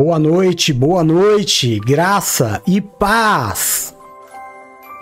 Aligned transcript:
Boa 0.00 0.18
noite, 0.18 0.72
boa 0.72 1.04
noite, 1.04 1.78
graça 1.78 2.62
e 2.66 2.80
paz. 2.80 3.94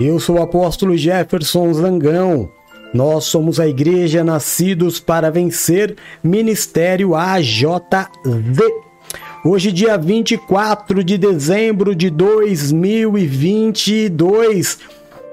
Eu 0.01 0.19
sou 0.19 0.39
o 0.39 0.43
apóstolo 0.43 0.97
Jefferson 0.97 1.73
Zangão. 1.73 2.51
Nós 2.93 3.27
somos 3.27 3.61
a 3.61 3.69
Igreja 3.69 4.25
Nascidos 4.25 4.99
para 4.99 5.31
Vencer, 5.31 5.95
Ministério 6.21 7.15
AJV. 7.15 7.79
Hoje, 9.45 9.71
dia 9.71 9.97
24 9.97 11.05
de 11.05 11.17
dezembro 11.17 11.95
de 11.95 12.11
2022, 12.11 14.81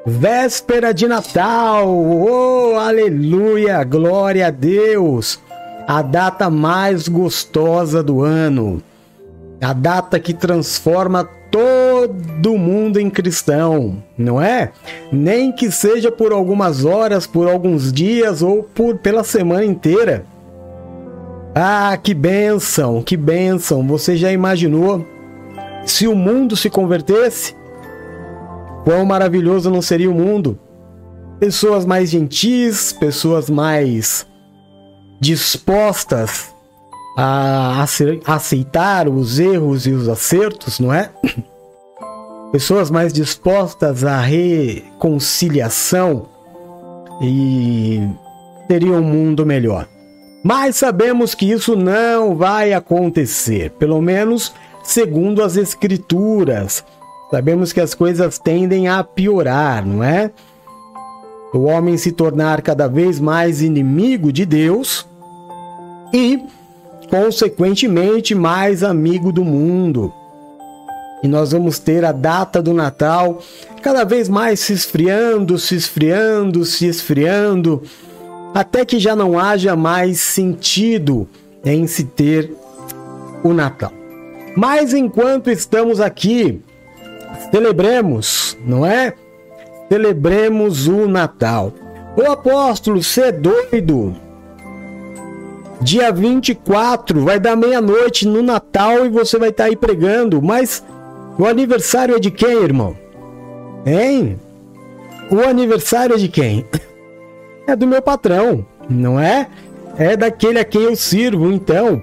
véspera 0.05 0.93
de 0.93 1.07
Natal. 1.07 1.89
Oh, 1.89 2.75
aleluia, 2.77 3.83
glória 3.83 4.45
a 4.45 4.51
Deus! 4.51 5.39
A 5.87 6.03
data 6.03 6.51
mais 6.51 7.07
gostosa 7.07 8.03
do 8.03 8.21
ano 8.21 8.79
a 9.61 9.73
data 9.73 10.19
que 10.19 10.33
transforma 10.33 11.27
todo 11.51 12.57
mundo 12.57 12.99
em 12.99 13.09
cristão, 13.09 14.03
não 14.17 14.41
é? 14.41 14.71
Nem 15.11 15.51
que 15.51 15.71
seja 15.71 16.11
por 16.11 16.31
algumas 16.33 16.83
horas, 16.83 17.25
por 17.25 17.47
alguns 17.47 17.93
dias 17.93 18.41
ou 18.41 18.63
por 18.63 18.97
pela 18.97 19.23
semana 19.23 19.63
inteira. 19.63 20.25
Ah, 21.53 21.97
que 22.01 22.13
bênção, 22.13 23.01
que 23.01 23.15
bênção! 23.15 23.87
Você 23.87 24.17
já 24.17 24.31
imaginou 24.31 25.05
se 25.85 26.07
o 26.07 26.15
mundo 26.15 26.57
se 26.57 26.69
convertesse? 26.69 27.55
Quão 28.83 29.05
maravilhoso 29.05 29.71
não 29.71 29.81
seria 29.81 30.11
o 30.11 30.13
mundo? 30.13 30.59
Pessoas 31.39 31.85
mais 31.85 32.09
gentis, 32.09 32.91
pessoas 32.91 33.49
mais 33.49 34.27
dispostas 35.19 36.54
a 37.15 37.85
aceitar 38.25 39.07
os 39.07 39.39
erros 39.39 39.87
e 39.87 39.91
os 39.91 40.09
acertos, 40.09 40.79
não 40.79 40.93
é? 40.93 41.09
Pessoas 42.51 42.91
mais 42.91 43.13
dispostas 43.13 44.03
à 44.03 44.19
reconciliação 44.19 46.27
e 47.21 48.01
teriam 48.67 48.97
um 48.97 49.03
mundo 49.03 49.45
melhor. 49.45 49.87
Mas 50.43 50.75
sabemos 50.75 51.33
que 51.33 51.51
isso 51.51 51.75
não 51.75 52.35
vai 52.35 52.73
acontecer, 52.73 53.71
pelo 53.71 54.01
menos 54.01 54.53
segundo 54.83 55.41
as 55.41 55.55
escrituras. 55.55 56.83
Sabemos 57.31 57.73
que 57.73 57.81
as 57.81 57.93
coisas 57.93 58.37
tendem 58.37 58.87
a 58.87 59.03
piorar, 59.03 59.85
não 59.85 60.03
é? 60.03 60.31
O 61.53 61.63
homem 61.63 61.97
se 61.97 62.11
tornar 62.11 62.61
cada 62.61 62.87
vez 62.87 63.19
mais 63.19 63.61
inimigo 63.61 64.31
de 64.31 64.45
Deus 64.45 65.07
e 66.13 66.43
consequentemente 67.09 68.35
mais 68.35 68.83
amigo 68.83 69.31
do 69.31 69.43
mundo. 69.43 70.13
E 71.23 71.27
nós 71.27 71.51
vamos 71.51 71.79
ter 71.79 72.05
a 72.05 72.11
data 72.11 72.61
do 72.61 72.73
Natal 72.73 73.41
cada 73.81 74.03
vez 74.03 74.29
mais 74.29 74.59
se 74.59 74.73
esfriando, 74.73 75.57
se 75.57 75.75
esfriando, 75.75 76.65
se 76.65 76.87
esfriando, 76.87 77.83
até 78.53 78.85
que 78.85 78.99
já 78.99 79.15
não 79.15 79.37
haja 79.37 79.75
mais 79.75 80.19
sentido 80.19 81.27
em 81.63 81.87
se 81.87 82.03
ter 82.03 82.51
o 83.43 83.53
Natal. 83.53 83.91
Mas 84.55 84.93
enquanto 84.93 85.49
estamos 85.49 85.99
aqui, 85.99 86.61
celebremos, 87.51 88.57
não 88.65 88.85
é? 88.85 89.13
Celebremos 89.89 90.87
o 90.87 91.07
Natal. 91.07 91.73
O 92.15 92.31
apóstolo, 92.31 93.03
você 93.03 93.23
é 93.23 93.31
doido? 93.31 94.15
Dia 95.81 96.11
24, 96.11 97.21
vai 97.21 97.39
dar 97.39 97.55
meia-noite 97.55 98.27
no 98.27 98.41
Natal 98.41 99.05
e 99.05 99.09
você 99.09 99.37
vai 99.37 99.49
estar 99.49 99.65
tá 99.65 99.69
aí 99.69 99.75
pregando. 99.75 100.41
Mas 100.41 100.83
o 101.37 101.45
aniversário 101.45 102.15
é 102.15 102.19
de 102.19 102.31
quem, 102.31 102.63
irmão? 102.63 102.95
Hein? 103.85 104.39
O 105.29 105.41
aniversário 105.41 106.15
é 106.15 106.17
de 106.17 106.27
quem? 106.27 106.65
É 107.67 107.75
do 107.75 107.87
meu 107.87 108.01
patrão, 108.01 108.65
não 108.87 109.19
é? 109.19 109.47
É 109.97 110.15
daquele 110.15 110.59
a 110.59 110.65
quem 110.65 110.83
eu 110.83 110.95
sirvo, 110.95 111.51
então. 111.51 112.01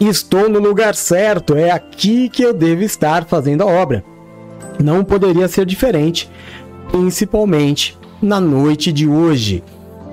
Estou 0.00 0.48
no 0.48 0.58
lugar 0.58 0.96
certo, 0.96 1.54
é 1.54 1.70
aqui 1.70 2.28
que 2.28 2.42
eu 2.42 2.52
devo 2.52 2.82
estar 2.82 3.24
fazendo 3.24 3.62
a 3.62 3.66
obra. 3.66 4.04
Não 4.82 5.04
poderia 5.04 5.46
ser 5.46 5.64
diferente, 5.64 6.28
principalmente 6.90 7.96
na 8.20 8.40
noite 8.40 8.92
de 8.92 9.06
hoje. 9.06 9.62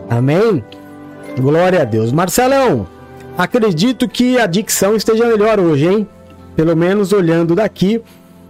Amém? 0.10 0.64
Glória 1.38 1.82
a 1.82 1.86
Deus. 1.86 2.12
Marcelão, 2.12 2.88
acredito 3.38 4.08
que 4.08 4.40
a 4.40 4.46
dicção 4.46 4.96
esteja 4.96 5.26
melhor 5.28 5.60
hoje, 5.60 5.88
hein? 5.88 6.08
Pelo 6.56 6.76
menos 6.76 7.14
olhando 7.14 7.56
daqui, 7.56 8.02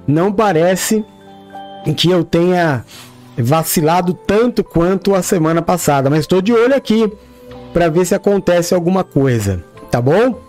não 0.07 0.31
parece 0.31 1.05
que 1.95 2.09
eu 2.09 2.23
tenha 2.23 2.83
vacilado 3.37 4.13
tanto 4.13 4.63
quanto 4.63 5.15
a 5.15 5.21
semana 5.21 5.61
passada, 5.61 6.09
mas 6.09 6.21
estou 6.21 6.41
de 6.41 6.51
olho 6.51 6.75
aqui 6.75 7.11
para 7.73 7.87
ver 7.89 8.05
se 8.05 8.15
acontece 8.15 8.73
alguma 8.73 9.03
coisa, 9.03 9.63
tá 9.89 10.01
bom? 10.01 10.39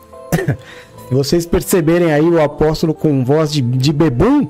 Vocês 1.11 1.45
perceberem 1.45 2.13
aí 2.13 2.29
o 2.29 2.43
apóstolo 2.43 2.95
com 2.95 3.25
voz 3.25 3.53
de, 3.53 3.61
de 3.61 3.93
bebum, 3.93 4.49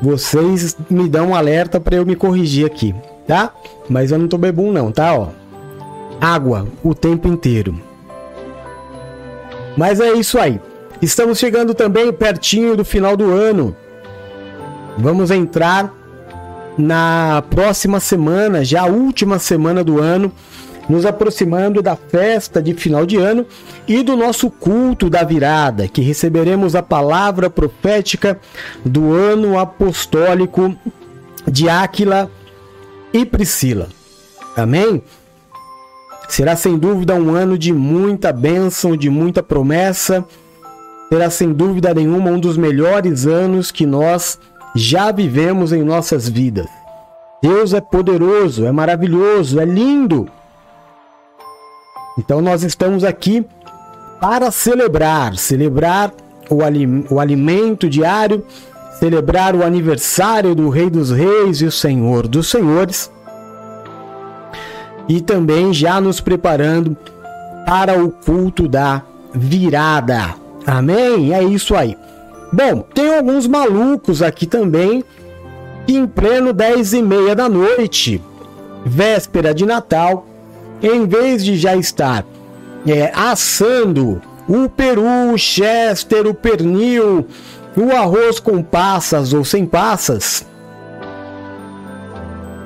vocês 0.00 0.76
me 0.88 1.08
dão 1.08 1.30
um 1.30 1.34
alerta 1.34 1.80
para 1.80 1.96
eu 1.96 2.06
me 2.06 2.14
corrigir 2.14 2.66
aqui, 2.66 2.94
tá? 3.26 3.52
Mas 3.88 4.12
eu 4.12 4.18
não 4.18 4.28
tô 4.28 4.38
bebum 4.38 4.70
não, 4.70 4.92
tá? 4.92 5.14
Ó. 5.14 5.28
água 6.20 6.66
o 6.82 6.94
tempo 6.94 7.28
inteiro. 7.28 7.78
Mas 9.76 10.00
é 10.00 10.12
isso 10.12 10.38
aí. 10.38 10.60
Estamos 11.00 11.38
chegando 11.38 11.74
também 11.74 12.12
pertinho 12.12 12.76
do 12.76 12.84
final 12.84 13.16
do 13.16 13.32
ano. 13.32 13.76
Vamos 14.96 15.30
entrar 15.30 15.94
na 16.76 17.42
próxima 17.50 18.00
semana, 18.00 18.64
já 18.64 18.82
a 18.82 18.86
última 18.86 19.38
semana 19.38 19.84
do 19.84 20.00
ano, 20.00 20.32
nos 20.88 21.04
aproximando 21.04 21.82
da 21.82 21.94
festa 21.94 22.62
de 22.62 22.72
final 22.74 23.04
de 23.04 23.16
ano 23.16 23.46
e 23.86 24.02
do 24.02 24.16
nosso 24.16 24.50
culto 24.50 25.10
da 25.10 25.22
virada, 25.22 25.86
que 25.86 26.00
receberemos 26.00 26.74
a 26.74 26.82
palavra 26.82 27.50
profética 27.50 28.40
do 28.84 29.12
ano 29.12 29.58
apostólico 29.58 30.74
de 31.46 31.68
Áquila 31.68 32.30
e 33.12 33.24
Priscila. 33.24 33.88
Amém? 34.56 35.02
Será 36.28 36.54
sem 36.54 36.78
dúvida 36.78 37.14
um 37.14 37.34
ano 37.34 37.56
de 37.56 37.72
muita 37.72 38.32
bênção, 38.32 38.96
de 38.96 39.08
muita 39.08 39.42
promessa. 39.42 40.24
Será 41.08 41.30
sem 41.30 41.52
dúvida 41.52 41.94
nenhuma 41.94 42.30
um 42.30 42.38
dos 42.38 42.58
melhores 42.58 43.26
anos 43.26 43.72
que 43.72 43.86
nós 43.86 44.38
já 44.76 45.10
vivemos 45.10 45.72
em 45.72 45.82
nossas 45.82 46.28
vidas. 46.28 46.66
Deus 47.42 47.72
é 47.72 47.80
poderoso, 47.80 48.66
é 48.66 48.70
maravilhoso, 48.70 49.58
é 49.58 49.64
lindo. 49.64 50.28
Então 52.18 52.42
nós 52.42 52.62
estamos 52.62 53.04
aqui 53.04 53.44
para 54.20 54.50
celebrar, 54.50 55.36
celebrar 55.36 56.12
o, 56.50 57.14
o 57.14 57.20
alimento 57.20 57.88
diário, 57.88 58.44
celebrar 58.98 59.54
o 59.54 59.64
aniversário 59.64 60.54
do 60.54 60.68
Rei 60.68 60.90
dos 60.90 61.10
Reis 61.10 61.60
e 61.60 61.64
o 61.64 61.72
Senhor 61.72 62.28
dos 62.28 62.50
Senhores. 62.50 63.10
E 65.08 65.20
também 65.20 65.72
já 65.72 66.00
nos 66.00 66.20
preparando 66.20 66.96
para 67.66 68.02
o 68.02 68.10
culto 68.10 68.68
da 68.68 69.02
virada. 69.34 70.34
Amém? 70.66 71.34
É 71.34 71.42
isso 71.42 71.74
aí. 71.74 71.96
Bom, 72.52 72.82
tem 72.94 73.14
alguns 73.14 73.46
malucos 73.46 74.22
aqui 74.22 74.46
também 74.46 75.04
que 75.86 75.96
em 75.96 76.06
pleno 76.06 76.52
10 76.52 76.92
e 76.94 77.02
meia 77.02 77.34
da 77.34 77.48
noite, 77.48 78.22
véspera 78.84 79.54
de 79.54 79.64
Natal, 79.64 80.26
em 80.82 81.06
vez 81.06 81.44
de 81.44 81.56
já 81.56 81.74
estar 81.74 82.24
é, 82.86 83.10
assando 83.14 84.20
o 84.48 84.68
peru, 84.68 85.32
o 85.32 85.38
chester, 85.38 86.26
o 86.26 86.34
pernil, 86.34 87.26
o 87.76 87.90
arroz 87.92 88.40
com 88.40 88.62
passas 88.62 89.32
ou 89.32 89.44
sem 89.44 89.66
passas, 89.66 90.46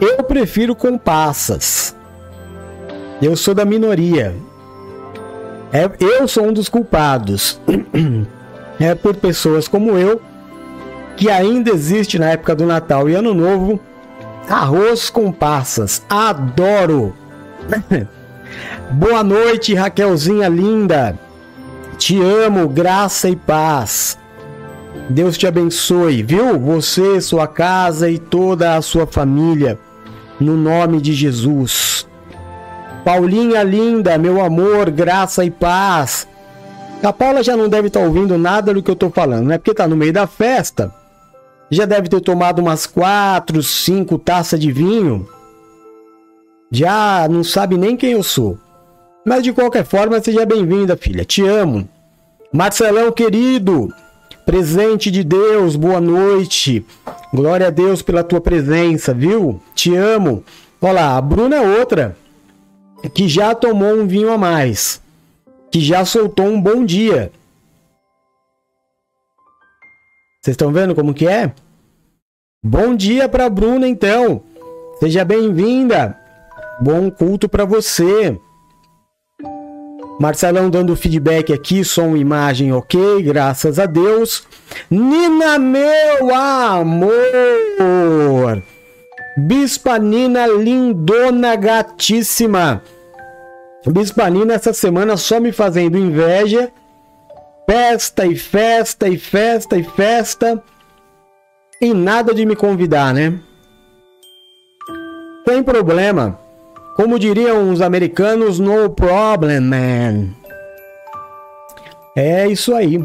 eu 0.01 0.23
prefiro 0.25 0.75
com 0.75 0.99
passas. 0.99 1.95
Eu 3.23 3.37
sou 3.37 3.55
da 3.55 3.65
minoria. 3.65 4.35
É, 5.73 5.89
eu 6.01 6.27
sou 6.27 6.47
um 6.47 6.53
dos 6.53 6.69
culpados. 6.69 7.61
É 8.81 8.97
por 8.97 9.15
pessoas 9.15 9.69
como 9.69 9.97
eu 9.97 10.21
que 11.17 11.31
ainda 11.31 11.71
existe 11.71 12.19
na 12.19 12.31
época 12.31 12.53
do 12.53 12.67
Natal 12.67 13.09
e 13.09 13.15
Ano 13.15 13.33
Novo 13.33 13.79
arroz 14.49 15.09
com 15.09 15.31
passas. 15.31 16.03
Adoro! 16.09 17.15
Boa 18.91 19.23
noite, 19.23 19.75
Raquelzinha 19.75 20.49
linda. 20.49 21.17
Te 21.97 22.21
amo, 22.21 22.69
graça 22.69 23.29
e 23.29 23.37
paz. 23.37 24.19
Deus 25.09 25.39
te 25.39 25.47
abençoe, 25.47 26.25
viu? 26.25 26.59
Você, 26.59 27.21
sua 27.21 27.47
casa 27.47 28.11
e 28.11 28.19
toda 28.19 28.75
a 28.75 28.83
sua 28.83 29.07
família, 29.07 29.79
no 30.41 30.57
nome 30.57 31.01
de 31.01 31.13
Jesus. 31.13 32.07
Paulinha 33.05 33.63
linda, 33.63 34.17
meu 34.17 34.45
amor, 34.45 34.91
graça 34.91 35.45
e 35.45 35.51
paz. 35.51 36.29
A 37.03 37.13
Paula 37.13 37.43
já 37.43 37.57
não 37.57 37.69
deve 37.69 37.89
estar 37.89 38.01
tá 38.01 38.07
ouvindo 38.07 38.39
nada 38.39 38.73
do 38.73 38.83
que 38.83 38.91
eu 38.91 38.95
estou 38.95 39.11
falando, 39.11 39.49
né? 39.49 39.59
Porque 39.59 39.73
está 39.73 39.89
no 39.89 39.97
meio 39.97 40.13
da 40.13 40.27
festa. 40.27 40.93
Já 41.69 41.85
deve 41.85 42.09
ter 42.09 42.21
tomado 42.21 42.61
umas 42.61 42.87
quatro, 42.87 43.63
cinco 43.63 44.19
taças 44.19 44.61
de 44.61 44.71
vinho 44.71 45.29
já 46.75 47.29
não 47.29 47.45
sabe 47.45 47.77
nem 47.77 47.95
quem 47.95 48.13
eu 48.13 48.23
sou. 48.23 48.59
Mas 49.27 49.45
de 49.45 49.53
qualquer 49.53 49.85
forma, 49.85 50.21
seja 50.23 50.47
bem-vinda, 50.47 50.97
filha. 50.97 51.23
Te 51.23 51.47
amo. 51.47 51.87
Marcelão 52.51 53.13
querido, 53.13 53.93
presente 54.47 55.11
de 55.11 55.23
Deus, 55.23 55.77
boa 55.77 56.01
noite. 56.01 56.85
Glória 57.33 57.67
a 57.67 57.71
Deus 57.71 58.01
pela 58.01 58.25
tua 58.25 58.41
presença, 58.41 59.13
viu? 59.13 59.61
Te 59.75 59.95
amo. 59.95 60.43
Olha 60.81 60.93
lá, 60.95 61.17
a 61.19 61.21
Bruna 61.21 61.57
é 61.57 61.79
outra 61.79 62.17
que 63.09 63.29
já 63.29 63.55
tomou 63.55 63.95
um 63.95 64.07
vinho 64.07 64.31
a 64.31 64.39
mais, 64.39 65.01
que 65.71 65.81
já 65.81 66.05
soltou 66.05 66.47
um 66.47 66.61
bom 66.61 66.85
dia. 66.85 67.33
Vocês 70.41 70.55
estão 70.55 70.73
vendo 70.73 70.95
como 70.95 71.15
que 71.15 71.27
é? 71.27 71.53
Bom 72.65 72.95
dia 72.95 73.29
para 73.29 73.49
Bruna 73.49 73.89
então. 73.89 74.43
Seja 74.99 75.25
bem-vinda. 75.25 76.19
Bom 76.81 77.11
culto 77.11 77.49
para 77.49 77.65
você. 77.65 78.39
Marcelão 80.21 80.71
dando 80.71 80.95
feedback 80.95 81.53
aqui, 81.53 81.85
som, 81.85 82.17
imagem, 82.17 82.73
ok, 82.73 83.23
graças 83.23 83.79
a 83.79 83.87
Deus. 83.87 84.47
Nina, 84.89 85.59
meu 85.59 86.35
amor! 86.35 87.03
Bispa 89.37 89.99
Nina, 89.99 90.47
lindona, 90.47 91.57
gatíssima. 91.57 92.83
Bispa 93.87 94.29
Nina, 94.29 94.55
essa 94.55 94.75
semana 94.75 95.17
só 95.17 95.41
me 95.41 95.53
fazendo 95.53 95.97
inveja. 95.97 96.71
Festa 97.69 98.27
e 98.27 98.37
festa 98.37 99.09
e 99.09 99.17
festa 99.17 99.77
e 99.79 99.85
festa. 99.85 100.63
E 101.81 101.95
nada 101.95 102.35
de 102.35 102.45
me 102.45 102.55
convidar, 102.55 103.15
né? 103.15 103.41
Tem 105.47 105.63
problema. 105.63 106.39
Como 106.95 107.19
diriam 107.19 107.71
os 107.71 107.81
americanos, 107.81 108.59
no 108.59 108.91
problem, 108.91 109.61
man. 109.61 110.29
É 112.15 112.47
isso 112.47 112.75
aí. 112.75 112.99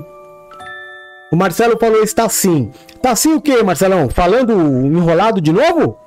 O 1.31 1.37
Marcelo 1.37 1.77
falou 1.79 2.03
está 2.03 2.25
assim. 2.25 2.69
Tá 3.01 3.11
assim 3.11 3.33
o 3.33 3.41
que, 3.41 3.63
Marcelão? 3.63 4.09
Falando 4.09 4.53
enrolado 4.85 5.39
de 5.39 5.53
novo? 5.53 5.97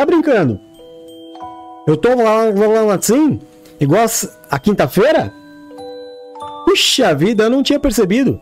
Tá 0.00 0.06
brincando? 0.06 0.58
Eu 1.86 1.94
tô 1.94 2.08
falando 2.16 2.90
assim? 2.90 3.38
Igual 3.78 4.06
a 4.50 4.58
quinta-feira? 4.58 5.30
Puxa 6.64 7.14
vida, 7.14 7.44
eu 7.44 7.50
não 7.50 7.62
tinha 7.62 7.78
percebido. 7.78 8.40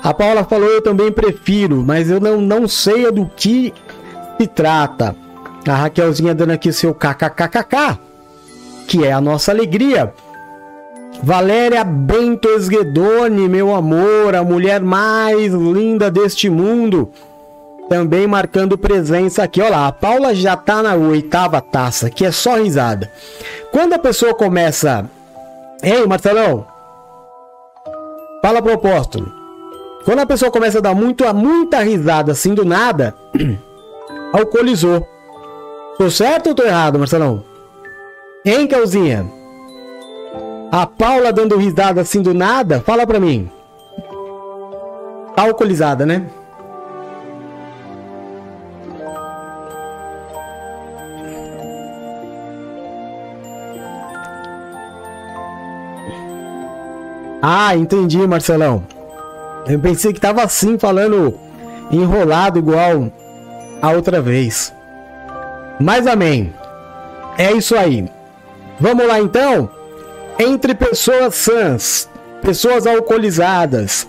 A 0.00 0.14
Paula 0.14 0.44
falou, 0.44 0.68
eu 0.68 0.80
também 0.80 1.10
prefiro, 1.10 1.82
mas 1.82 2.08
eu 2.08 2.20
não, 2.20 2.40
não 2.40 2.68
sei 2.68 3.10
do 3.10 3.26
que 3.34 3.74
se 4.40 4.46
trata. 4.46 5.16
A 5.66 5.74
Raquelzinha 5.74 6.32
dando 6.32 6.52
aqui 6.52 6.72
seu 6.72 6.94
kkkk, 6.94 7.98
que 8.86 9.04
é 9.04 9.12
a 9.12 9.20
nossa 9.20 9.50
alegria. 9.50 10.14
Valéria 11.20 11.82
Bento 11.82 12.48
Esguedoni, 12.48 13.48
meu 13.48 13.74
amor, 13.74 14.36
a 14.36 14.44
mulher 14.44 14.80
mais 14.80 15.52
linda 15.52 16.12
deste 16.12 16.48
mundo. 16.48 17.10
Também 17.88 18.26
marcando 18.26 18.78
presença 18.78 19.42
aqui. 19.42 19.60
Olha 19.60 19.70
lá, 19.70 19.86
a 19.88 19.92
Paula 19.92 20.34
já 20.34 20.56
tá 20.56 20.82
na 20.82 20.94
oitava 20.94 21.60
taça, 21.60 22.08
que 22.08 22.24
é 22.24 22.32
só 22.32 22.56
risada. 22.56 23.10
Quando 23.70 23.92
a 23.92 23.98
pessoa 23.98 24.34
começa. 24.34 25.08
Ei, 25.82 26.06
Marcelão! 26.06 26.66
Fala 28.40 28.62
pro 28.62 28.74
apóstolo. 28.74 29.32
Quando 30.04 30.20
a 30.20 30.26
pessoa 30.26 30.50
começa 30.50 30.78
a 30.78 30.82
dar 30.82 30.94
muito, 30.94 31.24
muita 31.34 31.80
risada 31.80 32.32
assim 32.32 32.54
do 32.54 32.64
nada, 32.64 33.14
alcoolizou. 34.32 35.06
Tô 35.96 36.10
certo 36.10 36.48
ou 36.48 36.54
tô 36.54 36.62
errado, 36.62 36.98
Marcelão? 36.98 37.42
Hein, 38.44 38.66
Calzinha? 38.66 39.26
A 40.70 40.86
Paula 40.86 41.32
dando 41.32 41.56
risada 41.56 42.00
assim 42.00 42.20
do 42.20 42.34
nada? 42.34 42.80
Fala 42.80 43.06
pra 43.06 43.20
mim. 43.20 43.48
Tá 45.34 45.44
alcoolizada, 45.44 46.04
né? 46.04 46.26
Ah, 57.46 57.76
entendi, 57.76 58.26
Marcelão. 58.26 58.84
Eu 59.66 59.78
pensei 59.78 60.14
que 60.14 60.20
tava 60.20 60.42
assim, 60.42 60.78
falando 60.78 61.38
enrolado 61.90 62.58
igual 62.58 63.12
a 63.82 63.90
outra 63.90 64.22
vez. 64.22 64.72
Mas 65.78 66.06
amém. 66.06 66.54
É 67.36 67.52
isso 67.52 67.76
aí. 67.76 68.08
Vamos 68.80 69.06
lá 69.06 69.20
então? 69.20 69.68
Entre 70.38 70.74
pessoas 70.74 71.34
sãs, 71.34 72.08
pessoas 72.40 72.86
alcoolizadas, 72.86 74.08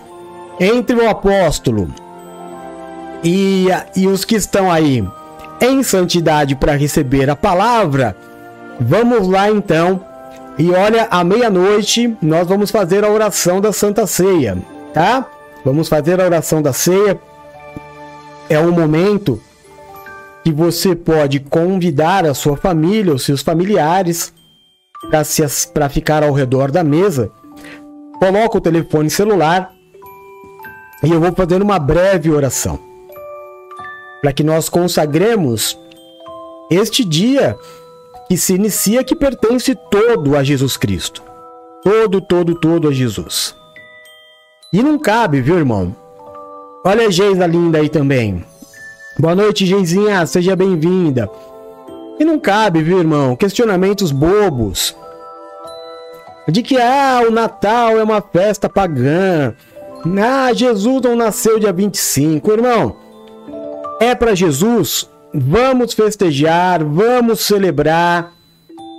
entre 0.58 0.96
o 0.96 1.06
apóstolo 1.06 1.92
e, 3.22 3.66
e 3.94 4.06
os 4.06 4.24
que 4.24 4.36
estão 4.36 4.72
aí 4.72 5.06
em 5.60 5.82
santidade 5.82 6.56
para 6.56 6.72
receber 6.74 7.28
a 7.28 7.36
palavra, 7.36 8.16
Vamos 8.80 9.28
lá 9.28 9.50
então. 9.50 10.00
E 10.58 10.70
olha, 10.70 11.06
à 11.10 11.22
meia-noite 11.22 12.16
nós 12.22 12.46
vamos 12.46 12.70
fazer 12.70 13.04
a 13.04 13.10
oração 13.10 13.60
da 13.60 13.72
Santa 13.72 14.06
Ceia, 14.06 14.56
tá? 14.94 15.26
Vamos 15.64 15.88
fazer 15.88 16.20
a 16.20 16.24
oração 16.24 16.62
da 16.62 16.72
ceia. 16.72 17.20
É 18.48 18.58
um 18.60 18.70
momento 18.70 19.40
que 20.44 20.52
você 20.52 20.94
pode 20.94 21.40
convidar 21.40 22.24
a 22.24 22.32
sua 22.34 22.56
família, 22.56 23.12
os 23.12 23.24
seus 23.24 23.42
familiares, 23.42 24.32
para 25.74 25.88
ficar 25.88 26.22
ao 26.22 26.32
redor 26.32 26.70
da 26.70 26.84
mesa. 26.84 27.32
Coloca 28.20 28.58
o 28.58 28.60
telefone 28.60 29.10
celular 29.10 29.72
e 31.02 31.10
eu 31.10 31.20
vou 31.20 31.32
fazer 31.32 31.60
uma 31.60 31.80
breve 31.80 32.30
oração 32.30 32.78
para 34.22 34.32
que 34.32 34.44
nós 34.44 34.68
consagremos 34.68 35.76
este 36.70 37.04
dia 37.04 37.58
que 38.28 38.36
se 38.36 38.54
inicia, 38.54 39.04
que 39.04 39.14
pertence 39.14 39.74
todo 39.74 40.36
a 40.36 40.42
Jesus 40.42 40.76
Cristo. 40.76 41.22
Todo, 41.82 42.20
todo, 42.20 42.54
todo 42.54 42.88
a 42.88 42.92
Jesus. 42.92 43.54
E 44.72 44.82
não 44.82 44.98
cabe, 44.98 45.40
viu, 45.40 45.56
irmão? 45.56 45.94
Olha 46.84 47.06
a 47.06 47.10
Geisa 47.10 47.46
linda 47.46 47.78
aí 47.78 47.88
também. 47.88 48.44
Boa 49.18 49.34
noite, 49.34 49.64
Geizinha, 49.64 50.26
seja 50.26 50.56
bem-vinda. 50.56 51.30
E 52.18 52.24
não 52.24 52.38
cabe, 52.38 52.82
viu, 52.82 52.98
irmão? 52.98 53.36
Questionamentos 53.36 54.10
bobos. 54.10 54.96
De 56.48 56.62
que, 56.62 56.76
ah, 56.76 57.22
o 57.26 57.30
Natal 57.30 57.98
é 57.98 58.02
uma 58.02 58.20
festa 58.20 58.68
pagã. 58.68 59.54
Ah, 60.22 60.52
Jesus 60.52 61.02
não 61.02 61.16
nasceu 61.16 61.58
dia 61.58 61.72
25. 61.72 62.52
Irmão, 62.52 62.96
é 64.00 64.14
para 64.14 64.34
Jesus 64.34 65.08
vamos 65.38 65.92
festejar, 65.92 66.82
vamos 66.84 67.40
celebrar. 67.40 68.32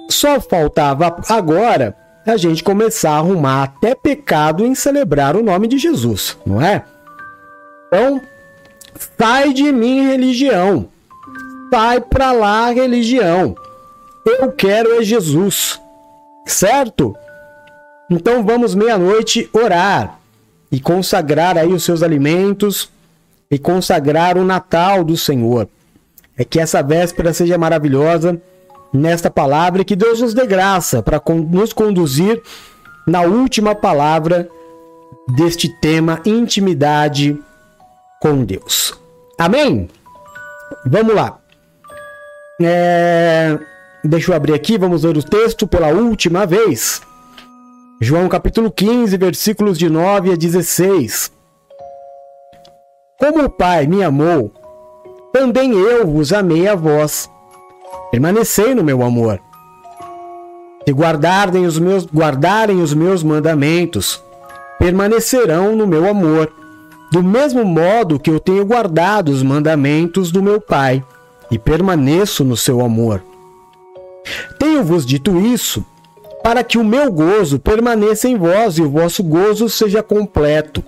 Só 0.10 0.40
faltava 0.40 1.22
agora 1.28 1.96
a 2.26 2.38
gente 2.38 2.64
começar 2.64 3.12
a 3.12 3.18
arrumar 3.18 3.64
até 3.64 3.96
pecado 3.96 4.66
em 4.66 4.76
celebrar 4.76 5.36
o 5.36 5.44
nome 5.44 5.68
de 5.68 5.78
Jesus, 5.78 6.38
não 6.46 6.62
é? 6.62 6.84
Então, 7.88 8.22
sai 9.18 9.54
de 9.54 9.72
mim, 9.72 10.08
religião. 10.08 10.88
Sai 11.74 12.02
para 12.02 12.32
lá, 12.32 12.70
religião. 12.70 13.56
Eu 14.26 14.52
quero 14.52 15.00
é 15.00 15.04
Jesus, 15.04 15.80
certo? 16.46 17.16
Então 18.10 18.44
vamos 18.44 18.76
meia-noite 18.76 19.50
orar 19.54 20.20
e 20.72 20.80
consagrar 20.80 21.58
aí 21.58 21.72
os 21.72 21.84
seus 21.84 22.04
alimentos 22.04 22.90
e 23.50 23.58
consagrar 23.58 24.38
o 24.38 24.44
Natal 24.44 25.04
do 25.04 25.16
Senhor 25.16 25.68
é 26.38 26.46
que 26.46 26.60
essa 26.60 26.84
véspera 26.84 27.34
seja 27.34 27.58
maravilhosa 27.58 28.40
nesta 28.94 29.30
palavra 29.30 29.82
e 29.82 29.86
que 29.86 29.96
Deus 29.96 30.22
nos 30.22 30.34
dê 30.34 30.46
graça 30.46 31.02
para 31.02 31.22
nos 31.50 31.74
conduzir 31.74 32.42
na 33.08 33.22
última 33.22 33.74
palavra 33.74 34.50
deste 35.36 35.68
tema 35.82 36.22
intimidade 36.26 37.38
com 38.22 38.44
Deus. 38.44 38.94
Amém? 39.38 39.90
Vamos 40.86 41.16
lá. 41.16 41.38
É... 42.62 43.58
Deixa 44.04 44.32
eu 44.32 44.36
abrir 44.36 44.54
aqui, 44.54 44.78
vamos 44.78 45.04
ler 45.04 45.18
o 45.18 45.24
texto 45.24 45.68
pela 45.68 45.88
última 45.90 46.46
vez. 46.46 47.02
João 48.00 48.30
capítulo 48.30 48.72
15, 48.72 49.18
versículos 49.18 49.78
de 49.78 49.90
9 49.90 50.32
a 50.32 50.36
16. 50.36 51.32
Como 53.20 53.44
o 53.44 53.50
Pai 53.50 53.88
me 53.88 54.04
amou, 54.04 54.54
também 55.32 55.72
eu 55.74 56.08
vos 56.08 56.32
amei 56.34 56.68
a 56.68 56.76
vós. 56.76 57.30
Permanecei 58.12 58.74
no 58.74 58.84
meu 58.84 59.04
amor. 59.04 59.40
Se 60.86 60.94
guardarem 60.94 61.66
os 61.66 61.78
meus, 61.78 62.06
guardarem 62.06 62.82
os 62.82 62.94
meus 62.94 63.22
mandamentos, 63.22 64.24
permanecerão 64.80 65.76
no 65.76 65.86
meu 65.86 66.08
amor, 66.08 66.52
do 67.12 67.22
mesmo 67.22 67.66
modo 67.66 68.20
que 68.20 68.30
eu 68.30 68.40
tenho 68.40 68.66
guardado 68.66 69.30
os 69.30 69.44
mandamentos 69.44 70.32
do 70.32 70.42
meu 70.42 70.62
Pai 70.62 71.04
e 71.52 71.60
permaneço 71.60 72.44
no 72.44 72.56
seu 72.56 72.82
amor. 72.82 73.22
Tenho-vos 74.58 75.06
dito 75.06 75.38
isso 75.40 75.86
para 76.44 76.64
que 76.64 76.78
o 76.78 76.84
meu 76.84 77.12
gozo 77.12 77.60
permaneça 77.60 78.30
em 78.30 78.38
vós 78.38 78.78
e 78.78 78.82
o 78.82 78.90
vosso 78.90 79.22
gozo 79.22 79.68
seja 79.68 80.02
completo. 80.02 80.82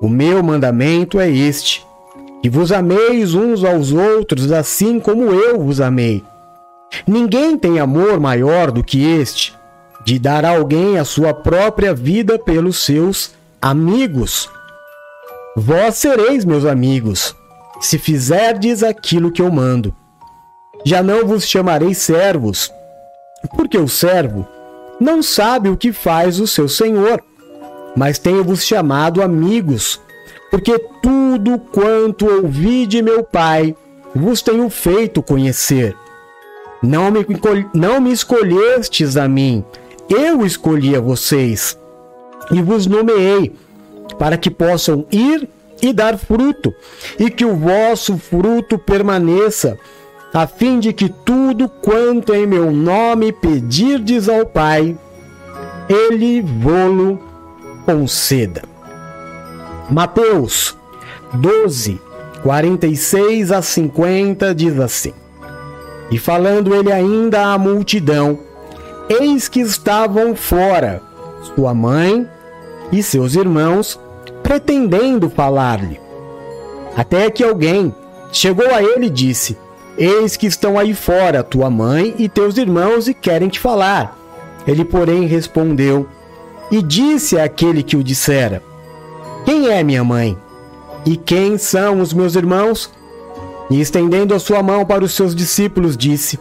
O 0.00 0.08
meu 0.08 0.40
mandamento 0.44 1.18
é 1.18 1.28
este: 1.28 1.84
que 2.42 2.48
vos 2.48 2.70
ameis 2.70 3.34
uns 3.34 3.64
aos 3.64 3.92
outros, 3.92 4.52
assim 4.52 5.00
como 5.00 5.32
eu 5.32 5.58
vos 5.58 5.80
amei. 5.80 6.22
Ninguém 7.06 7.58
tem 7.58 7.78
amor 7.78 8.18
maior 8.20 8.70
do 8.70 8.82
que 8.82 9.04
este, 9.04 9.54
de 10.04 10.18
dar 10.18 10.44
a 10.44 10.50
alguém 10.50 10.98
a 10.98 11.04
sua 11.04 11.34
própria 11.34 11.92
vida 11.92 12.38
pelos 12.38 12.78
seus 12.84 13.32
amigos. 13.60 14.48
Vós 15.56 15.96
sereis 15.96 16.44
meus 16.44 16.64
amigos, 16.64 17.34
se 17.80 17.98
fizerdes 17.98 18.82
aquilo 18.82 19.32
que 19.32 19.42
eu 19.42 19.50
mando. 19.50 19.94
Já 20.84 21.02
não 21.02 21.26
vos 21.26 21.44
chamarei 21.46 21.92
servos, 21.94 22.72
porque 23.56 23.76
o 23.76 23.88
servo 23.88 24.46
não 25.00 25.22
sabe 25.22 25.68
o 25.68 25.76
que 25.76 25.92
faz 25.92 26.40
o 26.40 26.46
seu 26.46 26.68
senhor, 26.68 27.22
mas 27.96 28.18
tenho-vos 28.18 28.64
chamado 28.64 29.22
amigos 29.22 30.00
porque 30.50 30.78
tudo 31.02 31.58
quanto 31.58 32.26
ouvi 32.26 32.86
de 32.86 33.02
meu 33.02 33.22
Pai 33.22 33.74
vos 34.14 34.42
tenho 34.42 34.68
feito 34.70 35.22
conhecer. 35.22 35.96
Não 36.82 37.10
me, 37.10 37.26
não 37.74 38.00
me 38.00 38.12
escolhestes 38.12 39.16
a 39.16 39.28
mim, 39.28 39.64
eu 40.08 40.44
escolhi 40.44 40.96
a 40.96 41.00
vocês 41.00 41.78
e 42.50 42.62
vos 42.62 42.86
nomeei 42.86 43.54
para 44.18 44.36
que 44.36 44.50
possam 44.50 45.04
ir 45.10 45.48
e 45.80 45.92
dar 45.92 46.18
fruto, 46.18 46.74
e 47.18 47.30
que 47.30 47.44
o 47.44 47.54
vosso 47.54 48.18
fruto 48.18 48.78
permaneça, 48.78 49.78
a 50.32 50.46
fim 50.46 50.80
de 50.80 50.92
que 50.92 51.08
tudo 51.08 51.68
quanto 51.68 52.34
em 52.34 52.46
meu 52.46 52.72
nome 52.72 53.32
pedirdes 53.32 54.28
ao 54.28 54.44
Pai, 54.44 54.96
ele 55.88 56.42
vô-lo 56.42 57.20
conceda. 57.86 58.62
Mateus 59.90 60.76
12, 61.32 61.98
46 62.42 63.50
a 63.50 63.62
50 63.62 64.54
diz 64.54 64.78
assim: 64.78 65.14
E 66.10 66.18
falando 66.18 66.74
ele 66.74 66.92
ainda 66.92 67.54
à 67.54 67.58
multidão, 67.58 68.38
eis 69.08 69.48
que 69.48 69.60
estavam 69.60 70.36
fora 70.36 71.00
sua 71.54 71.72
mãe 71.72 72.28
e 72.92 73.02
seus 73.02 73.34
irmãos, 73.34 73.98
pretendendo 74.42 75.30
falar-lhe. 75.30 75.98
Até 76.94 77.30
que 77.30 77.42
alguém 77.42 77.94
chegou 78.30 78.70
a 78.74 78.82
ele 78.82 79.06
e 79.06 79.10
disse: 79.10 79.56
Eis 79.96 80.36
que 80.36 80.46
estão 80.46 80.78
aí 80.78 80.92
fora 80.92 81.42
tua 81.42 81.70
mãe 81.70 82.14
e 82.18 82.28
teus 82.28 82.58
irmãos 82.58 83.08
e 83.08 83.14
querem 83.14 83.48
te 83.48 83.58
falar. 83.58 84.18
Ele, 84.66 84.84
porém, 84.84 85.24
respondeu 85.24 86.06
e 86.70 86.82
disse 86.82 87.40
àquele 87.40 87.82
que 87.82 87.96
o 87.96 88.04
dissera: 88.04 88.67
quem 89.48 89.70
é 89.70 89.82
minha 89.82 90.04
mãe? 90.04 90.36
E 91.06 91.16
quem 91.16 91.56
são 91.56 92.02
os 92.02 92.12
meus 92.12 92.34
irmãos? 92.34 92.92
E 93.70 93.80
estendendo 93.80 94.34
a 94.34 94.38
sua 94.38 94.62
mão 94.62 94.84
para 94.84 95.02
os 95.02 95.12
seus 95.12 95.34
discípulos, 95.34 95.96
disse: 95.96 96.38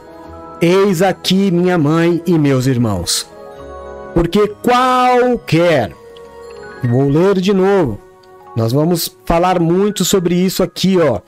Eis 0.59 1.01
aqui 1.01 1.49
minha 1.49 1.77
mãe 1.77 2.21
e 2.27 2.37
meus 2.37 2.65
irmãos. 2.65 3.25
Porque 4.13 4.49
qualquer, 4.61 5.93
vou 6.83 7.07
ler 7.07 7.39
de 7.39 7.53
novo, 7.53 7.97
nós 8.57 8.73
vamos 8.73 9.15
falar 9.23 9.57
muito 9.57 10.03
sobre 10.03 10.35
isso 10.35 10.61
aqui, 10.61 10.97
ó. 10.99 11.21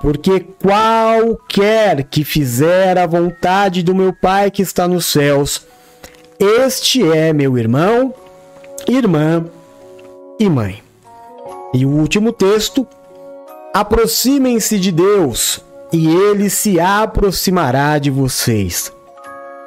Porque 0.00 0.46
qualquer 0.62 2.04
que 2.04 2.22
fizer 2.22 2.96
a 2.98 3.04
vontade 3.04 3.82
do 3.82 3.96
meu 3.96 4.12
Pai 4.12 4.48
que 4.48 4.62
está 4.62 4.86
nos 4.86 5.06
céus, 5.06 5.66
este 6.38 7.02
é 7.02 7.32
meu 7.32 7.58
irmão, 7.58 8.14
irmã 8.86 9.44
e 10.38 10.48
mãe. 10.48 10.85
E 11.72 11.84
o 11.84 11.90
último 11.90 12.32
texto: 12.32 12.86
aproximem-se 13.72 14.78
de 14.78 14.92
Deus, 14.92 15.60
e 15.92 16.06
ele 16.06 16.48
se 16.50 16.80
aproximará 16.80 17.98
de 17.98 18.10
vocês. 18.10 18.92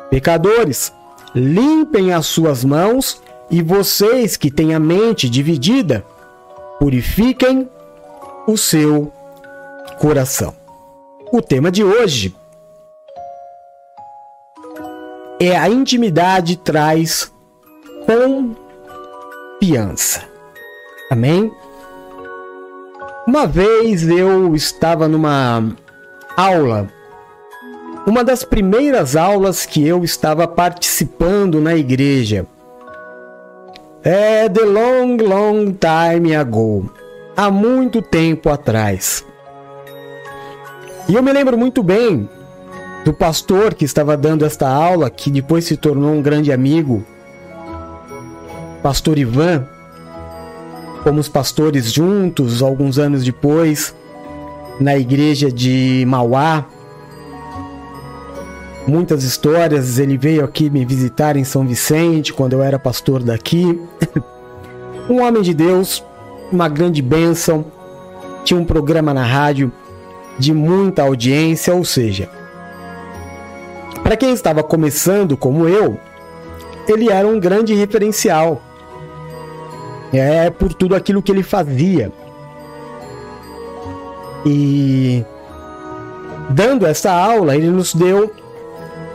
Pecadores, 0.10 0.92
limpem 1.36 2.14
as 2.14 2.26
suas 2.26 2.64
mãos, 2.64 3.22
e 3.50 3.62
vocês 3.62 4.36
que 4.38 4.50
têm 4.52 4.74
a 4.74 4.80
mente 4.80 5.30
dividida, 5.30 6.06
purifiquem 6.80 7.70
o 8.48 8.58
seu 8.58 9.12
coração. 10.00 10.56
O 11.32 11.42
tema 11.42 11.70
de 11.72 11.84
hoje 11.84 12.36
é 15.40 15.56
a 15.56 15.70
intimidade 15.70 16.58
traz 16.58 17.32
confiança. 19.60 20.28
Amém? 21.12 21.52
Uma 23.30 23.46
vez 23.46 24.10
eu 24.10 24.56
estava 24.56 25.08
numa 25.08 25.64
aula 26.36 26.90
uma 28.08 28.24
das 28.24 28.44
primeiras 28.44 29.16
aulas 29.16 29.68
que 29.68 29.88
eu 29.88 30.04
estava 30.04 30.48
participando 30.48 31.62
na 31.62 31.76
igreja. 31.76 32.48
É 34.04 34.50
The 34.50 34.66
Long 34.66 35.18
Long 35.18 35.66
Time 35.74 36.36
Ago, 36.36 36.92
há 37.38 37.52
muito 37.52 38.02
tempo 38.02 38.50
atrás. 38.50 39.24
E 41.08 41.14
eu 41.14 41.22
me 41.22 41.32
lembro 41.32 41.56
muito 41.56 41.84
bem 41.84 42.28
do 43.06 43.14
pastor 43.14 43.76
que 43.76 43.86
estava 43.86 44.18
dando 44.18 44.44
esta 44.44 44.68
aula, 44.68 45.08
que 45.08 45.30
depois 45.30 45.66
se 45.66 45.78
tornou 45.78 46.16
um 46.16 46.22
grande 46.24 46.52
amigo, 46.52 47.06
pastor 48.82 49.20
Ivan. 49.20 49.68
Fomos 51.04 51.30
pastores 51.30 51.92
juntos 51.92 52.62
alguns 52.62 53.00
anos 53.00 53.24
depois 53.24 53.96
na 54.80 54.98
igreja 54.98 55.52
de 55.52 56.04
Mauá. 56.08 56.66
Muitas 58.88 59.24
histórias, 59.24 60.00
ele 60.00 60.18
veio 60.18 60.44
aqui 60.44 60.70
me 60.70 60.84
visitar 60.84 61.36
em 61.36 61.44
São 61.44 61.66
Vicente 61.66 62.34
quando 62.34 62.54
eu 62.54 62.64
era 62.64 62.80
pastor 62.80 63.22
daqui. 63.22 63.80
um 65.10 65.22
homem 65.22 65.42
de 65.42 65.54
Deus, 65.54 66.04
uma 66.52 66.68
grande 66.68 67.02
bênção. 67.02 67.66
Tinha 68.44 68.60
um 68.60 68.66
programa 68.66 69.14
na 69.14 69.24
rádio 69.24 69.72
de 70.40 70.54
muita 70.54 71.04
audiência, 71.04 71.76
ou 71.76 71.84
seja, 71.84 72.30
para 74.02 74.18
quem 74.18 74.34
estava 74.34 74.64
começando 74.64 75.38
como 75.38 75.68
eu, 75.68 76.00
ele 76.88 77.12
era 77.12 77.28
um 77.28 77.40
grande 77.40 77.76
referencial. 77.76 78.62
É 80.12 80.50
por 80.50 80.74
tudo 80.74 80.96
aquilo 80.96 81.22
que 81.22 81.32
ele 81.32 81.44
fazia. 81.44 82.12
E 84.46 85.24
dando 86.50 86.86
essa 86.86 87.12
aula, 87.12 87.56
ele 87.56 87.70
nos 87.70 87.94
deu. 87.94 88.34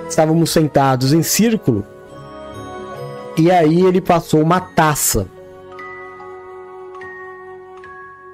Estávamos 0.08 0.50
sentados 0.50 1.12
em 1.12 1.22
círculo. 1.22 1.84
E 3.36 3.50
aí 3.50 3.82
ele 3.82 4.00
passou 4.00 4.40
uma 4.40 4.60
taça. 4.60 5.26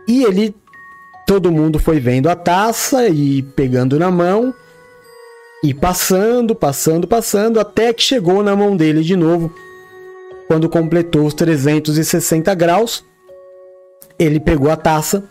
E 0.06 0.24
ele. 0.24 0.54
Todo 1.26 1.52
mundo 1.52 1.78
foi 1.78 2.00
vendo 2.00 2.28
a 2.28 2.34
taça 2.34 3.08
e 3.08 3.42
pegando 3.42 3.98
na 3.98 4.10
mão. 4.10 4.52
E 5.62 5.72
passando, 5.72 6.54
passando, 6.54 7.06
passando, 7.06 7.60
até 7.60 7.92
que 7.92 8.02
chegou 8.02 8.42
na 8.42 8.56
mão 8.56 8.76
dele 8.76 9.02
de 9.02 9.14
novo. 9.14 9.52
Quando 10.50 10.68
completou 10.68 11.26
os 11.26 11.34
360 11.34 12.52
graus, 12.56 13.04
ele 14.18 14.40
pegou 14.40 14.68
a 14.68 14.76
taça 14.76 15.22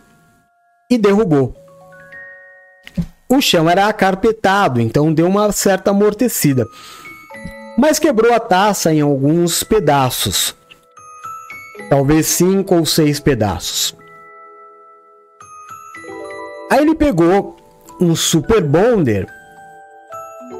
e 0.90 0.96
derrubou. 0.96 1.54
O 3.28 3.38
chão 3.38 3.68
era 3.68 3.86
acarpetado, 3.86 4.80
então 4.80 5.12
deu 5.12 5.26
uma 5.26 5.52
certa 5.52 5.90
amortecida. 5.90 6.64
Mas 7.76 7.98
quebrou 7.98 8.32
a 8.32 8.40
taça 8.40 8.94
em 8.94 9.02
alguns 9.02 9.62
pedaços. 9.62 10.56
Talvez 11.90 12.26
cinco 12.26 12.76
ou 12.76 12.86
seis 12.86 13.20
pedaços. 13.20 13.94
Aí 16.72 16.80
ele 16.80 16.94
pegou 16.94 17.58
um 18.00 18.16
Super 18.16 18.62
Bonder. 18.62 19.28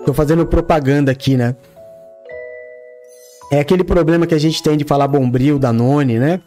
Tô 0.05 0.13
fazendo 0.13 0.45
propaganda 0.45 1.11
aqui, 1.11 1.35
né? 1.35 1.57
É 3.51 3.59
aquele 3.61 3.83
problema 3.85 4.27
que 4.27 4.35
a 4.35 4.39
gente 4.39 4.63
tem 4.63 4.77
de 4.77 4.85
falar 4.85 5.09
bombril, 5.09 5.59
Danone, 5.59 6.19
né? 6.19 6.41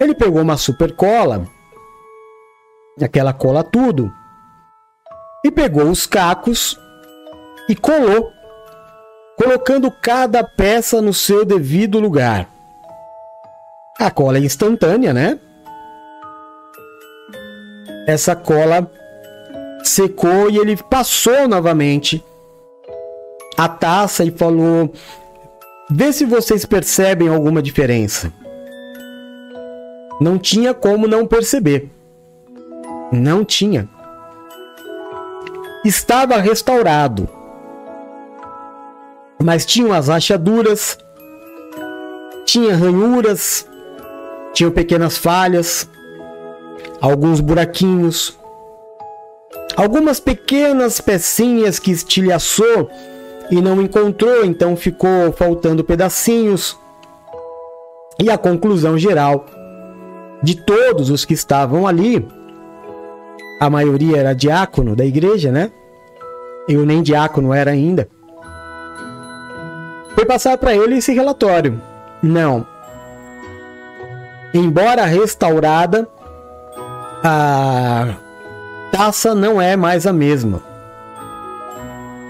Ele 0.00 0.14
pegou 0.14 0.40
uma 0.40 0.56
super 0.56 0.94
cola 0.94 1.46
aquela 3.04 3.32
cola 3.32 3.62
tudo, 3.62 4.12
e 5.44 5.50
pegou 5.50 5.88
os 5.90 6.06
cacos 6.06 6.78
e 7.68 7.74
colou, 7.74 8.30
colocando 9.36 9.90
cada 9.90 10.44
peça 10.44 11.00
no 11.00 11.14
seu 11.14 11.44
devido 11.44 11.98
lugar. 11.98 12.48
A 13.98 14.10
cola 14.10 14.38
é 14.38 14.40
instantânea, 14.40 15.12
né? 15.12 15.38
Essa 18.06 18.34
cola 18.34 18.90
secou 19.84 20.50
e 20.50 20.58
ele 20.58 20.76
passou 20.76 21.46
novamente 21.46 22.24
a 23.56 23.68
taça 23.68 24.24
e 24.24 24.30
falou: 24.30 24.92
Vê 25.92 26.12
se 26.12 26.24
vocês 26.24 26.64
percebem 26.64 27.28
alguma 27.28 27.60
diferença. 27.60 28.32
Não 30.20 30.38
tinha 30.38 30.72
como 30.72 31.08
não 31.08 31.26
perceber. 31.26 31.90
Não 33.10 33.44
tinha. 33.44 33.88
Estava 35.84 36.36
restaurado. 36.36 37.28
Mas 39.42 39.66
tinha 39.66 39.96
as 39.96 40.06
rachaduras, 40.06 40.96
tinha 42.44 42.76
ranhuras, 42.76 43.66
tinha 44.52 44.70
pequenas 44.70 45.16
falhas, 45.16 45.88
alguns 47.00 47.40
buraquinhos, 47.40 48.38
algumas 49.74 50.20
pequenas 50.20 51.00
pecinhas 51.00 51.78
que 51.78 51.90
estilhaçou 51.90 52.90
e 53.50 53.60
não 53.60 53.80
encontrou, 53.80 54.44
então 54.44 54.76
ficou 54.76 55.32
faltando 55.32 55.84
pedacinhos. 55.84 56.78
E 58.18 58.30
a 58.30 58.38
conclusão 58.38 58.98
geral 58.98 59.46
de 60.42 60.54
todos 60.54 61.10
os 61.10 61.24
que 61.24 61.34
estavam 61.34 61.86
ali 61.86 62.26
a 63.60 63.68
maioria 63.68 64.16
era 64.16 64.32
diácono 64.32 64.96
da 64.96 65.04
igreja, 65.04 65.52
né? 65.52 65.70
Eu 66.66 66.86
nem 66.86 67.02
diácono 67.02 67.52
era 67.52 67.70
ainda. 67.70 68.08
Foi 70.14 70.24
passar 70.24 70.56
para 70.56 70.74
ele 70.74 70.96
esse 70.96 71.12
relatório. 71.12 71.78
Não. 72.22 72.66
Embora 74.54 75.04
restaurada, 75.04 76.08
a 77.22 78.14
taça 78.90 79.34
não 79.34 79.60
é 79.60 79.76
mais 79.76 80.06
a 80.06 80.12
mesma. 80.12 80.69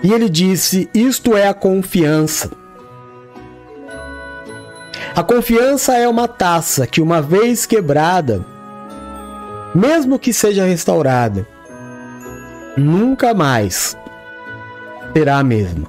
E 0.02 0.12
ele 0.12 0.28
disse: 0.28 0.88
Isto 0.94 1.36
é 1.36 1.48
a 1.48 1.54
confiança. 1.54 2.50
A 5.14 5.22
confiança 5.22 5.96
é 5.96 6.08
uma 6.08 6.28
taça 6.28 6.86
que, 6.86 7.00
uma 7.00 7.20
vez 7.20 7.66
quebrada, 7.66 8.44
mesmo 9.74 10.18
que 10.18 10.32
seja 10.32 10.64
restaurada, 10.64 11.46
nunca 12.76 13.34
mais 13.34 13.96
será 15.12 15.38
a 15.38 15.44
mesma. 15.44 15.86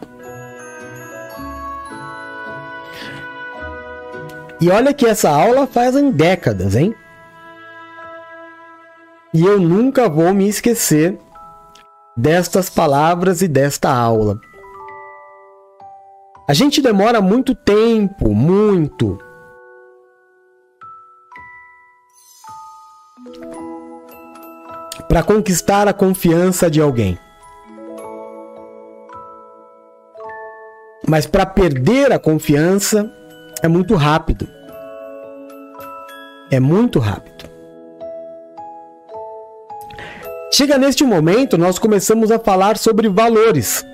E 4.59 4.69
olha 4.69 4.93
que 4.93 5.05
essa 5.05 5.29
aula 5.29 5.65
faz 5.65 5.95
em 5.95 6.11
décadas, 6.11 6.75
hein? 6.75 6.93
E 9.33 9.45
eu 9.45 9.59
nunca 9.59 10.09
vou 10.09 10.33
me 10.33 10.47
esquecer 10.47 11.17
destas 12.15 12.69
palavras 12.69 13.41
e 13.41 13.47
desta 13.47 13.91
aula. 13.91 14.39
A 16.47 16.53
gente 16.53 16.81
demora 16.81 17.21
muito 17.21 17.55
tempo, 17.55 18.33
muito, 18.33 19.17
para 25.11 25.23
conquistar 25.23 25.89
a 25.89 25.93
confiança 25.93 26.71
de 26.71 26.79
alguém. 26.79 27.19
Mas 31.05 31.25
para 31.25 31.45
perder 31.45 32.13
a 32.13 32.17
confiança 32.17 33.11
é 33.61 33.67
muito 33.67 33.95
rápido. 33.95 34.47
É 36.49 36.61
muito 36.61 36.97
rápido. 36.97 37.40
Chega 40.53 40.77
neste 40.77 41.03
momento, 41.03 41.57
nós 41.57 41.79
começamos 41.79 42.31
a 42.31 42.37
falar 42.37 42.77
sobre 42.77 43.07
valores. 43.07 43.85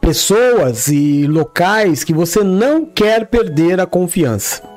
Pessoas 0.00 0.88
e 0.88 1.26
locais 1.26 2.04
que 2.04 2.12
você 2.12 2.42
não 2.42 2.84
quer 2.84 3.26
perder 3.26 3.80
a 3.80 3.86
confiança 3.86 4.76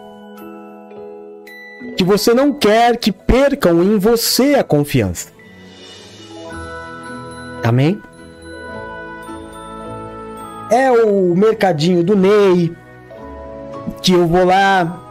que 1.99 2.03
você 2.05 2.33
não 2.33 2.53
quer 2.53 2.95
que 2.95 3.11
percam 3.11 3.83
em 3.83 3.97
você 3.97 4.55
a 4.55 4.63
confiança. 4.63 5.33
Amém? 7.61 8.01
É 10.71 10.89
o 10.89 11.35
mercadinho 11.35 12.01
do 12.01 12.15
Ney, 12.15 12.73
que 14.01 14.13
eu 14.13 14.25
vou 14.25 14.45
lá. 14.45 15.08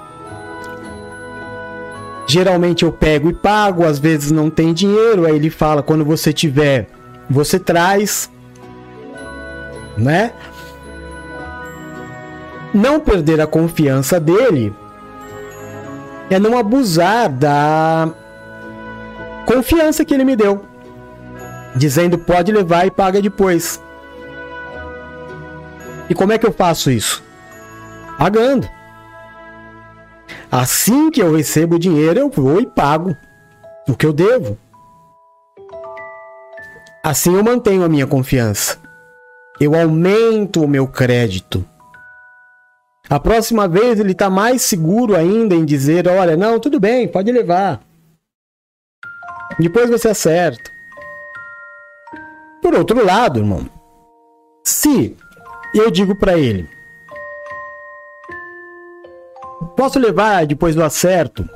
Geralmente 2.30 2.84
eu 2.84 2.92
pego 2.92 3.30
e 3.30 3.32
pago, 3.32 3.86
às 3.86 3.98
vezes 3.98 4.30
não 4.30 4.50
tem 4.50 4.74
dinheiro, 4.74 5.24
aí 5.24 5.34
ele 5.34 5.48
fala: 5.48 5.82
quando 5.82 6.04
você 6.04 6.30
tiver, 6.30 6.86
você 7.28 7.58
traz, 7.58 8.30
né? 9.96 10.32
Não 12.74 13.00
perder 13.00 13.40
a 13.40 13.46
confiança 13.46 14.20
dele 14.20 14.74
é 16.28 16.38
não 16.38 16.58
abusar 16.58 17.30
da 17.30 18.10
confiança 19.46 20.04
que 20.04 20.12
ele 20.12 20.24
me 20.24 20.36
deu. 20.36 20.62
dizendo 21.74 22.18
pode 22.18 22.52
levar 22.52 22.86
e 22.86 22.90
paga 22.90 23.22
depois. 23.22 23.80
E 26.10 26.14
como 26.14 26.32
é 26.32 26.38
que 26.38 26.46
eu 26.46 26.52
faço 26.52 26.90
isso? 26.90 27.22
Pagando. 28.18 28.68
Assim 30.50 31.10
que 31.10 31.20
eu 31.20 31.36
recebo 31.36 31.76
o 31.76 31.78
dinheiro, 31.78 32.18
eu 32.18 32.30
vou 32.30 32.60
e 32.60 32.66
pago 32.66 33.14
o 33.86 33.94
que 33.94 34.06
eu 34.06 34.12
devo. 34.12 34.58
Assim 37.04 37.34
eu 37.34 37.44
mantenho 37.44 37.84
a 37.84 37.88
minha 37.88 38.06
confiança. 38.06 38.78
Eu 39.60 39.74
aumento 39.74 40.62
o 40.62 40.68
meu 40.68 40.86
crédito. 40.86 41.64
A 43.10 43.18
próxima 43.18 43.66
vez 43.66 43.98
ele 43.98 44.12
está 44.12 44.28
mais 44.28 44.62
seguro 44.62 45.16
ainda 45.16 45.54
em 45.54 45.64
dizer: 45.64 46.06
olha, 46.08 46.36
não, 46.36 46.60
tudo 46.60 46.78
bem, 46.78 47.08
pode 47.08 47.32
levar. 47.32 47.80
Depois 49.58 49.90
você 49.90 50.08
acerta. 50.08 50.70
Por 52.62 52.74
outro 52.74 53.04
lado, 53.04 53.38
irmão, 53.38 53.68
se 54.64 55.16
eu 55.74 55.90
digo 55.90 56.14
para 56.14 56.38
ele: 56.38 56.68
posso 59.66 59.98
levar 59.98 60.46
depois 60.46 60.74
do 60.74 60.82
acerto? 60.82 61.48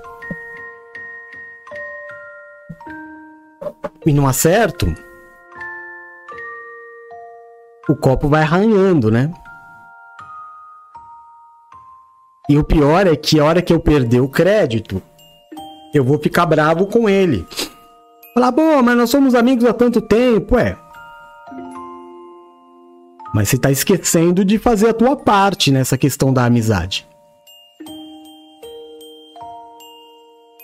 E 4.04 4.12
não 4.12 4.26
acerto? 4.26 4.92
O 7.88 7.96
copo 7.96 8.28
vai 8.28 8.42
arranhando, 8.42 9.10
né? 9.10 9.32
E 12.48 12.58
o 12.58 12.64
pior 12.64 13.06
é 13.06 13.14
que 13.14 13.38
a 13.38 13.44
hora 13.44 13.62
que 13.62 13.72
eu 13.72 13.78
perder 13.78 14.20
o 14.20 14.28
crédito, 14.28 15.00
eu 15.94 16.04
vou 16.04 16.18
ficar 16.18 16.46
bravo 16.46 16.86
com 16.86 17.08
ele. 17.08 17.46
Falar, 18.34 18.50
bom, 18.50 18.82
mas 18.82 18.96
nós 18.96 19.10
somos 19.10 19.34
amigos 19.34 19.64
há 19.64 19.72
tanto 19.72 20.00
tempo, 20.00 20.58
é. 20.58 20.76
Mas 23.34 23.48
você 23.48 23.56
está 23.56 23.70
esquecendo 23.70 24.44
de 24.44 24.58
fazer 24.58 24.88
a 24.88 24.94
tua 24.94 25.16
parte 25.16 25.70
nessa 25.70 25.96
questão 25.96 26.32
da 26.32 26.44
amizade. 26.44 27.06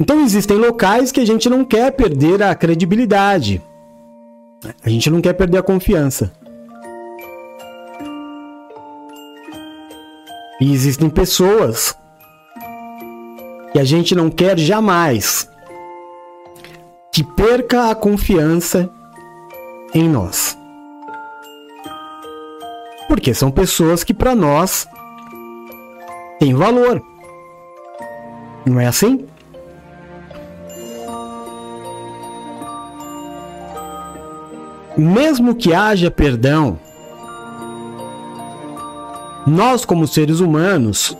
Então 0.00 0.20
existem 0.20 0.56
locais 0.56 1.10
que 1.10 1.20
a 1.20 1.26
gente 1.26 1.48
não 1.48 1.64
quer 1.64 1.90
perder 1.90 2.42
a 2.42 2.54
credibilidade. 2.54 3.60
A 4.84 4.88
gente 4.88 5.10
não 5.10 5.20
quer 5.20 5.32
perder 5.32 5.58
a 5.58 5.62
confiança. 5.62 6.32
E 10.60 10.72
existem 10.72 11.08
pessoas 11.08 11.96
que 13.72 13.78
a 13.78 13.84
gente 13.84 14.14
não 14.14 14.30
quer 14.30 14.58
jamais 14.58 15.48
que 17.12 17.24
perca 17.24 17.90
a 17.90 17.94
confiança 17.94 18.88
em 19.94 20.08
nós. 20.08 20.56
Porque 23.08 23.34
são 23.34 23.50
pessoas 23.50 24.04
que 24.04 24.14
para 24.14 24.34
nós 24.34 24.86
têm 26.38 26.54
valor. 26.54 27.02
Não 28.64 28.78
é 28.78 28.86
assim? 28.86 29.26
Mesmo 34.98 35.54
que 35.54 35.72
haja 35.72 36.10
perdão, 36.10 36.76
nós 39.46 39.84
como 39.84 40.08
seres 40.08 40.40
humanos, 40.40 41.16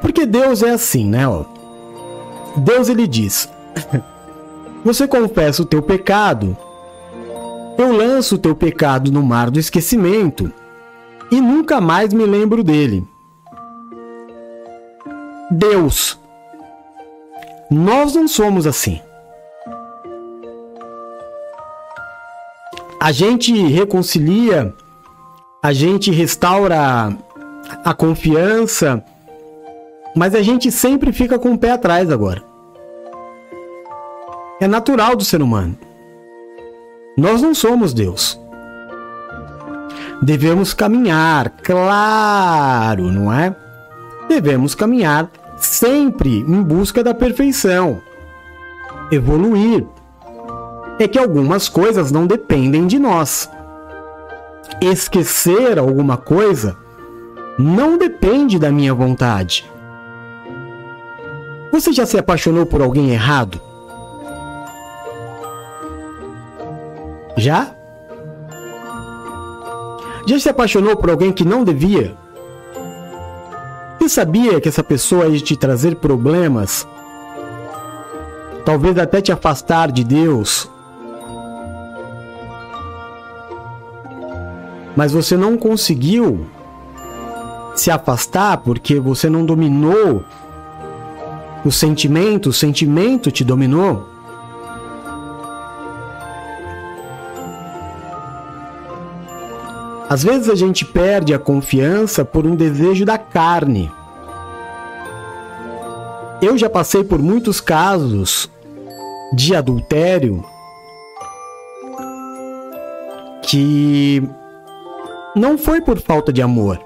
porque 0.00 0.24
Deus 0.24 0.62
é 0.62 0.70
assim, 0.70 1.06
né? 1.06 1.24
Deus 2.56 2.88
ele 2.88 3.06
diz: 3.06 3.50
Você 4.82 5.06
confessa 5.06 5.60
o 5.60 5.66
teu 5.66 5.82
pecado, 5.82 6.56
eu 7.76 7.92
lanço 7.94 8.36
o 8.36 8.38
teu 8.38 8.56
pecado 8.56 9.12
no 9.12 9.22
mar 9.22 9.50
do 9.50 9.58
esquecimento 9.58 10.50
e 11.30 11.38
nunca 11.38 11.82
mais 11.82 12.14
me 12.14 12.24
lembro 12.24 12.64
dele. 12.64 13.06
Deus. 15.50 16.18
Nós 17.70 18.14
não 18.14 18.26
somos 18.26 18.66
assim. 18.66 19.00
A 23.00 23.12
gente 23.12 23.52
reconcilia 23.66 24.74
a 25.62 25.74
gente 25.74 26.10
restaura 26.10 27.14
a 27.84 27.92
confiança, 27.92 29.04
mas 30.16 30.34
a 30.34 30.40
gente 30.40 30.72
sempre 30.72 31.12
fica 31.12 31.38
com 31.38 31.52
o 31.52 31.58
pé 31.58 31.72
atrás 31.72 32.10
agora. 32.10 32.42
É 34.58 34.66
natural 34.66 35.14
do 35.16 35.24
ser 35.24 35.42
humano. 35.42 35.76
Nós 37.14 37.42
não 37.42 37.54
somos 37.54 37.92
Deus. 37.92 38.40
Devemos 40.22 40.72
caminhar, 40.72 41.50
claro, 41.62 43.12
não 43.12 43.30
é? 43.30 43.54
Devemos 44.28 44.74
caminhar 44.74 45.30
sempre 45.58 46.38
em 46.38 46.62
busca 46.62 47.04
da 47.04 47.12
perfeição. 47.12 48.00
Evoluir. 49.12 49.86
É 51.00 51.08
que 51.08 51.18
algumas 51.18 51.68
coisas 51.68 52.12
não 52.12 52.26
dependem 52.26 52.86
de 52.86 52.98
nós 52.98 53.50
esquecer 54.80 55.78
alguma 55.78 56.16
coisa 56.16 56.76
não 57.58 57.98
depende 57.98 58.58
da 58.58 58.70
minha 58.70 58.94
vontade. 58.94 59.70
Você 61.72 61.92
já 61.92 62.06
se 62.06 62.18
apaixonou 62.18 62.64
por 62.64 62.80
alguém 62.80 63.10
errado? 63.10 63.60
Já? 67.36 67.74
Já 70.26 70.38
se 70.38 70.48
apaixonou 70.48 70.96
por 70.96 71.10
alguém 71.10 71.32
que 71.32 71.44
não 71.44 71.64
devia? 71.64 72.16
Você 73.98 74.08
sabia 74.08 74.60
que 74.60 74.68
essa 74.68 74.82
pessoa 74.82 75.26
ia 75.26 75.40
te 75.40 75.56
trazer 75.56 75.96
problemas? 75.96 76.86
Talvez 78.64 78.96
até 78.98 79.20
te 79.20 79.32
afastar 79.32 79.92
de 79.92 80.04
Deus 80.04 80.70
mas 84.96 85.12
você 85.12 85.36
não 85.36 85.56
conseguiu 85.56 86.46
se 87.74 87.90
afastar 87.90 88.58
porque 88.58 88.98
você 88.98 89.30
não 89.30 89.44
dominou 89.44 90.24
o 91.64 91.70
sentimento, 91.70 92.50
o 92.50 92.52
sentimento 92.52 93.30
te 93.30 93.44
dominou. 93.44 94.08
Às 100.08 100.24
vezes 100.24 100.48
a 100.48 100.56
gente 100.56 100.84
perde 100.84 101.32
a 101.32 101.38
confiança 101.38 102.24
por 102.24 102.44
um 102.44 102.56
desejo 102.56 103.04
da 103.04 103.16
carne. 103.16 103.90
Eu 106.42 106.58
já 106.58 106.68
passei 106.68 107.04
por 107.04 107.20
muitos 107.20 107.60
casos 107.60 108.50
de 109.32 109.54
adultério 109.54 110.44
que 113.42 114.22
não 115.34 115.56
foi 115.56 115.80
por 115.80 116.00
falta 116.00 116.32
de 116.32 116.42
amor. 116.42 116.78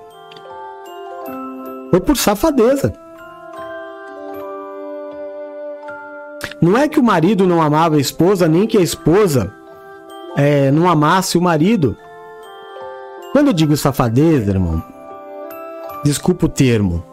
Foi 1.90 2.00
por 2.00 2.16
safadeza. 2.16 2.92
Não 6.60 6.76
é 6.76 6.88
que 6.88 6.98
o 6.98 7.02
marido 7.02 7.46
não 7.46 7.62
amava 7.62 7.96
a 7.96 8.00
esposa, 8.00 8.48
nem 8.48 8.66
que 8.66 8.78
a 8.78 8.80
esposa 8.80 9.52
é, 10.36 10.70
não 10.70 10.88
amasse 10.88 11.36
o 11.36 11.42
marido. 11.42 11.96
Quando 13.32 13.48
eu 13.48 13.52
digo 13.52 13.76
safadeza, 13.76 14.50
irmão, 14.50 14.82
desculpa 16.04 16.46
o 16.46 16.48
termo, 16.48 17.04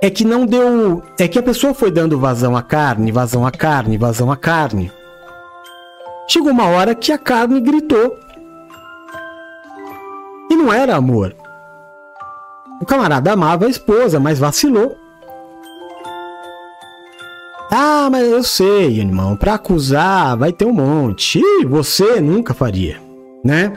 é 0.00 0.10
que 0.10 0.24
não 0.24 0.46
deu. 0.46 1.02
É 1.18 1.26
que 1.26 1.38
a 1.38 1.42
pessoa 1.42 1.74
foi 1.74 1.90
dando 1.90 2.18
vazão 2.18 2.56
à 2.56 2.62
carne, 2.62 3.10
vazão 3.10 3.46
à 3.46 3.50
carne, 3.50 3.98
vazão 3.98 4.30
à 4.30 4.36
carne. 4.36 4.92
Chegou 6.28 6.52
uma 6.52 6.66
hora 6.66 6.94
que 6.94 7.10
a 7.10 7.18
carne 7.18 7.60
gritou 7.60 8.16
não 10.56 10.72
era 10.72 10.96
amor. 10.96 11.34
O 12.80 12.86
camarada 12.86 13.32
amava 13.32 13.66
a 13.66 13.68
esposa, 13.68 14.20
mas 14.20 14.38
vacilou. 14.38 14.96
Ah, 17.70 18.08
mas 18.10 18.26
eu 18.26 18.42
sei, 18.42 18.98
irmão, 18.98 19.36
para 19.36 19.54
acusar 19.54 20.36
vai 20.36 20.52
ter 20.52 20.64
um 20.64 20.72
monte. 20.72 21.38
E 21.38 21.64
você 21.66 22.20
nunca 22.20 22.54
faria, 22.54 22.98
né? 23.44 23.76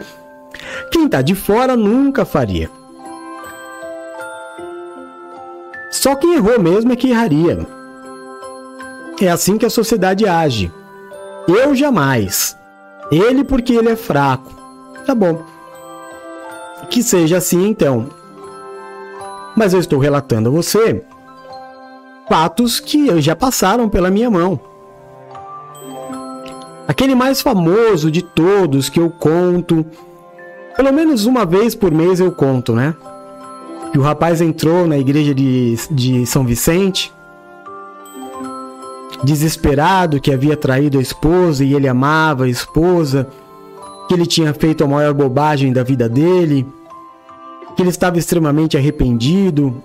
Quem 0.92 1.10
tá 1.10 1.22
de 1.22 1.36
fora 1.36 1.76
nunca 1.76 2.24
faria. 2.24 2.70
Só 5.92 6.16
quem 6.16 6.36
errou 6.36 6.60
mesmo 6.60 6.94
é 6.94 6.96
que 6.96 7.10
erraria. 7.10 7.68
É 9.20 9.28
assim 9.30 9.58
que 9.58 9.66
a 9.66 9.70
sociedade 9.70 10.26
age. 10.26 10.72
Eu 11.48 11.76
jamais. 11.76 12.58
Ele 13.12 13.44
porque 13.44 13.74
ele 13.74 13.90
é 13.90 13.96
fraco. 13.96 14.52
Tá 15.06 15.14
bom. 15.14 15.44
Que 16.92 17.02
seja 17.02 17.38
assim 17.38 17.66
então. 17.68 18.10
Mas 19.56 19.74
eu 19.74 19.80
estou 19.80 19.98
relatando 19.98 20.50
a 20.50 20.52
você 20.52 21.04
fatos 22.30 22.80
que 22.80 23.20
já 23.22 23.36
passaram 23.36 23.90
pela 23.90 24.10
minha 24.10 24.30
mão. 24.30 24.60
Aquele 26.88 27.16
mais 27.16 27.42
famoso 27.42 28.12
de 28.12 28.22
todos 28.22 28.90
que 28.90 29.00
eu 29.00 29.10
conto, 29.10 29.86
pelo 30.76 30.92
menos 30.94 31.26
uma 31.26 31.46
vez 31.46 31.76
por 31.76 31.92
mês 31.92 32.20
eu 32.20 32.32
conto, 32.32 32.74
né? 32.74 32.94
Que 33.92 33.98
o 33.98 34.02
rapaz 34.02 34.42
entrou 34.42 34.88
na 34.88 34.98
igreja 34.98 35.34
de, 35.34 35.76
de 35.92 36.26
São 36.26 36.46
Vicente, 36.46 37.14
desesperado 39.24 40.20
que 40.20 40.34
havia 40.34 40.58
traído 40.58 41.00
a 41.00 41.02
esposa 41.02 41.64
e 41.64 41.74
ele 41.74 41.88
amava 41.88 42.46
a 42.46 42.50
esposa, 42.50 43.28
que 44.08 44.14
ele 44.14 44.26
tinha 44.26 44.54
feito 44.54 44.84
a 44.84 44.88
maior 44.88 45.14
bobagem 45.14 45.72
da 45.72 45.84
vida 45.84 46.10
dele, 46.10 46.66
que 47.76 47.82
ele 47.82 47.90
estava 47.90 48.18
extremamente 48.18 48.78
arrependido. 48.78 49.82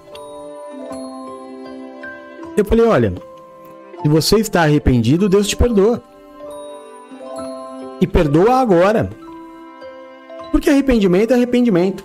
Eu 2.57 2.65
falei: 2.65 2.87
olha, 2.87 3.15
se 4.03 4.09
você 4.09 4.37
está 4.37 4.63
arrependido, 4.63 5.29
Deus 5.29 5.47
te 5.47 5.57
perdoa. 5.57 6.03
E 8.01 8.07
perdoa 8.07 8.61
agora. 8.61 9.11
Porque 10.53 10.71
arrependimento 10.71 11.33
é 11.33 11.35
arrependimento. 11.35 12.05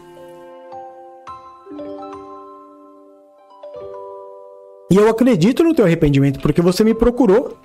E 4.91 4.95
eu 4.95 5.07
acredito 5.07 5.63
no 5.63 5.73
teu 5.73 5.85
arrependimento 5.85 6.41
porque 6.41 6.61
você 6.61 6.83
me 6.83 6.93
procurou. 6.93 7.57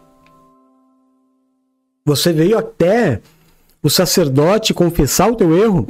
Você 2.04 2.32
veio 2.32 2.56
até 2.56 3.20
o 3.82 3.90
sacerdote 3.90 4.72
confessar 4.72 5.30
o 5.30 5.34
teu 5.34 5.56
erro, 5.56 5.88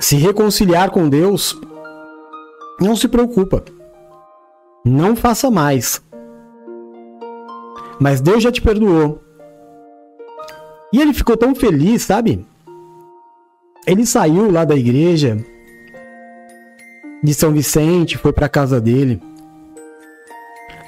se 0.00 0.16
reconciliar 0.16 0.90
com 0.90 1.08
Deus. 1.08 1.60
Não 2.80 2.96
se 2.96 3.06
preocupa. 3.06 3.62
Não 4.84 5.14
faça 5.14 5.50
mais. 5.50 6.02
Mas 8.00 8.22
Deus 8.22 8.42
já 8.42 8.50
te 8.50 8.62
perdoou. 8.62 9.22
E 10.90 11.00
ele 11.00 11.12
ficou 11.12 11.36
tão 11.36 11.54
feliz, 11.54 12.02
sabe? 12.02 12.44
Ele 13.86 14.06
saiu 14.06 14.50
lá 14.50 14.64
da 14.64 14.74
igreja 14.74 15.36
de 17.22 17.34
São 17.34 17.52
Vicente, 17.52 18.16
foi 18.16 18.32
para 18.32 18.48
casa 18.48 18.80
dele. 18.80 19.22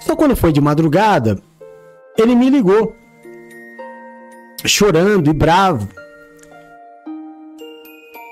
Só 0.00 0.16
quando 0.16 0.34
foi 0.34 0.52
de 0.52 0.60
madrugada, 0.60 1.38
ele 2.16 2.34
me 2.34 2.48
ligou, 2.48 2.96
chorando 4.64 5.28
e 5.30 5.32
bravo. 5.34 6.01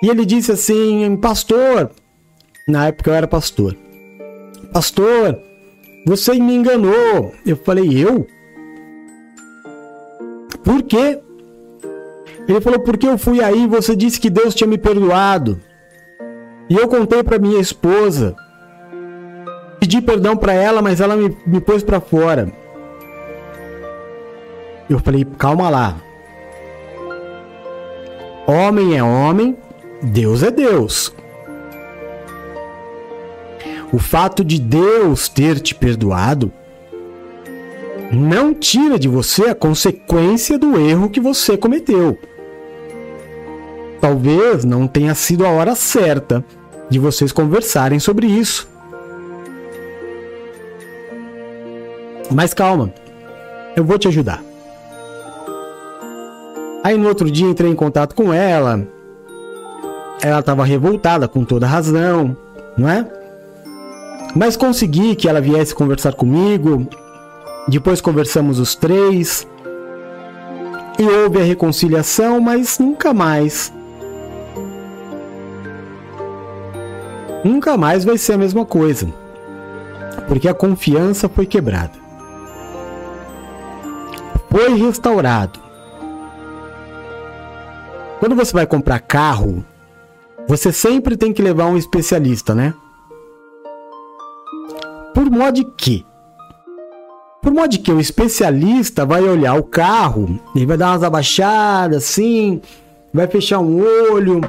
E 0.03 0.09
ele 0.09 0.25
disse 0.25 0.53
assim: 0.53 1.17
Pastor, 1.17 1.91
na 2.67 2.87
época 2.89 3.11
eu 3.11 3.15
era 3.15 3.27
pastor, 3.27 3.77
Pastor, 4.73 5.37
você 6.07 6.35
me 6.35 6.55
enganou. 6.55 7.35
Eu 7.45 7.57
falei: 7.57 8.03
Eu? 8.03 8.27
Por 10.65 10.83
quê? 10.83 11.21
Ele 12.49 12.61
falou: 12.61 12.81
Porque 12.81 13.07
eu 13.07 13.19
fui 13.19 13.43
aí, 13.43 13.67
você 13.67 13.97
disse 13.97 14.21
que 14.21 14.31
Deus 14.31 14.55
tinha 14.55 14.69
me 14.69 14.79
perdoado. 14.79 15.61
E 16.69 16.77
eu 16.77 16.87
contei 16.87 17.23
para 17.23 17.39
minha 17.39 17.61
esposa. 17.61 18.37
Pedi 19.81 20.01
perdão 20.01 20.37
para 20.37 20.53
ela, 20.53 20.81
mas 20.81 21.01
ela 21.01 21.17
me, 21.17 21.37
me 21.47 21.61
pôs 21.61 21.83
para 21.83 22.01
fora. 22.01 22.53
Eu 24.89 25.01
falei: 25.01 25.27
Calma 25.37 25.69
lá. 25.69 25.97
Homem 28.47 28.97
é 28.97 29.03
homem, 29.03 29.57
Deus 30.03 30.43
é 30.43 30.51
Deus. 30.51 31.15
O 33.93 33.99
fato 33.99 34.45
de 34.45 34.59
Deus 34.61 35.29
ter 35.29 35.61
te 35.61 35.75
perdoado 35.75 36.53
não 38.13 38.55
tira 38.55 38.99
de 38.99 39.09
você 39.09 39.45
a 39.45 39.55
consequência 39.55 40.59
do 40.59 40.79
erro 40.79 41.11
que 41.11 41.21
você 41.21 41.57
cometeu. 41.57 42.19
Talvez 44.01 44.65
não 44.65 44.87
tenha 44.87 45.15
sido 45.15 45.45
a 45.45 45.51
hora 45.51 45.75
certa 45.75 46.45
de 46.89 46.99
vocês 46.99 47.31
conversarem 47.31 48.01
sobre 48.01 48.27
isso. 48.27 48.69
Mas 52.33 52.55
calma, 52.55 52.93
eu 53.77 53.85
vou 53.85 53.99
te 53.99 54.09
ajudar. 54.09 54.43
Aí 56.83 56.97
no 56.97 57.09
outro 57.09 57.31
dia 57.31 57.47
entrei 57.47 57.71
em 57.71 57.77
contato 57.77 58.15
com 58.15 58.33
ela. 58.33 58.89
Ela 60.23 60.41
estava 60.41 60.65
revoltada 60.65 61.27
com 61.27 61.45
toda 61.45 61.67
razão, 61.67 62.37
não 62.77 62.89
é? 62.89 63.07
Mas 64.35 64.57
consegui 64.57 65.17
que 65.17 65.29
ela 65.29 65.41
viesse 65.41 65.75
conversar 65.75 66.15
comigo. 66.15 66.87
Depois 67.67 68.01
conversamos 68.01 68.59
os 68.59 68.75
três. 68.75 69.47
E 70.99 71.03
houve 71.03 71.41
a 71.41 71.45
reconciliação, 71.45 72.41
mas 72.41 72.79
nunca 72.79 73.15
mais. 73.15 73.73
Nunca 77.43 77.77
mais 77.77 78.05
vai 78.05 78.19
ser 78.19 78.35
a 78.35 78.39
mesma 78.39 78.67
coisa. 78.67 79.09
Porque 80.29 80.49
a 80.49 80.55
confiança 80.55 81.29
foi 81.29 81.47
quebrada. 81.47 81.99
Foi 84.51 84.75
restaurado. 84.75 85.59
Quando 88.19 88.37
você 88.37 88.53
vai 88.53 88.67
comprar 88.67 89.01
carro, 89.01 89.65
você 90.49 90.73
sempre 90.73 91.17
tem 91.17 91.33
que 91.33 91.43
levar 91.43 91.67
um 91.67 91.77
especialista, 91.77 92.55
né? 92.55 92.75
Por 95.15 95.31
modo 95.31 95.73
que 95.77 96.05
por 97.43 97.53
modo 97.53 97.79
que 97.79 97.91
o 97.91 97.99
especialista 97.99 99.07
vai 99.07 99.23
olhar 99.23 99.55
o 99.55 99.63
carro, 99.63 100.39
ele 100.55 100.67
vai 100.67 100.77
dar 100.77 100.91
umas 100.91 101.03
abaixadas 101.03 102.05
assim, 102.05 102.61
vai 103.15 103.27
fechar 103.27 103.61
um 103.61 103.81
olho, 103.81 104.43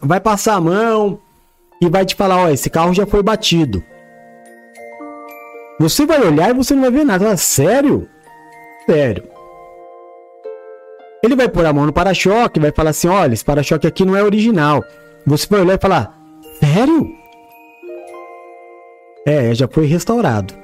vai 0.00 0.20
passar 0.20 0.54
a 0.54 0.60
mão 0.60 1.20
e 1.82 1.88
vai 1.88 2.06
te 2.06 2.14
falar, 2.14 2.44
ó, 2.44 2.48
esse 2.48 2.70
carro 2.70 2.94
já 2.94 3.04
foi 3.06 3.24
batido. 3.24 3.82
Você 5.80 6.06
vai 6.06 6.20
olhar 6.20 6.50
e 6.50 6.54
você 6.54 6.74
não 6.74 6.82
vai 6.82 6.90
ver 6.90 7.04
nada. 7.04 7.36
Sério? 7.36 8.08
Sério. 8.86 9.24
Ele 11.22 11.36
vai 11.36 11.48
pôr 11.48 11.66
a 11.66 11.72
mão 11.72 11.86
no 11.86 11.92
para-choque, 11.92 12.60
vai 12.60 12.72
falar 12.72 12.90
assim, 12.90 13.08
olha, 13.08 13.32
esse 13.32 13.44
para-choque 13.44 13.86
aqui 13.86 14.04
não 14.04 14.16
é 14.16 14.22
original. 14.22 14.84
Você 15.28 15.46
vai 15.46 15.60
olhar 15.60 15.74
e 15.74 15.78
falar, 15.78 16.18
sério? 16.58 17.14
É, 19.26 19.54
já 19.54 19.68
foi 19.68 19.84
restaurado. 19.84 20.54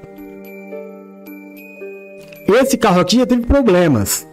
Esse 2.49 2.79
carro 2.79 3.01
aqui 3.01 3.19
já 3.19 3.27
teve 3.27 3.45
problemas. 3.47 4.27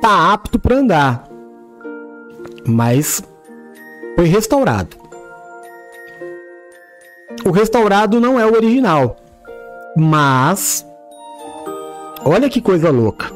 Tá 0.00 0.32
apto 0.32 0.58
para 0.58 0.76
andar. 0.76 1.28
Mas 2.66 3.22
foi 4.16 4.26
restaurado. 4.26 4.96
O 7.44 7.52
restaurado 7.52 8.20
não 8.20 8.40
é 8.40 8.44
o 8.44 8.56
original. 8.56 9.16
Mas 9.96 10.84
olha 12.24 12.50
que 12.50 12.60
coisa 12.60 12.90
louca. 12.90 13.26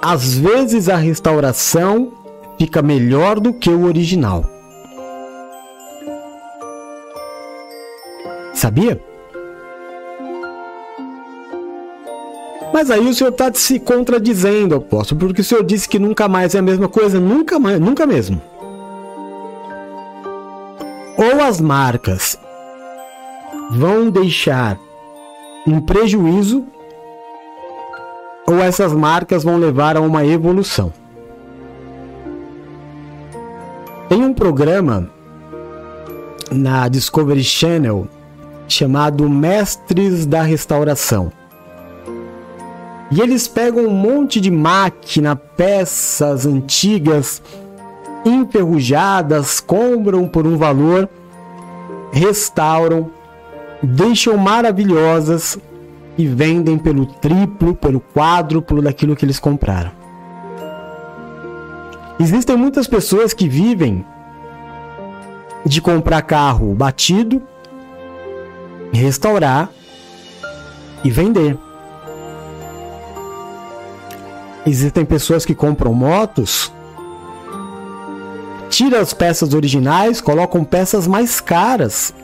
Às 0.00 0.38
vezes 0.38 0.88
a 0.88 0.96
restauração 0.96 2.21
fica 2.62 2.80
melhor 2.80 3.40
do 3.40 3.52
que 3.52 3.68
o 3.68 3.86
original. 3.86 4.44
Sabia? 8.54 9.02
Mas 12.72 12.88
aí 12.88 13.04
o 13.04 13.12
senhor 13.12 13.30
está 13.30 13.52
se 13.52 13.80
contradizendo, 13.80 14.76
apóstolo, 14.76 15.18
porque 15.18 15.40
o 15.40 15.44
senhor 15.44 15.64
disse 15.64 15.88
que 15.88 15.98
nunca 15.98 16.28
mais 16.28 16.54
é 16.54 16.60
a 16.60 16.62
mesma 16.62 16.88
coisa, 16.88 17.18
nunca 17.18 17.58
mais, 17.58 17.80
nunca 17.80 18.06
mesmo. 18.06 18.40
Ou 21.18 21.42
as 21.42 21.60
marcas 21.60 22.38
vão 23.72 24.08
deixar 24.08 24.78
um 25.66 25.80
prejuízo, 25.80 26.64
ou 28.46 28.60
essas 28.60 28.92
marcas 28.92 29.42
vão 29.42 29.56
levar 29.56 29.96
a 29.96 30.00
uma 30.00 30.24
evolução. 30.24 31.01
Tem 34.12 34.22
um 34.22 34.34
programa 34.34 35.08
na 36.50 36.86
Discovery 36.86 37.42
Channel 37.42 38.06
chamado 38.68 39.26
Mestres 39.26 40.26
da 40.26 40.42
Restauração 40.42 41.32
e 43.10 43.22
eles 43.22 43.48
pegam 43.48 43.86
um 43.86 43.90
monte 43.90 44.38
de 44.38 44.50
máquina, 44.50 45.34
peças 45.34 46.44
antigas, 46.44 47.42
enferrujadas, 48.22 49.60
compram 49.60 50.28
por 50.28 50.46
um 50.46 50.58
valor, 50.58 51.08
restauram, 52.12 53.10
deixam 53.82 54.36
maravilhosas 54.36 55.58
e 56.18 56.26
vendem 56.26 56.76
pelo 56.76 57.06
triplo, 57.06 57.74
pelo 57.74 57.98
quádruplo 58.14 58.82
daquilo 58.82 59.16
que 59.16 59.24
eles 59.24 59.40
compraram. 59.40 60.01
Existem 62.20 62.56
muitas 62.56 62.86
pessoas 62.86 63.32
que 63.32 63.48
vivem 63.48 64.04
de 65.64 65.80
comprar 65.80 66.22
carro 66.22 66.74
batido, 66.74 67.42
restaurar 68.92 69.70
e 71.04 71.10
vender. 71.10 71.56
Existem 74.66 75.04
pessoas 75.04 75.44
que 75.44 75.54
compram 75.54 75.92
motos, 75.92 76.72
tira 78.68 79.00
as 79.00 79.12
peças 79.12 79.54
originais, 79.54 80.20
colocam 80.20 80.64
peças 80.64 81.06
mais 81.06 81.40
caras. 81.40 82.14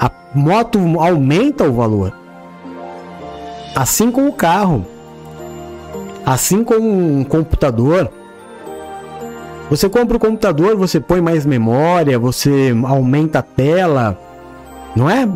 A 0.00 0.10
moto 0.34 0.78
aumenta 0.98 1.64
o 1.64 1.72
valor. 1.72 2.12
Assim 3.74 4.10
com 4.10 4.28
o 4.28 4.32
carro. 4.32 4.93
Assim 6.24 6.64
com 6.64 6.74
um 6.76 7.24
computador. 7.24 8.10
Você 9.70 9.88
compra 9.88 10.16
o 10.16 10.20
computador, 10.20 10.76
você 10.76 11.00
põe 11.00 11.20
mais 11.20 11.44
memória, 11.44 12.18
você 12.18 12.74
aumenta 12.86 13.40
a 13.40 13.42
tela, 13.42 14.18
não 14.94 15.08
é? 15.08 15.28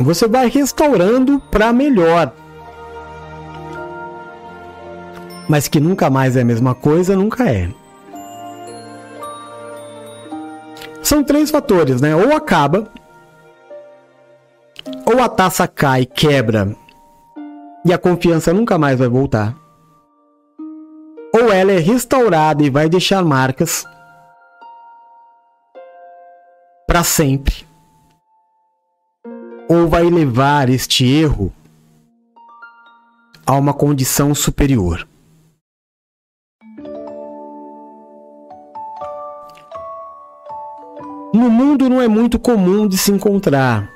Você 0.00 0.26
vai 0.26 0.48
restaurando 0.48 1.40
para 1.50 1.72
melhor. 1.72 2.32
Mas 5.48 5.68
que 5.68 5.78
nunca 5.78 6.08
mais 6.08 6.36
é 6.36 6.40
a 6.40 6.44
mesma 6.44 6.74
coisa, 6.74 7.14
nunca 7.14 7.48
é. 7.48 7.68
São 11.02 11.22
três 11.22 11.50
fatores, 11.50 12.00
né? 12.00 12.16
Ou 12.16 12.34
acaba, 12.34 12.88
ou 15.04 15.22
a 15.22 15.28
taça 15.28 15.68
cai, 15.68 16.06
quebra 16.06 16.74
e 17.84 17.92
a 17.92 17.98
confiança 17.98 18.52
nunca 18.52 18.78
mais 18.78 18.98
vai 18.98 19.08
voltar. 19.08 19.63
Ou 21.36 21.52
ela 21.52 21.72
é 21.72 21.78
restaurada 21.78 22.62
e 22.62 22.70
vai 22.70 22.88
deixar 22.88 23.24
marcas 23.24 23.84
para 26.86 27.02
sempre. 27.02 27.66
Ou 29.68 29.88
vai 29.88 30.04
levar 30.04 30.68
este 30.68 31.04
erro 31.04 31.52
a 33.44 33.52
uma 33.56 33.74
condição 33.74 34.32
superior. 34.32 35.08
No 41.34 41.50
mundo 41.50 41.88
não 41.88 42.00
é 42.00 42.06
muito 42.06 42.38
comum 42.38 42.86
de 42.86 42.96
se 42.96 43.10
encontrar, 43.10 43.90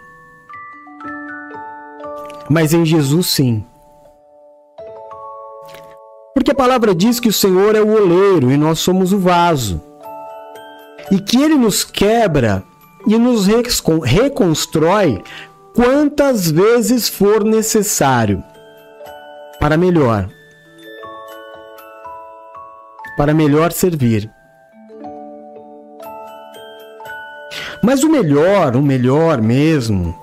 mas 2.51 2.75
em 2.75 2.85
Jesus 2.85 3.29
sim. 3.29 3.65
Porque 6.35 6.51
a 6.51 6.55
palavra 6.55 6.95
diz 6.95 7.19
que 7.19 7.29
o 7.29 7.33
Senhor 7.33 7.75
é 7.75 7.81
o 7.81 7.91
oleiro 7.91 8.51
e 8.51 8.57
nós 8.57 8.79
somos 8.79 9.13
o 9.13 9.19
vaso. 9.19 9.81
E 11.11 11.19
que 11.21 11.43
ele 11.43 11.55
nos 11.55 11.85
quebra 11.85 12.63
e 13.07 13.17
nos 13.19 13.47
reconstrói 14.05 15.23
quantas 15.75 16.51
vezes 16.51 17.09
for 17.09 17.45
necessário 17.45 18.43
para 19.59 19.77
melhor. 19.77 20.29
Para 23.17 23.35
melhor 23.35 23.73
servir. 23.73 24.31
Mas 27.83 28.03
o 28.03 28.09
melhor, 28.09 28.77
o 28.77 28.83
melhor 28.83 29.41
mesmo, 29.41 30.15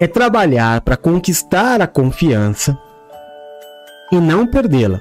é 0.00 0.06
trabalhar 0.06 0.80
para 0.80 0.96
conquistar 0.96 1.80
a 1.80 1.86
confiança 1.86 2.76
e 4.12 4.16
não 4.16 4.46
perdê-la. 4.46 5.00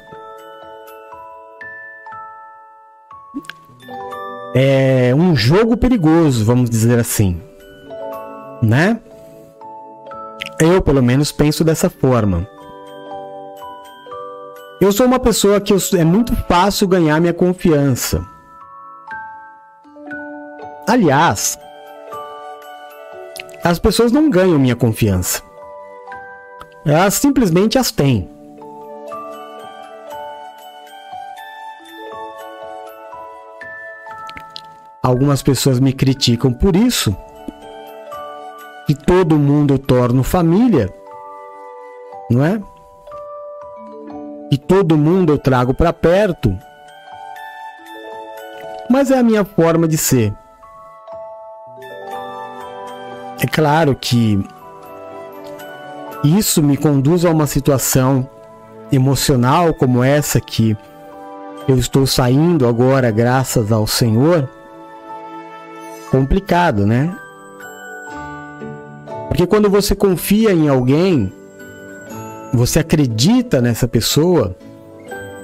É 4.53 5.13
um 5.15 5.35
jogo 5.35 5.75
perigoso, 5.75 6.45
vamos 6.45 6.69
dizer 6.69 6.97
assim, 6.97 7.41
né? 8.61 8.99
Eu, 10.59 10.81
pelo 10.81 11.03
menos, 11.03 11.31
penso 11.31 11.63
dessa 11.63 11.89
forma. 11.89 12.47
Eu 14.79 14.91
sou 14.91 15.05
uma 15.05 15.19
pessoa 15.19 15.59
que 15.59 15.73
eu, 15.73 15.77
é 15.97 16.03
muito 16.03 16.35
fácil 16.47 16.87
ganhar 16.87 17.19
minha 17.19 17.33
confiança. 17.33 18.25
Aliás, 20.87 21.57
as 23.63 23.79
pessoas 23.79 24.11
não 24.11 24.29
ganham 24.29 24.59
minha 24.59 24.75
confiança. 24.75 25.41
Elas 26.85 27.15
simplesmente 27.15 27.77
as 27.77 27.91
têm. 27.91 28.34
Algumas 35.05 35.43
pessoas 35.43 35.79
me 35.79 35.93
criticam 35.93 36.51
por 36.51 36.75
isso. 36.75 37.15
Que 38.87 38.95
todo 38.95 39.37
mundo 39.37 39.75
eu 39.75 39.77
torno 39.77 40.23
família. 40.23 40.91
Não 42.27 42.43
é? 42.43 42.59
E 44.51 44.57
todo 44.57 44.97
mundo 44.97 45.31
eu 45.31 45.37
trago 45.37 45.75
para 45.75 45.93
perto. 45.93 46.57
Mas 48.89 49.11
é 49.11 49.19
a 49.19 49.21
minha 49.21 49.45
forma 49.45 49.87
de 49.87 49.95
ser. 49.95 50.33
É 53.39 53.45
claro 53.45 53.95
que 53.95 54.43
isso 56.23 56.63
me 56.63 56.77
conduz 56.77 57.25
a 57.25 57.29
uma 57.29 57.45
situação 57.45 58.27
emocional 58.91 59.71
como 59.71 60.03
essa 60.03 60.41
que 60.41 60.75
eu 61.67 61.77
estou 61.77 62.07
saindo 62.07 62.67
agora, 62.67 63.11
graças 63.11 63.71
ao 63.71 63.85
Senhor. 63.85 64.49
Complicado, 66.15 66.87
né? 66.87 67.13
Porque 69.27 69.45
quando 69.45 69.69
você 69.69 69.93
confia 69.93 70.53
em 70.53 70.69
alguém, 70.69 71.29
você 72.53 72.79
acredita 72.79 73.61
nessa 73.61 73.85
pessoa, 73.85 74.55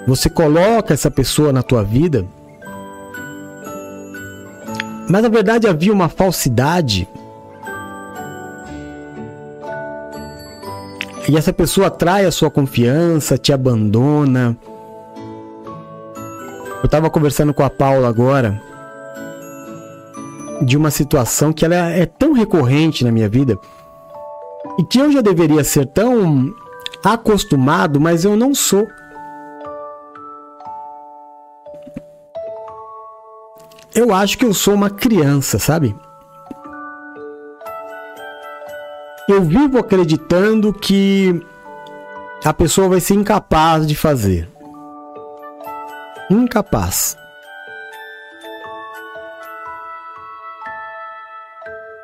você 0.07 0.29
coloca 0.29 0.93
essa 0.93 1.11
pessoa 1.11 1.51
na 1.51 1.61
tua 1.61 1.83
vida, 1.83 2.25
mas 5.09 5.21
na 5.21 5.27
verdade 5.27 5.67
havia 5.67 5.91
uma 5.91 6.07
falsidade 6.07 7.05
E 11.27 11.37
essa 11.37 11.51
pessoa 11.53 11.87
atrai 11.87 12.25
a 12.25 12.31
sua 12.31 12.49
confiança, 12.49 13.37
te 13.37 13.53
abandona. 13.53 14.57
Eu 16.81 16.85
estava 16.85 17.09
conversando 17.09 17.53
com 17.53 17.63
a 17.63 17.69
Paula 17.69 18.07
agora 18.07 18.70
de 20.61 20.77
uma 20.77 20.91
situação 20.91 21.51
que 21.51 21.65
ela 21.65 21.75
é 21.75 22.05
tão 22.05 22.33
recorrente 22.33 23.03
na 23.03 23.11
minha 23.11 23.27
vida 23.27 23.57
e 24.77 24.83
que 24.83 24.99
eu 24.99 25.11
já 25.11 25.21
deveria 25.21 25.63
ser 25.63 25.85
tão 25.87 26.53
acostumado, 27.03 27.99
mas 27.99 28.23
eu 28.23 28.35
não 28.35 28.53
sou. 28.53 28.87
Eu 33.93 34.13
acho 34.13 34.37
que 34.37 34.45
eu 34.45 34.53
sou 34.53 34.73
uma 34.73 34.89
criança, 34.89 35.59
sabe? 35.59 35.95
eu 39.31 39.43
vivo 39.43 39.79
acreditando 39.79 40.73
que 40.73 41.41
a 42.43 42.53
pessoa 42.53 42.89
vai 42.89 42.99
ser 42.99 43.13
incapaz 43.13 43.87
de 43.87 43.95
fazer. 43.95 44.49
Incapaz. 46.29 47.17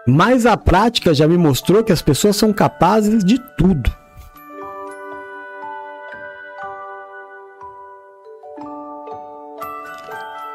Mas 0.09 0.45
a 0.45 0.55
prática 0.55 1.13
já 1.13 1.27
me 1.27 1.37
mostrou 1.37 1.83
que 1.83 1.91
as 1.91 2.01
pessoas 2.01 2.37
são 2.37 2.53
capazes 2.53 3.25
de 3.25 3.37
tudo. 3.57 3.91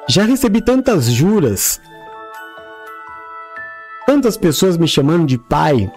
Já 0.08 0.24
recebi 0.24 0.62
tantas 0.62 1.04
juras, 1.04 1.78
tantas 4.06 4.38
pessoas 4.38 4.78
me 4.78 4.88
chamando 4.88 5.26
de 5.26 5.36
pai, 5.36 5.92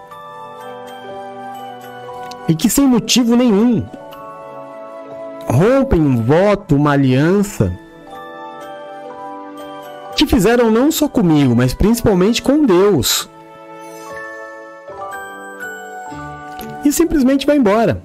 e 2.49 2.56
que 2.56 2.70
sem 2.70 2.86
motivo 2.86 3.38
nenhum 3.38 3.88
rompem 5.47 6.01
um 6.01 6.22
voto, 6.22 6.76
uma 6.76 6.91
aliança 6.91 7.72
que 10.16 10.26
fizeram 10.26 10.70
não 10.70 10.91
só 10.91 11.08
comigo, 11.08 11.56
mas 11.56 11.74
principalmente 11.74 12.41
com 12.41 12.66
Deus. 12.66 13.30
E 16.86 16.91
simplesmente 16.91 17.45
vai 17.45 17.57
embora. 17.57 17.99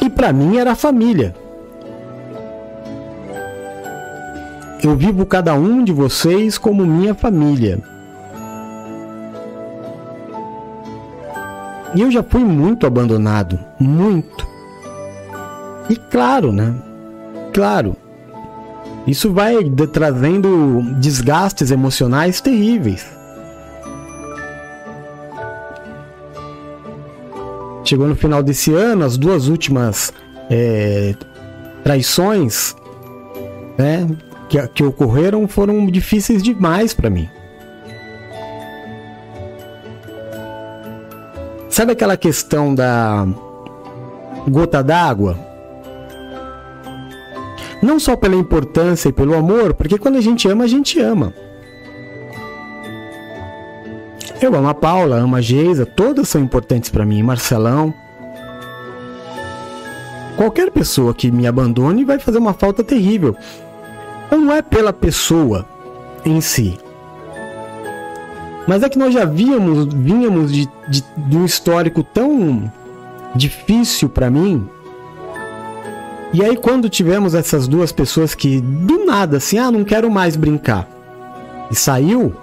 E 0.00 0.08
para 0.08 0.32
mim 0.32 0.56
era 0.56 0.74
família. 0.74 1.34
Eu 4.82 4.96
vivo 4.96 5.26
cada 5.26 5.52
um 5.52 5.84
de 5.84 5.92
vocês 5.92 6.56
como 6.56 6.86
minha 6.86 7.14
família. 7.14 7.82
E 11.94 12.00
eu 12.00 12.10
já 12.10 12.22
fui 12.22 12.42
muito 12.42 12.86
abandonado, 12.86 13.58
muito. 13.78 14.48
E 15.90 15.96
claro, 15.96 16.52
né? 16.52 16.72
Claro. 17.52 17.96
Isso 19.06 19.32
vai 19.32 19.56
trazendo 19.92 20.82
desgastes 20.98 21.70
emocionais 21.70 22.40
terríveis. 22.40 23.19
Chegou 27.90 28.06
no 28.06 28.14
final 28.14 28.40
desse 28.40 28.72
ano, 28.72 29.04
as 29.04 29.16
duas 29.16 29.48
últimas 29.48 30.12
é, 30.48 31.12
traições 31.82 32.76
né, 33.76 34.08
que, 34.48 34.64
que 34.68 34.84
ocorreram 34.84 35.48
foram 35.48 35.84
difíceis 35.86 36.40
demais 36.40 36.94
para 36.94 37.10
mim. 37.10 37.28
Sabe 41.68 41.92
aquela 41.92 42.16
questão 42.16 42.72
da 42.72 43.26
gota 44.48 44.84
d'água? 44.84 45.36
Não 47.82 47.98
só 47.98 48.14
pela 48.14 48.36
importância 48.36 49.08
e 49.08 49.12
pelo 49.12 49.34
amor, 49.34 49.74
porque 49.74 49.98
quando 49.98 50.16
a 50.16 50.20
gente 50.20 50.46
ama, 50.46 50.62
a 50.62 50.68
gente 50.68 51.00
ama. 51.00 51.34
Eu 54.42 54.54
amo 54.54 54.68
a 54.68 54.74
Paula, 54.74 55.16
amo 55.16 55.36
a 55.36 55.40
Geisa, 55.40 55.84
todas 55.84 56.28
são 56.28 56.40
importantes 56.40 56.88
para 56.88 57.04
mim, 57.04 57.22
Marcelão. 57.22 57.92
Qualquer 60.34 60.70
pessoa 60.70 61.12
que 61.12 61.30
me 61.30 61.46
abandone 61.46 62.06
vai 62.06 62.18
fazer 62.18 62.38
uma 62.38 62.54
falta 62.54 62.82
terrível. 62.82 63.36
Então 64.26 64.40
não 64.40 64.54
é 64.54 64.62
pela 64.62 64.94
pessoa 64.94 65.66
em 66.24 66.40
si. 66.40 66.78
Mas 68.66 68.82
é 68.82 68.88
que 68.88 68.98
nós 68.98 69.12
já 69.12 69.26
víamos, 69.26 69.92
vínhamos 69.92 70.50
de, 70.50 70.66
de, 70.88 71.04
de 71.16 71.36
um 71.36 71.44
histórico 71.44 72.02
tão 72.02 72.72
difícil 73.34 74.08
para 74.08 74.30
mim. 74.30 74.66
E 76.32 76.42
aí 76.42 76.56
quando 76.56 76.88
tivemos 76.88 77.34
essas 77.34 77.68
duas 77.68 77.92
pessoas 77.92 78.34
que 78.34 78.60
do 78.60 79.04
nada 79.04 79.36
assim, 79.36 79.58
ah, 79.58 79.70
não 79.70 79.84
quero 79.84 80.10
mais 80.10 80.34
brincar. 80.36 80.88
E 81.70 81.74
saiu, 81.74 82.34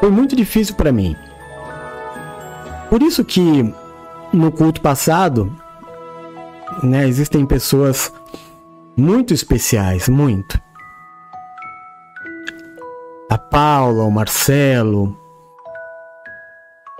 foi 0.00 0.10
muito 0.10 0.34
difícil 0.34 0.74
para 0.74 0.90
mim. 0.90 1.14
Por 2.88 3.02
isso 3.02 3.24
que 3.24 3.72
no 4.32 4.50
culto 4.50 4.80
passado, 4.80 5.54
né, 6.82 7.06
existem 7.06 7.44
pessoas 7.44 8.12
muito 8.96 9.34
especiais, 9.34 10.08
muito. 10.08 10.58
A 13.30 13.38
Paula, 13.38 14.02
o 14.04 14.10
Marcelo, 14.10 15.16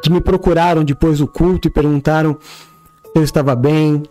que 0.02 0.10
me 0.10 0.20
procuraram 0.20 0.84
depois 0.84 1.18
do 1.18 1.26
culto 1.26 1.68
e 1.68 1.70
perguntaram 1.70 2.38
se 2.40 3.12
eu 3.14 3.22
estava 3.22 3.56
bem. 3.56 4.02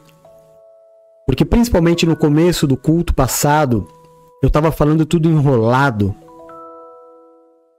Porque 1.26 1.46
principalmente 1.46 2.06
no 2.06 2.18
começo 2.18 2.66
do 2.66 2.76
culto 2.76 3.14
passado, 3.14 3.88
eu 4.42 4.48
estava 4.48 4.72
falando 4.72 5.06
tudo 5.06 5.30
enrolado 5.30 6.16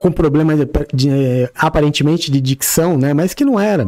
com 0.00 0.10
problema 0.10 0.56
de, 0.56 0.66
de, 0.94 1.10
eh, 1.10 1.50
aparentemente 1.54 2.32
de 2.32 2.40
dicção, 2.40 2.96
né? 2.96 3.12
Mas 3.12 3.34
que 3.34 3.44
não 3.44 3.60
era. 3.60 3.86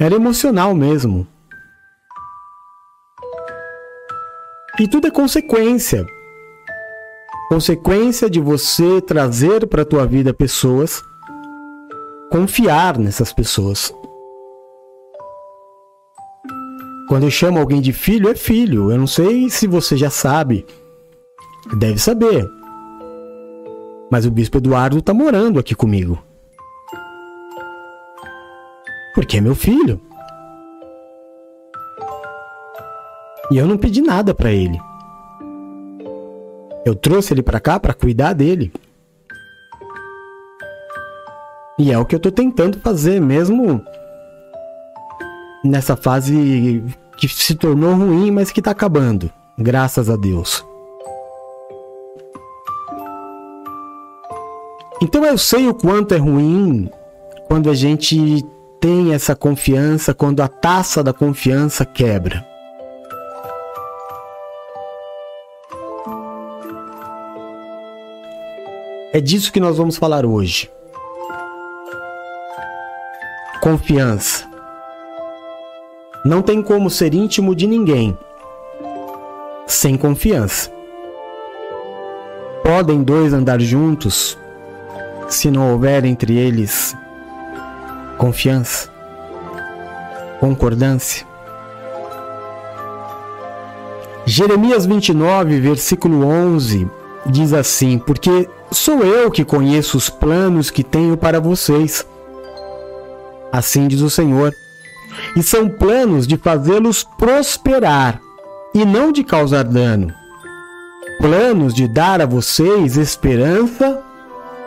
Era 0.00 0.14
emocional 0.14 0.74
mesmo. 0.74 1.26
E 4.80 4.88
tudo 4.88 5.06
é 5.06 5.10
consequência. 5.10 6.04
Consequência 7.50 8.28
de 8.28 8.40
você 8.40 9.02
trazer 9.02 9.66
para 9.66 9.82
a 9.82 9.86
tua 9.86 10.06
vida 10.06 10.32
pessoas, 10.32 11.02
confiar 12.32 12.98
nessas 12.98 13.34
pessoas. 13.34 13.94
Quando 17.06 17.24
eu 17.24 17.30
chamo 17.30 17.58
alguém 17.58 17.82
de 17.82 17.92
filho, 17.92 18.30
é 18.30 18.34
filho. 18.34 18.90
Eu 18.90 18.98
não 18.98 19.06
sei 19.06 19.50
se 19.50 19.66
você 19.66 19.96
já 19.96 20.10
sabe. 20.10 20.66
Deve 21.78 21.98
saber. 21.98 22.55
Mas 24.10 24.24
o 24.24 24.30
bispo 24.30 24.58
Eduardo 24.58 25.02
tá 25.02 25.12
morando 25.12 25.58
aqui 25.58 25.74
comigo. 25.74 26.22
Porque 29.14 29.38
é 29.38 29.40
meu 29.40 29.54
filho. 29.54 30.00
E 33.50 33.58
eu 33.58 33.66
não 33.66 33.78
pedi 33.78 34.00
nada 34.00 34.34
para 34.34 34.52
ele. 34.52 34.78
Eu 36.84 36.94
trouxe 36.94 37.32
ele 37.32 37.42
para 37.42 37.58
cá 37.58 37.80
para 37.80 37.94
cuidar 37.94 38.32
dele. 38.32 38.72
E 41.78 41.92
é 41.92 41.98
o 41.98 42.04
que 42.04 42.14
eu 42.14 42.20
tô 42.20 42.30
tentando 42.30 42.78
fazer 42.80 43.20
mesmo 43.20 43.84
nessa 45.64 45.96
fase 45.96 46.82
que 47.18 47.28
se 47.28 47.54
tornou 47.54 47.94
ruim, 47.94 48.30
mas 48.30 48.50
que 48.50 48.62
tá 48.62 48.70
acabando, 48.70 49.30
graças 49.58 50.08
a 50.08 50.16
Deus. 50.16 50.64
Então 55.06 55.24
eu 55.24 55.38
sei 55.38 55.68
o 55.68 55.72
quanto 55.72 56.14
é 56.14 56.16
ruim 56.16 56.90
quando 57.46 57.70
a 57.70 57.74
gente 57.74 58.44
tem 58.80 59.14
essa 59.14 59.36
confiança, 59.36 60.12
quando 60.12 60.40
a 60.40 60.48
taça 60.48 61.00
da 61.00 61.12
confiança 61.12 61.84
quebra. 61.84 62.44
É 69.12 69.20
disso 69.20 69.52
que 69.52 69.60
nós 69.60 69.76
vamos 69.76 69.96
falar 69.96 70.26
hoje. 70.26 70.68
Confiança. 73.62 74.44
Não 76.24 76.42
tem 76.42 76.60
como 76.60 76.90
ser 76.90 77.14
íntimo 77.14 77.54
de 77.54 77.68
ninguém 77.68 78.18
sem 79.68 79.96
confiança. 79.96 80.68
Podem 82.64 83.04
dois 83.04 83.32
andar 83.32 83.60
juntos 83.60 84.36
se 85.28 85.50
não 85.50 85.72
houver 85.72 86.04
entre 86.04 86.36
eles 86.36 86.96
confiança, 88.16 88.88
concordância. 90.40 91.26
Jeremias 94.24 94.86
29, 94.86 95.60
versículo 95.60 96.26
11 96.26 96.88
diz 97.26 97.52
assim: 97.52 97.98
Porque 97.98 98.48
sou 98.70 99.04
eu 99.04 99.30
que 99.30 99.44
conheço 99.44 99.96
os 99.96 100.08
planos 100.08 100.70
que 100.70 100.82
tenho 100.82 101.16
para 101.16 101.40
vocês. 101.40 102.06
Assim 103.52 103.86
diz 103.86 104.00
o 104.00 104.10
Senhor. 104.10 104.52
E 105.36 105.42
são 105.42 105.68
planos 105.68 106.26
de 106.26 106.36
fazê-los 106.36 107.02
prosperar 107.02 108.20
e 108.74 108.84
não 108.84 109.12
de 109.12 109.24
causar 109.24 109.64
dano. 109.64 110.12
Planos 111.18 111.72
de 111.72 111.88
dar 111.88 112.20
a 112.20 112.26
vocês 112.26 112.96
esperança 112.96 114.02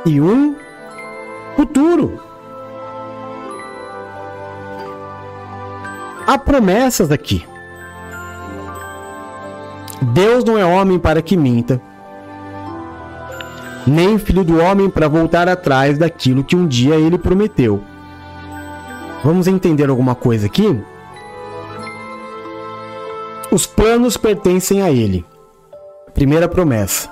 e 0.06 0.20
um 0.22 0.56
futuro. 1.56 2.20
Há 6.26 6.38
promessas 6.38 7.12
aqui. 7.12 7.46
Deus 10.14 10.44
não 10.44 10.58
é 10.58 10.64
homem 10.64 10.98
para 10.98 11.22
que 11.22 11.36
minta, 11.36 11.82
nem 13.86 14.18
filho 14.18 14.44
do 14.44 14.60
homem 14.60 14.90
para 14.90 15.08
voltar 15.08 15.50
atrás 15.50 15.98
daquilo 15.98 16.44
que 16.44 16.56
um 16.56 16.68
dia 16.68 16.96
ele 16.96 17.18
prometeu. 17.18 17.82
Vamos 19.24 19.48
entender 19.48 19.90
alguma 19.90 20.16
coisa 20.16 20.46
aqui? 20.46 20.80
Os 23.52 23.66
planos 23.66 24.16
pertencem 24.16 24.82
a 24.82 24.92
ele. 24.92 25.26
Primeira 26.14 26.48
promessa. 26.48 27.10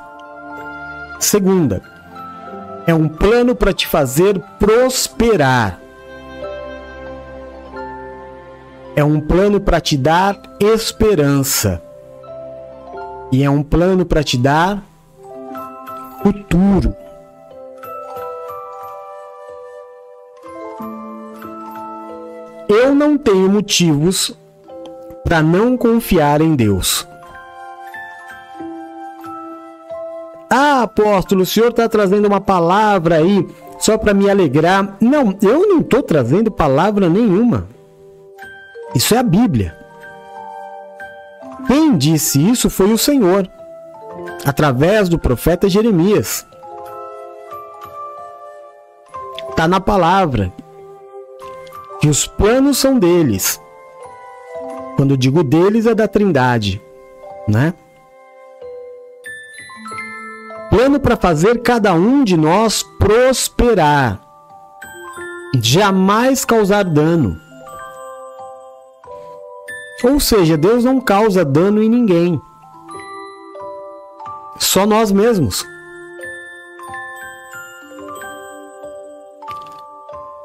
Segunda, 1.20 1.82
é 2.88 2.94
um 2.94 3.10
plano 3.10 3.54
para 3.54 3.74
te 3.74 3.86
fazer 3.86 4.40
prosperar. 4.58 5.80
É 8.96 9.04
um 9.04 9.20
plano 9.20 9.60
para 9.60 9.82
te 9.82 9.98
dar 9.98 10.42
esperança. 10.60 11.82
E 13.32 13.44
é 13.44 13.50
um 13.50 13.62
plano 13.62 14.06
para 14.06 14.24
te 14.24 14.38
dar 14.38 14.82
futuro. 16.24 16.96
Eu 22.70 22.96
não 22.96 23.18
tenho 23.18 23.50
motivos 23.50 24.36
para 25.24 25.42
não 25.42 25.78
confiar 25.78 26.42
em 26.42 26.56
Deus. 26.56 27.07
Apóstolo, 30.88 31.44
o 31.44 31.46
senhor 31.46 31.70
está 31.70 31.88
trazendo 31.88 32.28
uma 32.28 32.42
palavra 32.42 33.18
aí 33.18 33.48
só 33.78 33.98
para 33.98 34.14
me 34.14 34.30
alegrar. 34.30 34.98
Não, 35.00 35.38
eu 35.42 35.68
não 35.68 35.80
estou 35.80 36.02
trazendo 36.02 36.50
palavra 36.50 37.08
nenhuma. 37.08 37.68
Isso 38.96 39.14
é 39.14 39.20
a 39.20 39.24
Bíblia. 39.24 39.78
Quem 41.68 41.98
disse 41.98 42.40
isso 42.50 42.70
foi 42.70 42.92
o 42.94 42.98
Senhor, 42.98 43.48
através 44.46 45.10
do 45.10 45.20
profeta 45.20 45.70
Jeremias. 45.70 46.46
Está 49.50 49.68
na 49.68 49.80
palavra 49.80 50.52
que 52.00 52.08
os 52.08 52.26
planos 52.26 52.78
são 52.78 52.98
deles. 52.98 53.60
Quando 54.96 55.18
digo 55.18 55.44
deles 55.44 55.86
é 55.86 55.94
da 55.94 56.08
Trindade, 56.08 56.82
né? 57.48 57.74
Plano 60.78 61.00
para 61.00 61.18
fazer 61.18 61.64
cada 61.64 61.92
um 61.96 62.24
de 62.24 62.38
nós 62.38 62.84
prosperar 62.84 64.20
jamais 65.60 66.46
causar 66.46 66.84
dano. 66.84 67.36
Ou 70.04 70.20
seja, 70.20 70.56
Deus 70.56 70.84
não 70.84 71.02
causa 71.02 71.44
dano 71.44 71.82
em 71.82 71.90
ninguém. 71.90 72.40
Só 74.60 74.86
nós 74.86 75.12
mesmos. 75.12 75.66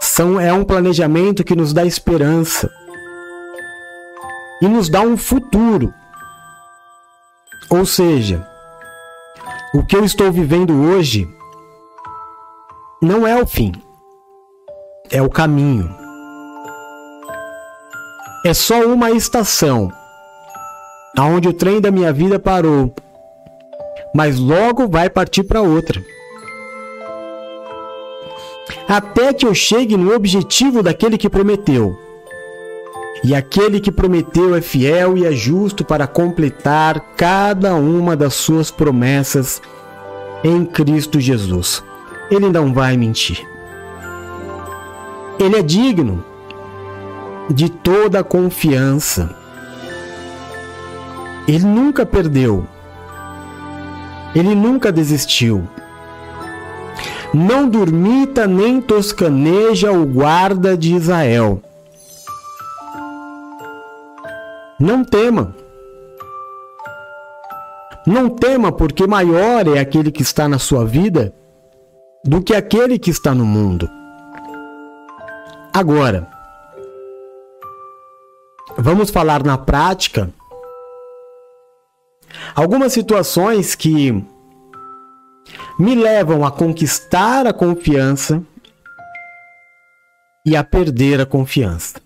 São, 0.01 0.41
é 0.41 0.51
um 0.51 0.65
planejamento 0.65 1.45
que 1.45 1.55
nos 1.55 1.75
dá 1.75 1.85
esperança 1.85 2.71
e 4.63 4.67
nos 4.67 4.89
dá 4.89 5.03
um 5.03 5.15
futuro. 5.15 5.93
Ou 7.69 7.85
seja, 7.85 8.51
o 9.75 9.83
que 9.83 9.97
eu 9.97 10.05
estou 10.05 10.31
vivendo 10.31 10.73
hoje 10.75 11.27
não 13.01 13.27
é 13.27 13.41
o 13.41 13.47
fim, 13.47 13.73
é 15.11 15.23
o 15.23 15.31
caminho. 15.31 15.89
É 18.45 18.53
só 18.53 18.85
uma 18.87 19.11
estação 19.11 19.91
aonde 21.17 21.49
o 21.49 21.53
trem 21.53 21.81
da 21.81 21.91
minha 21.91 22.13
vida 22.13 22.39
parou, 22.39 22.95
mas 24.15 24.39
logo 24.39 24.89
vai 24.89 25.09
partir 25.09 25.45
para 25.45 25.63
outra. 25.63 26.03
Até 28.87 29.33
que 29.33 29.47
eu 29.47 29.55
chegue 29.55 29.97
no 29.97 30.15
objetivo 30.15 30.83
daquele 30.83 31.17
que 31.17 31.31
prometeu. 31.31 31.97
E 33.25 33.35
aquele 33.37 33.79
que 33.79 33.93
prometeu 33.93 34.55
é 34.55 34.61
fiel 34.61 35.17
e 35.17 35.25
é 35.25 35.33
justo 35.33 35.85
para 35.85 36.09
completar 36.09 37.01
cada 37.17 37.75
uma 37.75 38.17
das 38.17 38.35
suas 38.35 38.71
promessas 38.71 39.63
em 40.43 40.65
Cristo 40.65 41.21
Jesus. 41.21 41.85
Ele 42.31 42.49
não 42.49 42.75
vai 42.75 42.97
mentir. 42.97 43.47
Ele 45.39 45.57
é 45.57 45.63
digno 45.63 46.25
de 47.49 47.69
toda 47.69 48.21
a 48.21 48.25
confiança. 48.25 49.37
Ele 51.47 51.65
nunca 51.65 52.05
perdeu. 52.05 52.67
Ele 54.35 54.55
nunca 54.55 54.91
desistiu. 54.91 55.69
Não 57.33 57.69
dormita 57.69 58.47
nem 58.47 58.81
toscaneja 58.81 59.93
o 59.93 60.05
guarda 60.05 60.77
de 60.77 60.95
Israel. 60.95 61.63
Não 64.83 65.05
tema. 65.05 65.55
Não 68.05 68.29
tema, 68.29 68.73
porque 68.73 69.07
maior 69.07 69.69
é 69.69 69.79
aquele 69.79 70.11
que 70.11 70.23
está 70.23 70.49
na 70.49 70.59
sua 70.59 70.85
vida 70.85 71.33
do 72.25 72.43
que 72.43 72.53
aquele 72.53 72.99
que 72.99 73.09
está 73.09 73.33
no 73.33 73.47
mundo. 73.47 73.89
Agora, 75.73 76.27
vamos 78.77 79.09
falar 79.09 79.45
na 79.45 79.57
prática 79.57 80.29
algumas 82.53 82.93
situações 82.93 83.77
que 83.77 84.11
me 85.79 85.95
levam 85.95 86.45
a 86.45 86.51
conquistar 86.51 87.47
a 87.47 87.53
confiança 87.53 88.43
e 90.45 90.57
a 90.57 90.65
perder 90.65 91.21
a 91.21 91.27
confiança. 91.27 92.01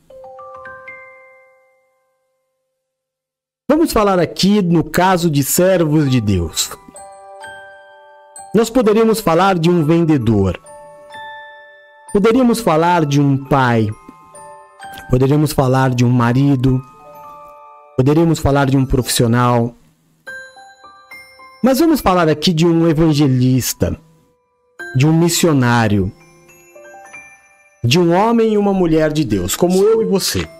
Vamos 3.68 3.92
falar 3.92 4.20
aqui 4.20 4.62
no 4.62 4.84
caso 4.84 5.28
de 5.28 5.42
servos 5.42 6.08
de 6.08 6.20
Deus. 6.20 6.70
Nós 8.54 8.70
poderíamos 8.70 9.18
falar 9.18 9.58
de 9.58 9.68
um 9.68 9.84
vendedor. 9.84 10.56
Poderíamos 12.12 12.60
falar 12.60 13.04
de 13.04 13.20
um 13.20 13.36
pai. 13.36 13.88
Poderíamos 15.10 15.50
falar 15.50 15.90
de 15.90 16.04
um 16.04 16.10
marido. 16.10 16.80
Poderíamos 17.96 18.38
falar 18.38 18.66
de 18.66 18.76
um 18.76 18.86
profissional. 18.86 19.74
Mas 21.60 21.80
vamos 21.80 22.00
falar 22.00 22.28
aqui 22.28 22.52
de 22.52 22.64
um 22.64 22.86
evangelista, 22.86 23.98
de 24.94 25.08
um 25.08 25.12
missionário, 25.12 26.12
de 27.82 27.98
um 27.98 28.14
homem 28.14 28.52
e 28.52 28.58
uma 28.58 28.72
mulher 28.72 29.12
de 29.12 29.24
Deus, 29.24 29.56
como 29.56 29.82
eu 29.82 30.02
e 30.02 30.04
você. 30.04 30.55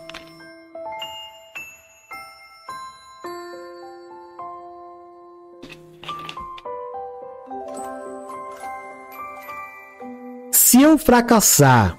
Se 10.77 10.83
eu 10.83 10.95
fracassar 10.95 11.97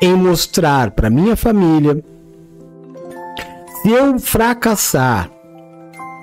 em 0.00 0.14
mostrar 0.14 0.92
para 0.92 1.10
minha 1.10 1.34
família, 1.34 2.04
se 3.82 3.90
eu 3.90 4.16
fracassar 4.20 5.28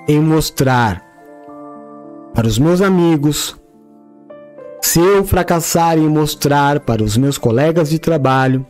em 0.07 0.21
mostrar 0.21 1.03
para 2.33 2.47
os 2.47 2.57
meus 2.57 2.81
amigos, 2.81 3.59
se 4.81 5.01
eu 5.01 5.25
fracassar 5.25 5.97
em 5.97 6.07
mostrar 6.07 6.79
para 6.79 7.03
os 7.03 7.17
meus 7.17 7.37
colegas 7.37 7.89
de 7.89 7.99
trabalho 7.99 8.65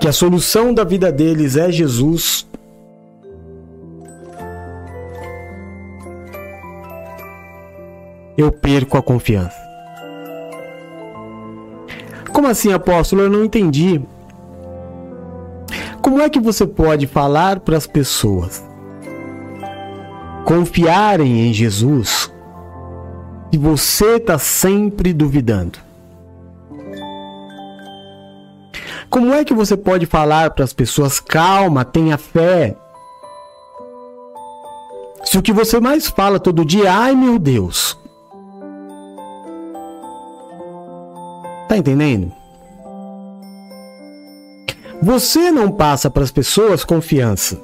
que 0.00 0.08
a 0.08 0.12
solução 0.12 0.74
da 0.74 0.82
vida 0.82 1.12
deles 1.12 1.54
é 1.54 1.70
Jesus, 1.70 2.44
eu 8.36 8.50
perco 8.50 8.98
a 8.98 9.02
confiança. 9.02 9.67
Como 12.38 12.46
assim, 12.46 12.72
apóstolo? 12.72 13.22
Eu 13.22 13.30
não 13.30 13.44
entendi. 13.44 14.00
Como 16.00 16.20
é 16.20 16.30
que 16.30 16.38
você 16.38 16.64
pode 16.64 17.04
falar 17.04 17.58
para 17.58 17.76
as 17.76 17.84
pessoas 17.84 18.64
confiarem 20.44 21.48
em 21.48 21.52
Jesus 21.52 22.32
se 23.50 23.58
você 23.58 24.18
está 24.18 24.38
sempre 24.38 25.12
duvidando? 25.12 25.80
Como 29.10 29.34
é 29.34 29.44
que 29.44 29.52
você 29.52 29.76
pode 29.76 30.06
falar 30.06 30.50
para 30.50 30.62
as 30.62 30.72
pessoas 30.72 31.18
calma, 31.18 31.84
tenha 31.84 32.16
fé? 32.16 32.76
Se 35.24 35.36
o 35.36 35.42
que 35.42 35.52
você 35.52 35.80
mais 35.80 36.06
fala 36.06 36.38
todo 36.38 36.64
dia, 36.64 36.92
ai 36.92 37.16
meu 37.16 37.36
Deus, 37.36 37.98
Tá 41.68 41.76
entendendo? 41.76 42.32
Você 45.02 45.50
não 45.52 45.70
passa 45.70 46.10
para 46.10 46.24
as 46.24 46.30
pessoas 46.30 46.84
confiança. 46.84 47.60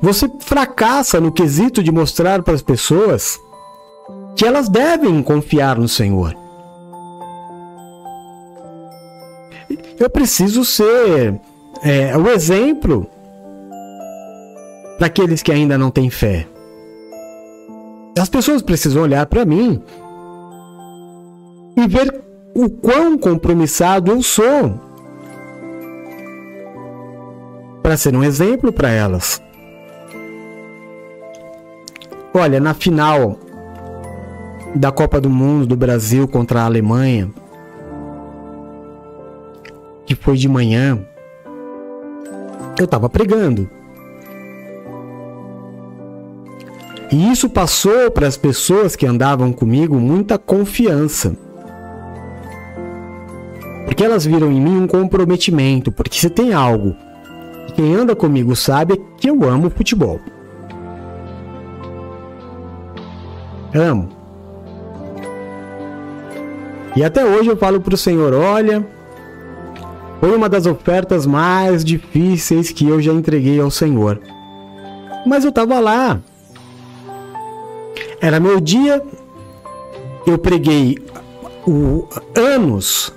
Você 0.00 0.30
fracassa 0.40 1.20
no 1.20 1.32
quesito 1.32 1.82
de 1.82 1.90
mostrar 1.90 2.42
para 2.42 2.54
as 2.54 2.62
pessoas 2.62 3.40
que 4.36 4.46
elas 4.46 4.68
devem 4.68 5.22
confiar 5.22 5.78
no 5.78 5.88
Senhor. 5.88 6.36
Eu 9.98 10.10
preciso 10.10 10.64
ser 10.64 11.40
é, 11.82 12.16
o 12.16 12.28
exemplo 12.28 13.06
para 14.98 15.06
aqueles 15.06 15.42
que 15.42 15.52
ainda 15.52 15.78
não 15.78 15.90
têm 15.90 16.10
fé. 16.10 16.46
As 18.18 18.28
pessoas 18.28 18.62
precisam 18.62 19.02
olhar 19.02 19.26
para 19.26 19.44
mim 19.44 19.82
e 21.76 21.86
ver 21.88 22.22
o 22.54 22.70
quão 22.70 23.18
compromissado 23.18 24.12
eu 24.12 24.22
sou 24.22 24.80
para 27.82 27.96
ser 27.96 28.14
um 28.14 28.22
exemplo 28.22 28.72
para 28.72 28.88
elas. 28.88 29.42
Olha, 32.32 32.60
na 32.60 32.72
final 32.72 33.38
da 34.74 34.90
Copa 34.90 35.20
do 35.20 35.28
Mundo 35.28 35.66
do 35.66 35.76
Brasil 35.76 36.26
contra 36.26 36.62
a 36.62 36.64
Alemanha, 36.64 37.30
que 40.06 40.14
foi 40.14 40.36
de 40.36 40.48
manhã, 40.48 41.04
eu 42.78 42.84
estava 42.84 43.08
pregando. 43.08 43.68
E 47.14 47.30
isso 47.30 47.48
passou 47.48 48.10
para 48.10 48.26
as 48.26 48.36
pessoas 48.36 48.96
que 48.96 49.06
andavam 49.06 49.52
comigo 49.52 49.94
muita 50.00 50.36
confiança. 50.36 51.36
Porque 53.84 54.02
elas 54.02 54.26
viram 54.26 54.50
em 54.50 54.60
mim 54.60 54.78
um 54.78 54.88
comprometimento, 54.88 55.92
porque 55.92 56.18
se 56.18 56.28
tem 56.28 56.52
algo 56.52 56.96
que 57.68 57.74
quem 57.74 57.94
anda 57.94 58.16
comigo 58.16 58.56
sabe 58.56 58.94
é 58.94 58.96
que 59.16 59.30
eu 59.30 59.48
amo 59.48 59.70
futebol. 59.70 60.18
Amo. 63.72 64.08
E 66.96 67.04
até 67.04 67.24
hoje 67.24 67.48
eu 67.48 67.56
falo 67.56 67.80
para 67.80 67.94
o 67.94 67.98
Senhor: 67.98 68.34
olha, 68.34 68.84
foi 70.18 70.34
uma 70.34 70.48
das 70.48 70.66
ofertas 70.66 71.26
mais 71.26 71.84
difíceis 71.84 72.72
que 72.72 72.88
eu 72.88 73.00
já 73.00 73.12
entreguei 73.12 73.60
ao 73.60 73.70
Senhor. 73.70 74.20
Mas 75.24 75.44
eu 75.44 75.50
estava 75.50 75.78
lá, 75.78 76.20
era 78.24 78.40
meu 78.40 78.58
dia 78.58 79.04
eu 80.26 80.38
preguei 80.38 80.96
o, 81.66 82.08
anos 82.34 83.12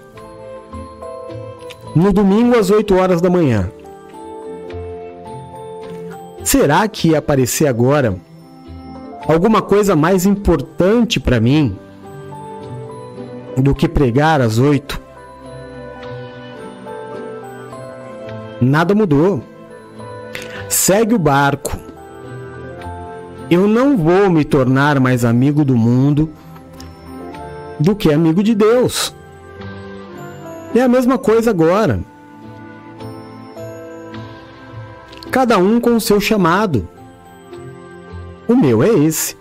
no 1.96 2.12
domingo 2.12 2.60
às 2.60 2.70
8 2.70 2.94
horas 2.94 3.22
da 3.22 3.30
manhã. 3.30 3.72
Será 6.44 6.86
que 6.90 7.12
ia 7.12 7.20
aparecer 7.20 7.68
agora 7.68 8.20
alguma 9.26 9.62
coisa 9.62 9.96
mais 9.96 10.26
importante 10.26 11.22
para 11.22 11.40
mim 11.40 11.80
do 13.56 13.74
que 13.74 13.88
pregar 13.88 14.42
às 14.42 14.60
8? 14.60 15.02
Nada 18.60 18.94
mudou. 18.94 19.42
Segue 20.68 21.16
o 21.16 21.20
barco. 21.20 21.87
Eu 23.50 23.66
não 23.66 23.96
vou 23.96 24.30
me 24.30 24.44
tornar 24.44 25.00
mais 25.00 25.24
amigo 25.24 25.64
do 25.64 25.76
mundo 25.76 26.30
do 27.80 27.96
que 27.96 28.12
amigo 28.12 28.44
de 28.44 28.54
Deus. 28.54 29.16
É 30.76 30.82
a 30.82 30.88
mesma 30.88 31.18
coisa 31.18 31.50
agora. 31.50 32.02
Cada 35.32 35.58
um 35.58 35.80
com 35.80 35.96
o 35.96 36.02
seu 36.02 36.20
chamado. 36.20 36.88
O 38.48 38.56
meu 38.56 38.84
é 38.84 38.90
esse. 38.90 39.38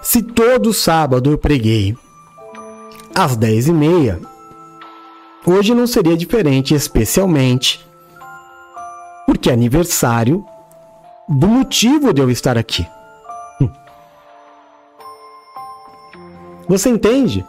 Se 0.00 0.22
todo 0.22 0.72
sábado 0.72 1.32
eu 1.32 1.36
preguei 1.36 1.96
às 3.14 3.36
dez 3.36 3.66
e 3.66 3.72
meia, 3.72 4.20
hoje 5.44 5.74
não 5.74 5.86
seria 5.86 6.16
diferente, 6.16 6.74
especialmente 6.74 7.84
porque 9.26 9.50
é 9.50 9.52
aniversário 9.52 10.46
do 11.28 11.48
motivo 11.48 12.12
de 12.12 12.22
eu 12.22 12.30
estar 12.30 12.56
aqui. 12.56 12.86
Você 16.68 16.88
entende? 16.88 17.44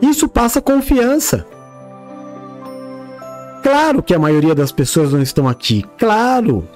Isso 0.00 0.28
passa 0.28 0.60
confiança. 0.60 1.46
Claro 3.62 4.02
que 4.02 4.14
a 4.14 4.18
maioria 4.18 4.54
das 4.54 4.72
pessoas 4.72 5.12
não 5.12 5.22
estão 5.22 5.48
aqui, 5.48 5.84
claro. 5.98 6.66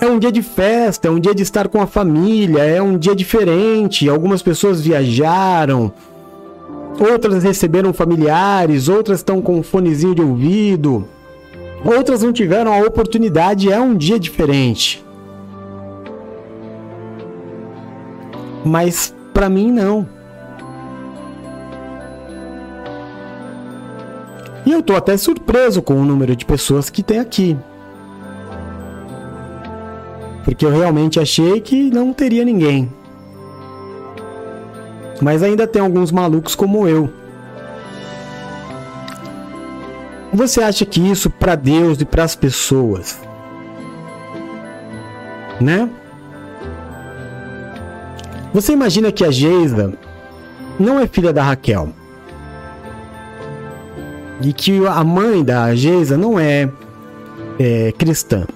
É 0.00 0.06
um 0.06 0.18
dia 0.18 0.32
de 0.32 0.42
festa, 0.42 1.08
é 1.08 1.10
um 1.10 1.20
dia 1.20 1.34
de 1.34 1.42
estar 1.42 1.68
com 1.68 1.80
a 1.80 1.86
família, 1.86 2.64
é 2.64 2.80
um 2.80 2.96
dia 2.96 3.14
diferente. 3.14 4.08
Algumas 4.08 4.42
pessoas 4.42 4.80
viajaram, 4.80 5.92
outras 6.98 7.44
receberam 7.44 7.92
familiares, 7.92 8.88
outras 8.88 9.18
estão 9.18 9.42
com 9.42 9.58
um 9.58 9.62
fonezinho 9.62 10.14
de 10.14 10.22
ouvido, 10.22 11.06
outras 11.84 12.22
não 12.22 12.32
tiveram 12.32 12.72
a 12.72 12.78
oportunidade. 12.78 13.70
É 13.70 13.80
um 13.80 13.96
dia 13.96 14.18
diferente. 14.18 15.04
Mas 18.64 19.14
para 19.32 19.48
mim, 19.48 19.70
não. 19.70 20.06
E 24.64 24.70
eu 24.70 24.82
tô 24.82 24.94
até 24.94 25.16
surpreso 25.16 25.82
com 25.82 25.94
o 25.94 26.04
número 26.04 26.36
de 26.36 26.44
pessoas 26.44 26.88
que 26.88 27.02
tem 27.02 27.18
aqui. 27.18 27.56
Porque 30.44 30.64
eu 30.64 30.70
realmente 30.70 31.18
achei 31.18 31.60
que 31.60 31.90
não 31.90 32.12
teria 32.12 32.44
ninguém. 32.44 32.90
Mas 35.20 35.42
ainda 35.42 35.66
tem 35.66 35.80
alguns 35.82 36.12
malucos 36.12 36.54
como 36.54 36.86
eu. 36.86 37.21
Você 40.32 40.62
acha 40.62 40.86
que 40.86 40.98
isso 40.98 41.28
para 41.28 41.54
Deus 41.54 42.00
e 42.00 42.06
para 42.06 42.24
as 42.24 42.34
pessoas, 42.34 43.20
né? 45.60 45.90
Você 48.54 48.72
imagina 48.72 49.12
que 49.12 49.24
a 49.24 49.30
Geisa 49.30 49.92
não 50.80 50.98
é 50.98 51.06
filha 51.06 51.32
da 51.32 51.42
Raquel? 51.42 51.90
E 54.40 54.52
que 54.52 54.86
a 54.86 55.04
mãe 55.04 55.44
da 55.44 55.74
Geisa 55.74 56.16
não 56.16 56.38
é, 56.38 56.68
é 57.58 57.92
cristã. 57.92 58.46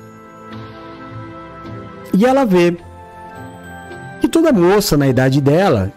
E 2.12 2.24
ela 2.24 2.46
vê 2.46 2.74
que 4.20 4.28
toda 4.28 4.50
moça 4.50 4.96
na 4.96 5.06
idade 5.06 5.42
dela, 5.42 5.92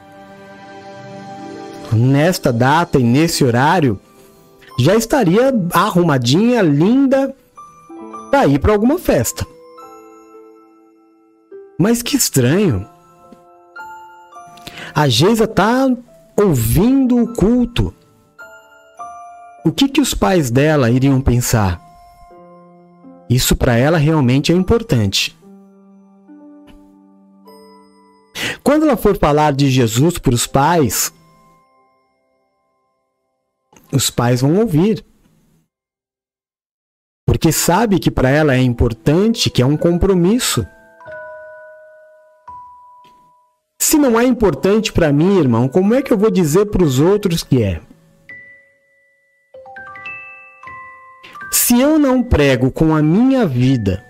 nesta 1.91 2.51
data 2.51 2.99
e 2.99 3.03
nesse 3.03 3.43
horário, 3.45 3.97
já 4.80 4.95
estaria 4.95 5.53
arrumadinha, 5.73 6.61
linda, 6.61 7.36
para 8.32 8.47
ir 8.47 8.59
para 8.59 8.71
alguma 8.71 8.97
festa. 8.97 9.45
Mas 11.77 12.01
que 12.01 12.15
estranho. 12.15 12.88
A 14.95 15.09
Geisa 15.09 15.45
tá 15.45 15.86
ouvindo 16.38 17.17
o 17.17 17.34
culto. 17.34 17.93
O 19.65 19.71
que, 19.71 19.89
que 19.89 19.99
os 19.99 20.13
pais 20.13 20.49
dela 20.49 20.89
iriam 20.89 21.19
pensar? 21.19 21.82
Isso 23.30 23.57
para 23.57 23.75
ela 23.75 23.97
realmente 23.97 24.53
é 24.53 24.55
importante. 24.55 25.38
Quando 28.63 28.84
ela 28.84 28.95
for 28.95 29.17
falar 29.17 29.51
de 29.51 29.69
Jesus 29.69 30.17
para 30.17 30.34
os 30.34 30.47
pais, 30.47 31.11
os 33.91 34.09
pais 34.09 34.41
vão 34.41 34.59
ouvir. 34.59 35.05
Porque 37.25 37.51
sabe 37.51 37.99
que 37.99 38.09
para 38.09 38.29
ela 38.29 38.55
é 38.55 38.59
importante, 38.59 39.49
que 39.49 39.61
é 39.61 39.65
um 39.65 39.77
compromisso. 39.77 40.65
Se 43.79 43.97
não 43.97 44.19
é 44.19 44.23
importante 44.23 44.91
para 44.91 45.11
mim, 45.11 45.39
irmão, 45.39 45.67
como 45.67 45.93
é 45.93 46.01
que 46.01 46.11
eu 46.11 46.17
vou 46.17 46.29
dizer 46.29 46.65
para 46.65 46.83
os 46.83 46.99
outros 46.99 47.43
que 47.43 47.63
é? 47.63 47.81
Se 51.51 51.79
eu 51.79 51.97
não 51.97 52.21
prego 52.21 52.71
com 52.71 52.95
a 52.95 53.01
minha 53.01 53.45
vida, 53.45 54.03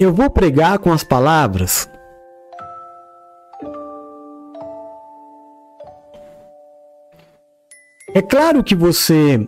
eu 0.00 0.12
vou 0.12 0.30
pregar 0.30 0.78
com 0.78 0.92
as 0.92 1.04
palavras? 1.04 1.88
É 8.14 8.20
claro 8.20 8.64
que 8.64 8.74
você. 8.74 9.46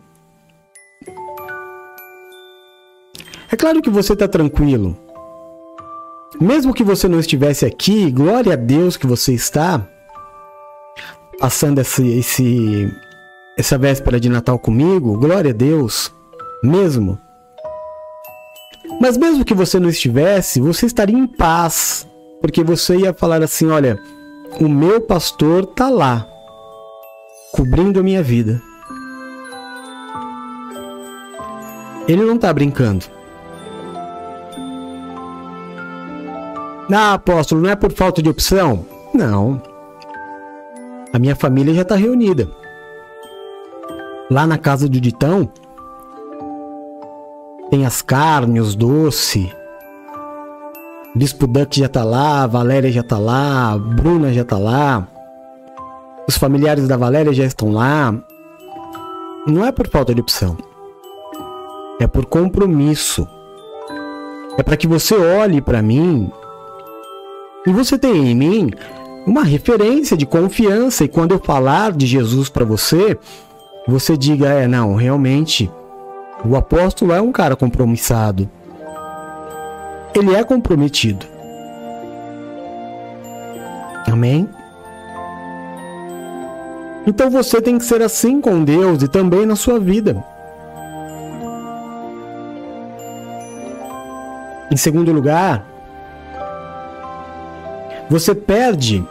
É 3.50 3.56
claro 3.56 3.82
que 3.82 3.90
você 3.90 4.12
está 4.12 4.28
tranquilo. 4.28 4.96
Mesmo 6.40 6.72
que 6.72 6.84
você 6.84 7.08
não 7.08 7.20
estivesse 7.20 7.66
aqui, 7.66 8.10
glória 8.10 8.54
a 8.54 8.56
Deus 8.56 8.96
que 8.96 9.06
você 9.06 9.34
está 9.34 9.86
passando 11.38 11.80
esse, 11.80 12.18
esse, 12.18 12.88
essa 13.58 13.76
véspera 13.76 14.20
de 14.20 14.28
Natal 14.28 14.58
comigo, 14.58 15.18
glória 15.18 15.50
a 15.50 15.54
Deus, 15.54 16.14
mesmo. 16.62 17.18
Mas 19.00 19.16
mesmo 19.16 19.44
que 19.44 19.54
você 19.54 19.80
não 19.80 19.88
estivesse, 19.88 20.60
você 20.60 20.86
estaria 20.86 21.18
em 21.18 21.26
paz, 21.26 22.06
porque 22.40 22.62
você 22.62 22.96
ia 22.96 23.12
falar 23.12 23.42
assim: 23.42 23.66
olha, 23.66 23.98
o 24.60 24.68
meu 24.68 25.00
pastor 25.00 25.66
tá 25.66 25.90
lá, 25.90 26.26
cobrindo 27.52 28.00
a 28.00 28.02
minha 28.02 28.22
vida. 28.22 28.60
Ele 32.08 32.24
não 32.24 32.38
tá 32.38 32.52
brincando. 32.52 33.04
Ah, 36.94 37.14
apóstolo, 37.14 37.62
não 37.62 37.70
é 37.70 37.76
por 37.76 37.92
falta 37.92 38.22
de 38.22 38.28
opção? 38.28 38.84
Não. 39.14 39.62
A 41.12 41.18
minha 41.18 41.36
família 41.36 41.72
já 41.72 41.82
está 41.82 41.94
reunida. 41.94 42.50
Lá 44.30 44.46
na 44.46 44.58
casa 44.58 44.88
do 44.88 45.00
Ditão, 45.00 45.50
tem 47.70 47.86
as 47.86 48.02
carnes, 48.02 48.62
os 48.62 48.74
doces. 48.74 49.48
Bispo 51.14 51.46
Duck 51.46 51.78
já 51.78 51.88
tá 51.88 52.04
lá, 52.04 52.46
Valéria 52.46 52.90
já 52.90 53.02
tá 53.02 53.18
lá, 53.18 53.78
Bruna 53.78 54.32
já 54.32 54.44
tá 54.44 54.58
lá. 54.58 55.06
Os 56.28 56.36
familiares 56.36 56.86
da 56.86 56.96
Valéria 56.96 57.32
já 57.32 57.44
estão 57.44 57.72
lá. 57.72 58.14
Não 59.46 59.64
é 59.64 59.72
por 59.72 59.88
falta 59.88 60.14
de 60.14 60.20
opção. 60.20 60.56
É 62.00 62.06
por 62.06 62.26
compromisso. 62.26 63.26
É 64.56 64.62
para 64.62 64.76
que 64.76 64.86
você 64.86 65.14
olhe 65.14 65.60
para 65.60 65.82
mim 65.82 66.30
e 67.66 67.72
você 67.72 67.96
tem 67.96 68.28
em 68.28 68.34
mim 68.34 68.70
uma 69.24 69.44
referência 69.44 70.16
de 70.16 70.26
confiança, 70.26 71.04
e 71.04 71.08
quando 71.08 71.32
eu 71.32 71.38
falar 71.38 71.92
de 71.92 72.06
Jesus 72.06 72.48
para 72.48 72.64
você, 72.64 73.16
você 73.86 74.16
diga: 74.16 74.48
é, 74.48 74.66
não, 74.66 74.96
realmente, 74.96 75.70
o 76.44 76.56
apóstolo 76.56 77.12
é 77.12 77.20
um 77.20 77.30
cara 77.30 77.54
compromissado. 77.54 78.50
Ele 80.14 80.34
é 80.34 80.42
comprometido. 80.42 81.24
Amém? 84.06 84.48
Então 87.06 87.30
você 87.30 87.60
tem 87.60 87.78
que 87.78 87.84
ser 87.84 88.02
assim 88.02 88.40
com 88.40 88.64
Deus 88.64 89.02
e 89.02 89.08
também 89.08 89.44
na 89.44 89.56
sua 89.56 89.78
vida. 89.78 90.24
Em 94.70 94.76
segundo 94.76 95.12
lugar, 95.12 95.66
Você 98.12 98.34
perde 98.34 99.02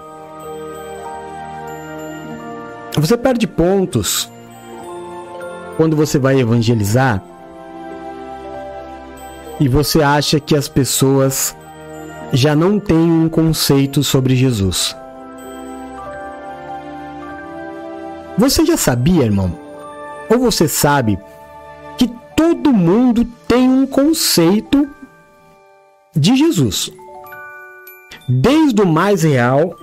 você 2.95 3.17
perde 3.17 3.47
pontos 3.47 4.31
quando 5.75 5.95
você 5.95 6.19
vai 6.19 6.39
evangelizar 6.39 7.19
e 9.59 9.67
você 9.67 10.03
acha 10.03 10.39
que 10.39 10.55
as 10.55 10.67
pessoas 10.67 11.57
já 12.31 12.55
não 12.55 12.79
têm 12.79 12.95
um 12.95 13.27
conceito 13.27 14.03
sobre 14.03 14.35
Jesus. 14.35 14.95
Você 18.41 18.65
já 18.65 18.75
sabia, 18.75 19.23
irmão? 19.23 19.55
Ou 20.27 20.39
você 20.39 20.67
sabe 20.67 21.15
que 21.95 22.07
todo 22.35 22.73
mundo 22.73 23.23
tem 23.47 23.69
um 23.69 23.85
conceito 23.85 24.89
de 26.15 26.35
Jesus? 26.35 26.91
Desde 28.27 28.81
o 28.81 28.87
mais 28.87 29.21
real 29.21 29.75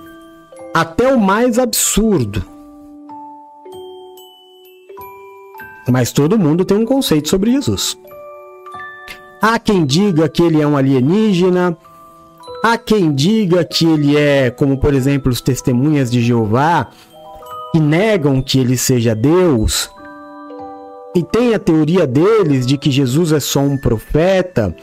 até 0.73 1.07
o 1.07 1.17
mais 1.17 1.57
absurdo. 1.57 2.43
Mas 5.87 6.11
todo 6.11 6.37
mundo 6.37 6.65
tem 6.65 6.79
um 6.79 6.85
conceito 6.85 7.29
sobre 7.29 7.53
Jesus. 7.53 7.97
Há 9.41 9.57
quem 9.57 9.85
diga 9.85 10.27
que 10.27 10.43
ele 10.43 10.61
é 10.61 10.67
um 10.67 10.75
alienígena, 10.75 11.77
há 12.61 12.77
quem 12.77 13.15
diga 13.15 13.63
que 13.63 13.85
ele 13.85 14.17
é, 14.17 14.51
como 14.51 14.77
por 14.77 14.93
exemplo, 14.93 15.31
os 15.31 15.39
testemunhas 15.39 16.11
de 16.11 16.21
Jeová, 16.21 16.89
que 17.71 17.79
negam 17.79 18.41
que 18.41 18.59
ele 18.59 18.77
seja 18.77 19.13
Deus, 19.15 19.91
e 21.15 21.23
tem 21.23 21.55
a 21.55 21.59
teoria 21.59 22.05
deles 22.05 22.67
de 22.67 22.77
que 22.77 22.91
Jesus 22.91 23.31
é 23.31 23.39
só 23.39 23.61
um 23.61 23.77
profeta. 23.77 24.75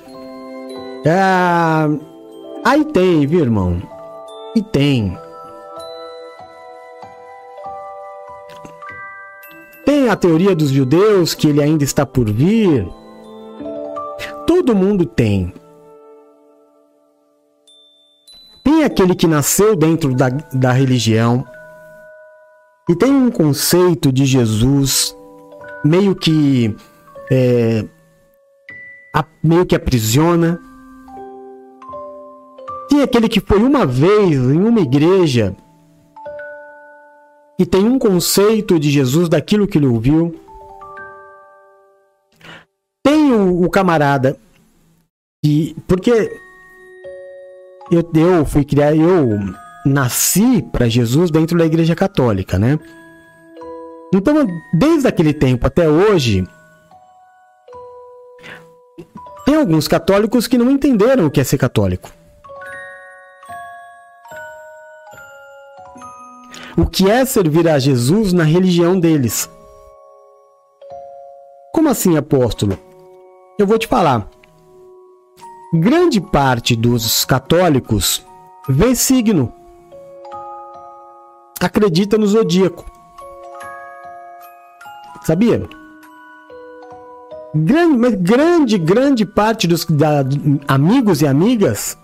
Ah, 1.07 1.89
aí 2.65 2.85
tem, 2.85 3.27
viu, 3.27 3.41
irmão? 3.41 3.81
E 4.55 4.63
tem. 4.63 5.17
Tem 9.85 10.09
a 10.09 10.17
teoria 10.17 10.55
dos 10.55 10.71
judeus 10.71 11.33
que 11.33 11.47
ele 11.47 11.63
ainda 11.63 11.85
está 11.85 12.05
por 12.05 12.29
vir. 12.29 12.89
Todo 14.47 14.75
mundo 14.75 15.07
tem. 15.07 15.55
Tem 18.65 18.83
aquele 18.83 19.15
que 19.15 19.29
nasceu 19.29 19.77
dentro 19.77 20.13
da, 20.13 20.29
da 20.53 20.73
religião 20.73 21.45
e 22.89 22.95
tem 22.95 23.13
um 23.13 23.31
conceito 23.31 24.13
de 24.13 24.25
Jesus 24.25 25.17
meio 25.85 26.15
que 26.15 26.75
é, 27.31 27.85
a, 29.15 29.25
meio 29.43 29.67
que 29.67 29.75
aprisiona. 29.75 30.61
Tem 32.89 33.03
aquele 33.03 33.29
que 33.29 33.41
foi 33.41 33.59
uma 33.59 33.85
vez 33.85 34.37
em 34.37 34.63
uma 34.63 34.81
igreja 34.81 35.57
e 37.59 37.67
tem 37.67 37.85
um 37.85 37.99
conceito 37.99 38.79
de 38.79 38.91
Jesus 38.91 39.29
daquilo 39.29 39.67
que 39.67 39.79
ele 39.79 39.87
ouviu. 39.87 40.39
Tem 43.03 43.33
o, 43.33 43.65
o 43.65 43.71
camarada 43.71 44.37
que. 45.43 45.75
Porque 45.89 46.11
eu, 47.91 48.09
eu 48.15 48.45
fui 48.45 48.65
criar. 48.65 48.95
Eu 48.95 49.66
nasci 49.87 50.63
para 50.73 50.89
Jesus 50.89 51.31
dentro 51.31 51.57
da 51.57 51.65
igreja 51.65 51.95
católica, 51.95 52.59
né? 52.59 52.79
Então, 54.15 54.47
desde 54.73 55.09
aquele 55.09 55.33
tempo 55.33 55.67
até 55.67 55.89
hoje, 55.89 56.47
tem 59.45 59.57
alguns 59.57 59.89
católicos 59.89 60.47
que 60.47 60.59
não 60.59 60.71
entenderam 60.71 61.27
o 61.27 61.31
que 61.31 61.41
é 61.41 61.45
ser 61.45 61.59
católico. 61.59 62.11
o 66.77 66.85
que 66.85 67.11
é 67.11 67.25
servir 67.25 67.67
a 67.69 67.79
Jesus 67.79 68.33
na 68.35 68.45
religião 68.45 69.01
deles. 69.01 69.49
Como 71.73 71.89
assim, 71.89 72.17
apóstolo? 72.17 72.79
Eu 73.59 73.67
vou 73.67 73.79
te 73.79 73.87
falar. 73.87 74.29
Grande 75.73 76.21
parte 76.21 76.77
dos 76.77 77.25
católicos 77.25 78.25
vê 78.69 78.95
signo, 78.95 79.53
acredita 81.61 82.19
no 82.19 82.27
zodíaco. 82.27 82.85
Sabia? 85.25 85.69
Grande, 87.55 87.99
mas 87.99 88.15
grande, 88.15 88.79
grande 88.79 89.25
parte 89.25 89.67
dos 89.67 89.85
da, 89.87 90.25
amigos 90.69 91.23
e 91.23 91.27
amigas 91.27 91.97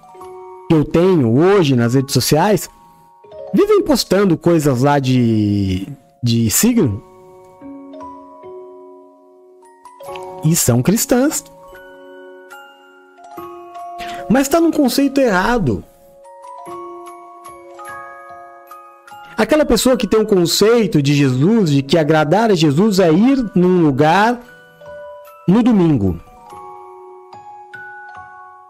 que 0.69 0.75
eu 0.75 0.85
tenho 0.85 1.37
hoje 1.37 1.77
nas 1.77 1.95
redes 1.95 2.13
sociais 2.13 2.71
vivem 3.53 3.83
postando 3.83 4.37
coisas 4.39 4.83
lá 4.83 4.99
de, 4.99 5.87
de 6.23 6.51
signo. 6.51 7.03
E 10.45 10.57
são 10.57 10.83
cristãs. 10.83 11.45
Mas 14.29 14.43
está 14.43 14.61
num 14.61 14.73
conceito 14.73 15.21
errado. 15.21 15.85
Aquela 19.43 19.65
pessoa 19.65 19.97
que 19.97 20.07
tem 20.07 20.21
um 20.21 20.25
conceito 20.25 21.03
de 21.03 21.13
Jesus, 21.15 21.69
de 21.69 21.83
que 21.83 21.99
agradar 21.99 22.53
a 22.53 22.55
Jesus 22.55 23.01
é 23.01 23.11
ir 23.11 23.45
num 23.57 23.83
lugar 23.83 24.39
no 25.49 25.65
domingo. 25.65 26.17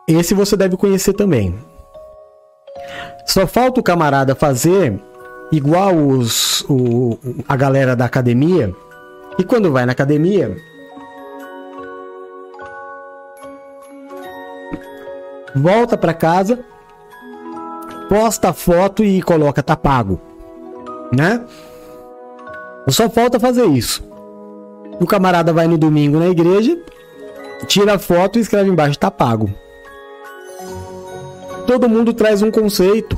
Esse 0.09 0.33
você 0.33 0.57
deve 0.57 0.79
conhecer 0.79 1.13
também. 1.13 1.55
Só 3.27 3.47
falta 3.47 3.81
o 3.81 3.83
camarada 3.83 4.35
fazer 4.35 4.99
igual 5.53 5.95
os, 5.95 6.63
o, 6.63 7.19
a 7.47 7.55
galera 7.55 7.95
da 7.95 8.07
academia. 8.07 8.75
E 9.39 9.45
quando 9.45 9.71
vai 9.71 9.85
na 9.85 9.93
academia, 9.93 10.57
volta 15.55 15.99
para 15.99 16.15
casa, 16.15 16.65
posta 18.09 18.49
a 18.49 18.53
foto 18.55 19.05
e 19.05 19.21
coloca 19.21 19.63
tá 19.63 19.77
pago, 19.77 20.32
né? 21.13 21.45
Só 22.89 23.09
falta 23.09 23.39
fazer 23.39 23.67
isso. 23.67 24.03
O 25.01 25.07
camarada 25.07 25.53
vai 25.53 25.67
no 25.67 25.79
domingo 25.79 26.19
na 26.19 26.29
igreja, 26.29 26.77
tira 27.67 27.95
a 27.95 27.99
foto 27.99 28.39
e 28.39 28.43
escreve 28.43 28.71
embaixo 28.71 28.99
tá 28.99 29.11
pago 29.11 29.51
todo 31.73 31.89
mundo 31.89 32.13
traz 32.13 32.43
um 32.43 32.51
conceito. 32.51 33.17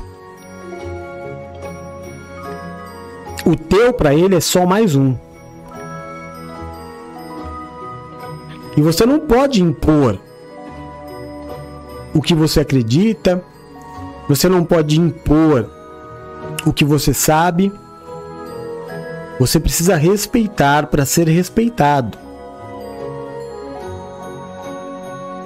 O 3.45 3.55
teu 3.55 3.93
para 3.93 4.13
ele 4.13 4.35
é 4.35 4.39
só 4.39 4.65
mais 4.65 4.95
um. 4.95 5.15
E 8.77 8.81
você 8.81 9.05
não 9.05 9.19
pode 9.19 9.61
impor 9.61 10.17
o 12.13 12.21
que 12.21 12.33
você 12.33 12.61
acredita, 12.61 13.43
você 14.27 14.49
não 14.49 14.63
pode 14.63 14.99
impor 14.99 15.69
o 16.65 16.73
que 16.73 16.83
você 16.83 17.13
sabe. 17.13 17.71
Você 19.39 19.59
precisa 19.59 19.95
respeitar 19.95 20.87
para 20.87 21.05
ser 21.05 21.27
respeitado. 21.27 22.17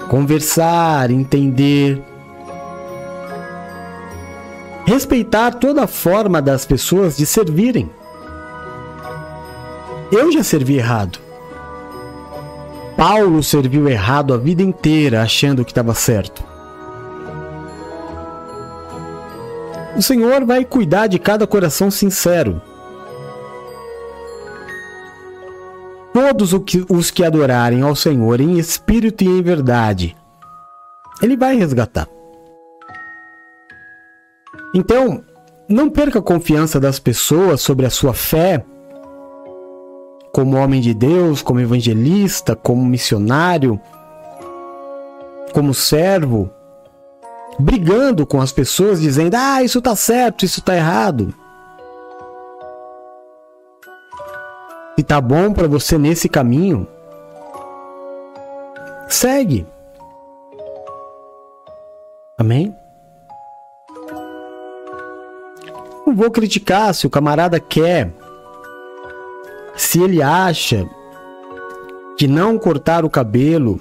Conversar, 0.07 1.11
entender, 1.11 2.01
respeitar 4.85 5.51
toda 5.53 5.85
forma 5.87 6.41
das 6.41 6.65
pessoas 6.65 7.15
de 7.15 7.25
servirem. 7.25 7.89
Eu 10.11 10.31
já 10.31 10.43
servi 10.43 10.77
errado. 10.77 11.19
Paulo 12.97 13.41
serviu 13.43 13.87
errado 13.87 14.33
a 14.33 14.37
vida 14.37 14.61
inteira, 14.61 15.21
achando 15.21 15.63
que 15.63 15.71
estava 15.71 15.93
certo. 15.93 16.43
O 19.95 20.01
Senhor 20.01 20.43
vai 20.43 20.65
cuidar 20.65 21.07
de 21.07 21.19
cada 21.19 21.45
coração 21.45 21.91
sincero. 21.91 22.61
Todos 26.13 26.53
os 26.89 27.11
que 27.11 27.23
adorarem 27.23 27.81
ao 27.81 27.95
Senhor 27.95 28.41
em 28.41 28.57
espírito 28.57 29.23
e 29.23 29.27
em 29.27 29.41
verdade, 29.41 30.15
Ele 31.21 31.37
vai 31.37 31.55
resgatar. 31.55 32.07
Então, 34.73 35.23
não 35.67 35.89
perca 35.89 36.19
a 36.19 36.21
confiança 36.21 36.79
das 36.79 36.99
pessoas 36.99 37.61
sobre 37.61 37.85
a 37.85 37.89
sua 37.89 38.13
fé 38.13 38.65
como 40.31 40.57
homem 40.57 40.81
de 40.81 40.93
Deus, 40.93 41.41
como 41.41 41.59
evangelista, 41.59 42.55
como 42.55 42.85
missionário, 42.85 43.79
como 45.53 45.73
servo, 45.73 46.49
brigando 47.59 48.25
com 48.25 48.41
as 48.41 48.51
pessoas 48.51 49.01
dizendo: 49.01 49.35
"Ah, 49.35 49.63
isso 49.63 49.81
tá 49.81 49.95
certo, 49.95 50.45
isso 50.45 50.61
tá 50.61 50.75
errado". 50.75 51.33
Se 54.99 55.03
tá 55.03 55.21
bom 55.21 55.53
para 55.53 55.65
você 55.65 55.97
nesse 55.97 56.27
caminho, 56.27 56.85
segue. 59.07 59.65
Amém? 62.37 62.75
vou 66.05 66.29
criticar 66.29 66.93
se 66.93 67.07
o 67.07 67.09
camarada 67.09 67.61
quer, 67.61 68.11
se 69.73 70.01
ele 70.01 70.21
acha 70.21 70.85
que 72.17 72.27
não 72.27 72.59
cortar 72.59 73.05
o 73.05 73.09
cabelo 73.09 73.79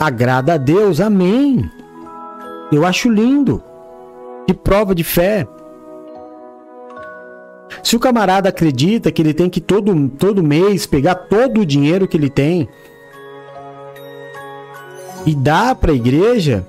agrada 0.00 0.54
a 0.54 0.56
Deus, 0.56 1.02
amém. 1.02 1.70
Eu 2.72 2.86
acho 2.86 3.10
lindo. 3.10 3.62
Que 4.46 4.54
prova 4.54 4.94
de 4.94 5.04
fé. 5.04 5.46
Se 7.82 7.96
o 7.96 8.00
camarada 8.00 8.48
acredita 8.48 9.10
que 9.10 9.22
ele 9.22 9.34
tem 9.34 9.48
que 9.48 9.60
todo, 9.60 10.08
todo 10.10 10.42
mês 10.42 10.86
pegar 10.86 11.14
todo 11.14 11.60
o 11.60 11.66
dinheiro 11.66 12.08
que 12.08 12.16
ele 12.16 12.30
tem 12.30 12.68
e 15.24 15.34
dar 15.34 15.74
para 15.74 15.92
a 15.92 15.94
igreja, 15.94 16.66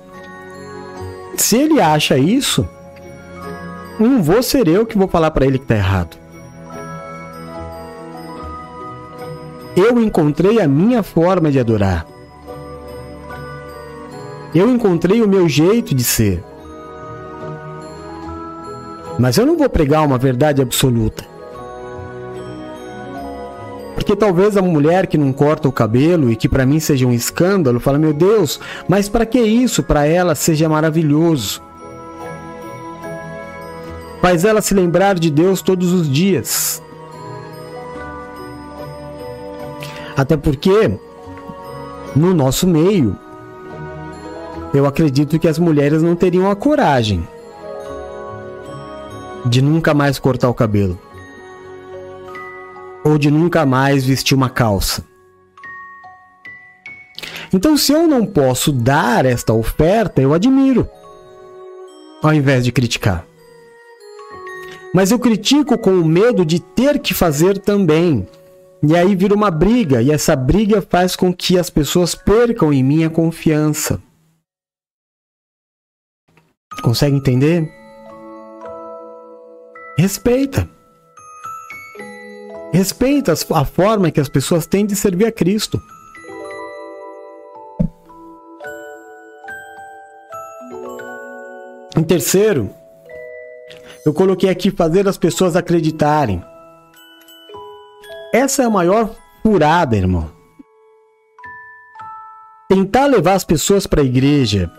se 1.36 1.56
ele 1.56 1.80
acha 1.80 2.18
isso, 2.18 2.68
não 3.98 4.22
vou 4.22 4.42
ser 4.42 4.66
eu 4.68 4.84
que 4.86 4.98
vou 4.98 5.08
falar 5.08 5.30
para 5.30 5.46
ele 5.46 5.58
que 5.58 5.64
está 5.64 5.76
errado. 5.76 6.16
Eu 9.76 10.00
encontrei 10.02 10.60
a 10.60 10.66
minha 10.66 11.04
forma 11.04 11.52
de 11.52 11.60
adorar. 11.60 12.04
Eu 14.54 14.68
encontrei 14.68 15.22
o 15.22 15.28
meu 15.28 15.48
jeito 15.48 15.94
de 15.94 16.02
ser. 16.02 16.44
Mas 19.18 19.36
eu 19.36 19.44
não 19.44 19.56
vou 19.56 19.68
pregar 19.68 20.06
uma 20.06 20.16
verdade 20.16 20.62
absoluta. 20.62 21.24
Porque 23.94 24.14
talvez 24.14 24.56
a 24.56 24.62
mulher 24.62 25.08
que 25.08 25.18
não 25.18 25.32
corta 25.32 25.68
o 25.68 25.72
cabelo 25.72 26.30
e 26.30 26.36
que 26.36 26.48
para 26.48 26.64
mim 26.64 26.78
seja 26.78 27.04
um 27.04 27.12
escândalo, 27.12 27.80
fala: 27.80 27.98
"Meu 27.98 28.12
Deus, 28.12 28.60
mas 28.88 29.08
para 29.08 29.26
que 29.26 29.40
isso? 29.40 29.82
Para 29.82 30.06
ela 30.06 30.34
seja 30.34 30.68
maravilhoso." 30.68 31.60
Faz 34.22 34.44
ela 34.44 34.62
se 34.62 34.72
lembrar 34.72 35.18
de 35.18 35.30
Deus 35.30 35.62
todos 35.62 35.92
os 35.92 36.08
dias. 36.10 36.82
Até 40.16 40.36
porque 40.36 40.90
no 42.14 42.34
nosso 42.34 42.66
meio 42.66 43.16
eu 44.74 44.86
acredito 44.86 45.38
que 45.38 45.48
as 45.48 45.58
mulheres 45.58 46.02
não 46.02 46.14
teriam 46.14 46.50
a 46.50 46.56
coragem 46.56 47.26
de 49.46 49.62
nunca 49.62 49.94
mais 49.94 50.18
cortar 50.18 50.48
o 50.48 50.54
cabelo 50.54 51.00
ou 53.04 53.18
de 53.18 53.30
nunca 53.30 53.64
mais 53.64 54.04
vestir 54.04 54.34
uma 54.34 54.50
calça. 54.50 55.04
Então, 57.52 57.76
se 57.76 57.92
eu 57.92 58.06
não 58.06 58.26
posso 58.26 58.70
dar 58.70 59.24
esta 59.24 59.54
oferta, 59.54 60.20
eu 60.20 60.34
admiro, 60.34 60.88
ao 62.22 62.34
invés 62.34 62.64
de 62.64 62.72
criticar. 62.72 63.24
Mas 64.92 65.10
eu 65.10 65.18
critico 65.18 65.78
com 65.78 65.92
o 65.92 66.04
medo 66.04 66.44
de 66.44 66.60
ter 66.60 66.98
que 66.98 67.14
fazer 67.14 67.58
também. 67.58 68.26
E 68.82 68.94
aí 68.94 69.16
vira 69.16 69.34
uma 69.34 69.50
briga, 69.50 70.02
e 70.02 70.10
essa 70.10 70.36
briga 70.36 70.82
faz 70.82 71.16
com 71.16 71.32
que 71.34 71.58
as 71.58 71.68
pessoas 71.70 72.14
percam 72.14 72.72
em 72.72 72.82
mim 72.82 73.04
a 73.04 73.10
confiança. 73.10 74.00
Consegue 76.82 77.16
entender? 77.16 77.68
Respeita. 79.98 80.68
Respeita 82.72 83.32
a 83.32 83.64
forma 83.64 84.12
que 84.12 84.20
as 84.20 84.28
pessoas 84.28 84.64
têm 84.64 84.86
de 84.86 84.94
servir 84.94 85.26
a 85.26 85.32
Cristo. 85.32 85.82
Em 91.96 92.04
terceiro, 92.04 92.70
eu 94.06 94.14
coloquei 94.14 94.48
aqui 94.48 94.70
fazer 94.70 95.08
as 95.08 95.18
pessoas 95.18 95.56
acreditarem. 95.56 96.44
Essa 98.32 98.62
é 98.62 98.66
a 98.66 98.70
maior 98.70 99.10
furada, 99.42 99.96
irmão. 99.96 100.30
Tentar 102.68 103.06
levar 103.06 103.34
as 103.34 103.42
pessoas 103.42 103.84
para 103.84 104.00
a 104.00 104.04
igreja 104.04 104.70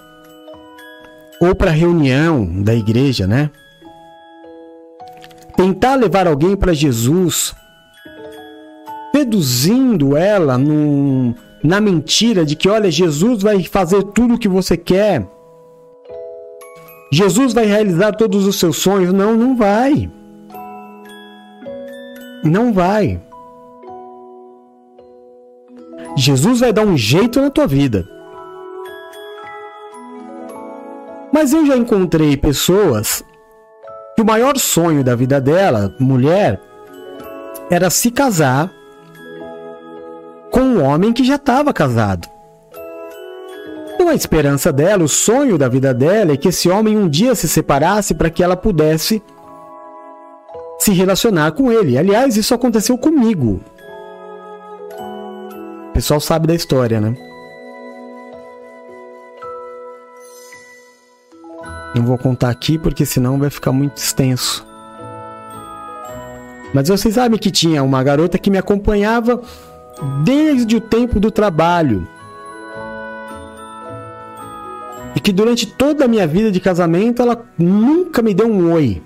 ou 1.42 1.54
para 1.54 1.72
a 1.72 1.74
reunião 1.74 2.64
da 2.64 2.74
igreja, 2.74 3.28
né? 3.28 3.52
Tentar 5.60 5.96
levar 5.96 6.26
alguém 6.26 6.56
para 6.56 6.72
Jesus, 6.72 7.54
seduzindo 9.14 10.16
ela 10.16 10.58
num, 10.58 11.36
na 11.62 11.82
mentira 11.82 12.46
de 12.46 12.56
que, 12.56 12.70
olha, 12.70 12.90
Jesus 12.90 13.44
vai 13.44 13.62
fazer 13.66 14.02
tudo 14.04 14.36
o 14.36 14.38
que 14.38 14.48
você 14.48 14.78
quer. 14.78 15.30
Jesus 17.12 17.52
vai 17.52 17.66
realizar 17.66 18.14
todos 18.14 18.48
os 18.48 18.58
seus 18.58 18.78
sonhos. 18.78 19.12
Não, 19.12 19.36
não 19.36 19.58
vai. 19.58 20.10
Não 22.42 22.72
vai. 22.72 23.22
Jesus 26.16 26.62
vai 26.62 26.72
dar 26.72 26.86
um 26.86 26.96
jeito 26.96 27.42
na 27.42 27.50
tua 27.50 27.68
vida. 27.68 28.08
Mas 31.34 31.52
eu 31.52 31.66
já 31.66 31.76
encontrei 31.76 32.38
pessoas 32.38 33.26
que 34.20 34.24
o 34.24 34.26
maior 34.26 34.58
sonho 34.58 35.02
da 35.02 35.16
vida 35.16 35.40
dela, 35.40 35.96
mulher, 35.98 36.60
era 37.72 37.90
se 37.90 38.12
casar 38.12 38.70
com 40.52 40.60
um 40.60 40.84
homem 40.84 41.14
que 41.14 41.24
já 41.24 41.36
estava 41.36 41.72
casado. 41.72 42.28
Então 43.96 44.10
a 44.10 44.14
esperança 44.14 44.74
dela, 44.74 45.06
o 45.06 45.08
sonho 45.08 45.58
da 45.58 45.70
vida 45.70 45.94
dela 45.94 46.34
é 46.34 46.36
que 46.36 46.50
esse 46.50 46.70
homem 46.70 46.98
um 46.98 47.08
dia 47.08 47.34
se 47.34 47.48
separasse 47.48 48.14
para 48.14 48.30
que 48.30 48.44
ela 48.44 48.58
pudesse 48.58 49.24
se 50.80 50.92
relacionar 50.92 51.54
com 51.54 51.72
ele. 51.72 51.98
Aliás, 51.98 52.36
isso 52.36 52.54
aconteceu 52.54 52.98
comigo. 52.98 53.62
O 55.92 55.94
pessoal 55.94 56.20
sabe 56.20 56.46
da 56.46 56.54
história, 56.54 57.00
né? 57.00 57.16
Não 62.00 62.06
vou 62.06 62.18
contar 62.18 62.50
aqui 62.50 62.78
porque 62.78 63.06
senão 63.06 63.38
vai 63.38 63.50
ficar 63.50 63.74
muito 63.74 63.98
extenso. 63.98 64.66
Mas 66.74 66.88
vocês 66.88 67.16
sabem 67.16 67.38
que 67.38 67.52
tinha 67.52 67.84
uma 67.84 68.02
garota 68.02 68.38
que 68.38 68.50
me 68.50 68.58
acompanhava 68.58 69.42
desde 70.24 70.78
o 70.78 70.80
tempo 70.80 71.20
do 71.20 71.30
trabalho. 71.30 72.08
E 75.14 75.20
que 75.20 75.34
durante 75.34 75.68
toda 75.68 76.06
a 76.06 76.08
minha 76.08 76.26
vida 76.26 76.50
de 76.50 76.62
casamento 76.62 77.22
ela 77.22 77.44
nunca 77.58 78.22
me 78.22 78.34
deu 78.34 78.48
um 78.48 78.72
oi. 78.72 79.04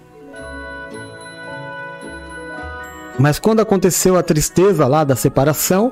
Mas 3.18 3.40
quando 3.40 3.60
aconteceu 3.60 4.16
a 4.16 4.22
tristeza 4.22 4.86
lá 4.86 5.04
da 5.04 5.16
separação, 5.16 5.92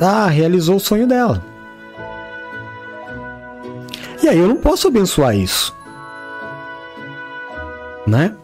ah, 0.00 0.28
realizou 0.28 0.76
o 0.76 0.80
sonho 0.80 1.08
dela. 1.08 1.53
E 4.22 4.28
aí 4.28 4.38
eu 4.38 4.48
não 4.48 4.56
posso 4.56 4.88
abençoar 4.88 5.36
isso. 5.36 5.74
Né? 8.06 8.34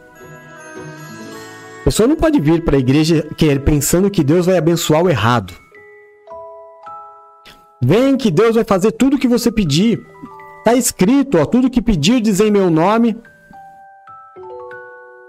A 1.81 1.85
pessoa 1.85 2.07
não 2.07 2.17
pode 2.17 2.41
vir 2.41 2.65
para 2.65 2.77
a 2.77 2.81
igreja 2.81 3.27
pensando 3.65 4.11
que 4.11 4.23
Deus 4.23 4.47
vai 4.47 4.57
abençoar 4.57 5.03
o 5.03 5.09
errado. 5.09 5.55
Vem 7.83 8.17
que 8.17 8.31
Deus 8.31 8.55
vai 8.55 8.65
fazer 8.65 8.93
tudo 8.93 9.17
o 9.17 9.19
que 9.19 9.27
você 9.27 9.51
pedir. 9.51 10.07
Tá 10.65 10.75
escrito, 10.75 11.39
ó, 11.39 11.47
tudo 11.47 11.71
que 11.71 11.81
pedir 11.81 12.21
diz 12.21 12.41
em 12.41 12.51
meu 12.51 12.69
nome. 12.69 13.17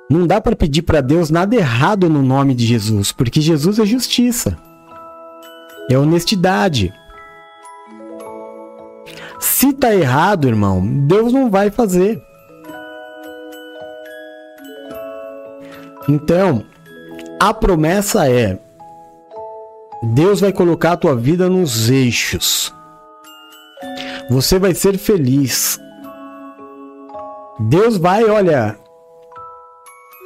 Não 0.09 0.27
dá 0.27 0.41
para 0.41 0.57
pedir 0.57 0.81
para 0.81 0.99
Deus 0.99 1.29
nada 1.29 1.55
errado 1.55 2.09
no 2.09 2.21
nome 2.21 2.53
de 2.53 2.65
Jesus, 2.65 3.13
porque 3.13 3.39
Jesus 3.39 3.79
é 3.79 3.85
justiça. 3.85 4.57
É 5.89 5.97
honestidade. 5.97 6.93
Se 9.41 9.73
tá 9.73 9.93
errado, 9.93 10.47
irmão, 10.47 10.85
Deus 11.07 11.33
não 11.33 11.49
vai 11.49 11.71
fazer. 11.71 12.21
Então, 16.07 16.63
a 17.39 17.51
promessa 17.51 18.29
é: 18.29 18.59
Deus 20.13 20.39
vai 20.39 20.53
colocar 20.53 20.91
a 20.91 20.97
tua 20.97 21.15
vida 21.15 21.49
nos 21.49 21.89
eixos. 21.89 22.71
Você 24.29 24.59
vai 24.59 24.75
ser 24.75 24.97
feliz. 24.99 25.79
Deus 27.59 27.97
vai, 27.97 28.23
olha, 28.25 28.77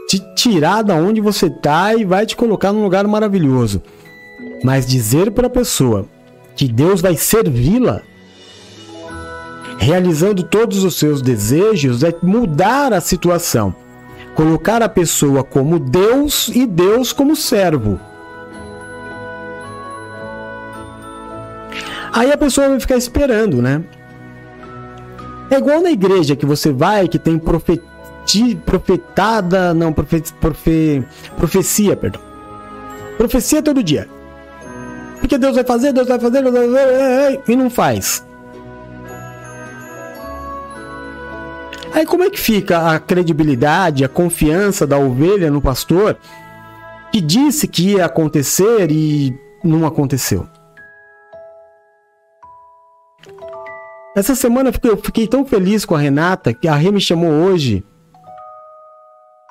te 0.10 0.20
tirar 0.36 0.82
da 0.82 0.96
onde 0.96 1.22
você 1.22 1.50
tá 1.50 1.96
e 1.96 2.04
vai 2.04 2.26
te 2.26 2.36
colocar 2.36 2.74
num 2.74 2.84
lugar 2.84 3.08
maravilhoso. 3.08 3.82
Mas 4.62 4.86
dizer 4.86 5.32
para 5.32 5.48
a 5.48 5.50
pessoa 5.50 6.06
que 6.56 6.68
Deus 6.68 7.00
vai 7.00 7.16
servi-la 7.16 8.02
realizando 9.78 10.44
todos 10.44 10.84
os 10.84 10.96
seus 10.98 11.22
desejos, 11.22 12.04
é 12.04 12.14
mudar 12.22 12.94
a 12.94 13.02
situação. 13.02 13.76
Colocar 14.34 14.82
a 14.82 14.90
pessoa 14.90 15.44
como 15.44 15.80
Deus 15.80 16.50
e 16.50 16.66
Deus 16.66 17.14
como 17.14 17.36
servo. 17.36 18.00
Aí 22.12 22.32
a 22.32 22.38
pessoa 22.38 22.70
vai 22.70 22.80
ficar 22.80 22.98
esperando, 22.98 23.62
né? 23.62 23.84
É 25.50 25.58
igual 25.58 25.82
na 25.82 25.92
igreja 25.92 26.36
que 26.36 26.46
você 26.46 26.72
vai, 26.72 27.08
que 27.08 27.20
tem 27.20 27.38
profeti, 27.38 28.56
profetada, 28.66 29.74
não, 29.74 29.94
profe, 29.94 30.24
profe, 30.40 31.04
profecia, 31.38 31.96
perdão. 31.96 32.22
Profecia 33.18 33.62
todo 33.62 33.84
dia. 33.84 34.08
Porque 35.20 35.38
Deus 35.38 35.56
vai 35.56 35.64
fazer, 35.64 35.94
Deus 35.94 36.08
vai 36.08 36.20
fazer, 36.20 36.42
Deus 36.42 36.54
vai 36.54 36.68
fazer, 36.68 37.42
e 37.48 37.56
não 37.56 37.70
faz. 37.70 38.25
Aí 41.96 42.06
como 42.06 42.24
é 42.26 42.30
que 42.30 42.38
fica 42.38 42.92
a 42.92 43.00
credibilidade, 43.00 44.04
a 44.04 44.10
confiança 44.10 44.86
da 44.86 44.98
ovelha 44.98 45.50
no 45.50 45.62
pastor 45.62 46.18
que 47.10 47.22
disse 47.22 47.70
que 47.70 47.92
ia 47.92 48.04
acontecer 48.04 48.92
e 48.92 49.34
não 49.64 49.88
aconteceu? 49.88 50.46
Essa 54.14 54.36
semana 54.36 54.74
eu 54.84 54.98
fiquei 54.98 55.26
tão 55.26 55.46
feliz 55.46 55.86
com 55.86 55.96
a 55.96 56.00
Renata 56.00 56.54
que 56.54 56.68
a 56.68 56.76
Rê 56.76 56.92
me 56.92 57.00
chamou 57.00 57.32
hoje. 57.32 57.82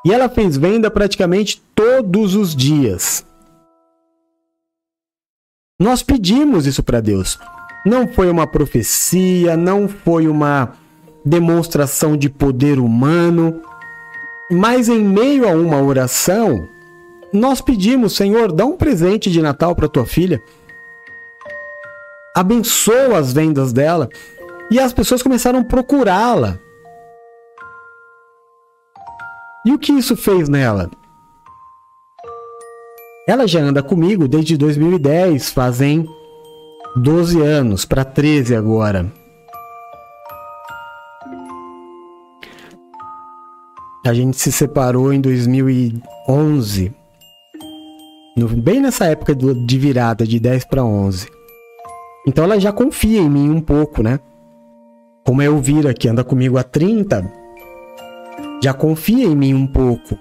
E 0.04 0.12
ela 0.12 0.28
fez 0.28 0.58
venda 0.58 0.90
praticamente 0.90 1.62
todos 1.74 2.34
os 2.34 2.54
dias. 2.54 3.24
Nós 5.80 6.02
pedimos 6.02 6.66
isso 6.66 6.82
para 6.82 7.00
Deus. 7.00 7.38
Não 7.86 8.06
foi 8.06 8.30
uma 8.30 8.46
profecia, 8.46 9.56
não 9.56 9.88
foi 9.88 10.28
uma 10.28 10.84
demonstração 11.24 12.16
de 12.16 12.28
poder 12.28 12.78
humano, 12.78 13.62
mas 14.51 14.88
em 14.88 15.02
meio 15.02 15.48
a 15.48 15.52
uma 15.52 15.80
oração, 15.80 16.68
nós 17.32 17.60
pedimos, 17.60 18.14
Senhor, 18.14 18.52
dá 18.52 18.64
um 18.66 18.76
presente 18.76 19.30
de 19.30 19.40
Natal 19.40 19.74
para 19.74 19.88
tua 19.88 20.05
filha. 20.05 20.42
Abençoa 22.36 23.18
as 23.18 23.32
vendas 23.32 23.72
dela. 23.72 24.09
E 24.70 24.78
as 24.78 24.92
pessoas 24.92 25.22
começaram 25.22 25.60
a 25.60 25.64
procurá-la. 25.64 26.59
E 29.66 29.72
o 29.72 29.78
que 29.78 29.92
isso 29.92 30.16
fez 30.16 30.48
nela? 30.48 30.90
Ela 33.26 33.46
já 33.46 33.60
anda 33.60 33.82
comigo 33.82 34.28
desde 34.28 34.56
2010, 34.56 35.51
fazem 35.51 36.06
12 36.96 37.40
anos, 37.40 37.84
para 37.84 38.05
13 38.05 38.55
agora. 38.55 39.10
A 44.05 44.12
gente 44.12 44.36
se 44.36 44.52
separou 44.52 45.14
em 45.14 45.20
2011. 45.20 46.93
No, 48.36 48.48
bem 48.48 48.78
nessa 48.78 49.06
época 49.06 49.35
do, 49.35 49.55
de 49.55 49.78
virada, 49.78 50.26
de 50.26 50.39
10 50.39 50.66
para 50.66 50.85
11. 50.85 51.26
Então 52.26 52.44
ela 52.44 52.60
já 52.60 52.70
confia 52.70 53.20
em 53.20 53.31
mim 53.31 53.48
um 53.48 53.62
pouco, 53.62 54.02
né? 54.02 54.20
Como 55.24 55.40
é 55.40 55.47
Elvira, 55.47 55.94
que 55.94 56.06
anda 56.06 56.22
comigo 56.22 56.59
há 56.59 56.62
30, 56.62 57.32
já 58.62 58.74
confia 58.74 59.24
em 59.24 59.35
mim 59.35 59.55
um 59.55 59.66
pouco. 59.66 60.18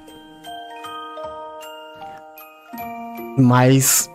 Mas 3.37 4.09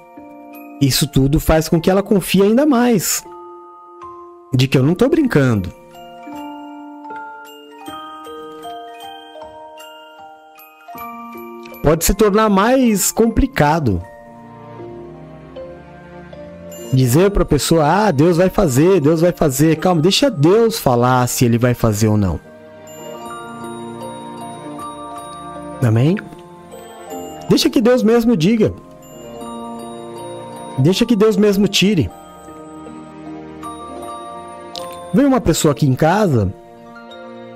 isso 0.80 1.06
tudo 1.06 1.38
faz 1.38 1.68
com 1.68 1.78
que 1.78 1.90
ela 1.90 2.02
confie 2.02 2.42
ainda 2.42 2.64
mais. 2.64 3.22
De 4.54 4.66
que 4.66 4.78
eu 4.78 4.82
não 4.82 4.94
tô 4.94 5.10
brincando. 5.10 5.70
Pode 11.88 12.04
se 12.04 12.12
tornar 12.12 12.50
mais 12.50 13.10
complicado. 13.10 14.02
Dizer 16.92 17.30
para 17.30 17.44
a 17.44 17.46
pessoa, 17.46 18.08
ah, 18.08 18.10
Deus 18.10 18.36
vai 18.36 18.50
fazer, 18.50 19.00
Deus 19.00 19.22
vai 19.22 19.32
fazer. 19.32 19.76
Calma, 19.76 20.02
deixa 20.02 20.30
Deus 20.30 20.78
falar 20.78 21.26
se 21.26 21.46
ele 21.46 21.56
vai 21.56 21.72
fazer 21.72 22.08
ou 22.08 22.18
não. 22.18 22.38
Amém? 25.82 26.18
Deixa 27.48 27.70
que 27.70 27.80
Deus 27.80 28.02
mesmo 28.02 28.36
diga. 28.36 28.74
Deixa 30.78 31.06
que 31.06 31.16
Deus 31.16 31.38
mesmo 31.38 31.66
tire. 31.66 32.10
Veio 35.14 35.26
uma 35.26 35.40
pessoa 35.40 35.72
aqui 35.72 35.86
em 35.86 35.94
casa. 35.94 36.52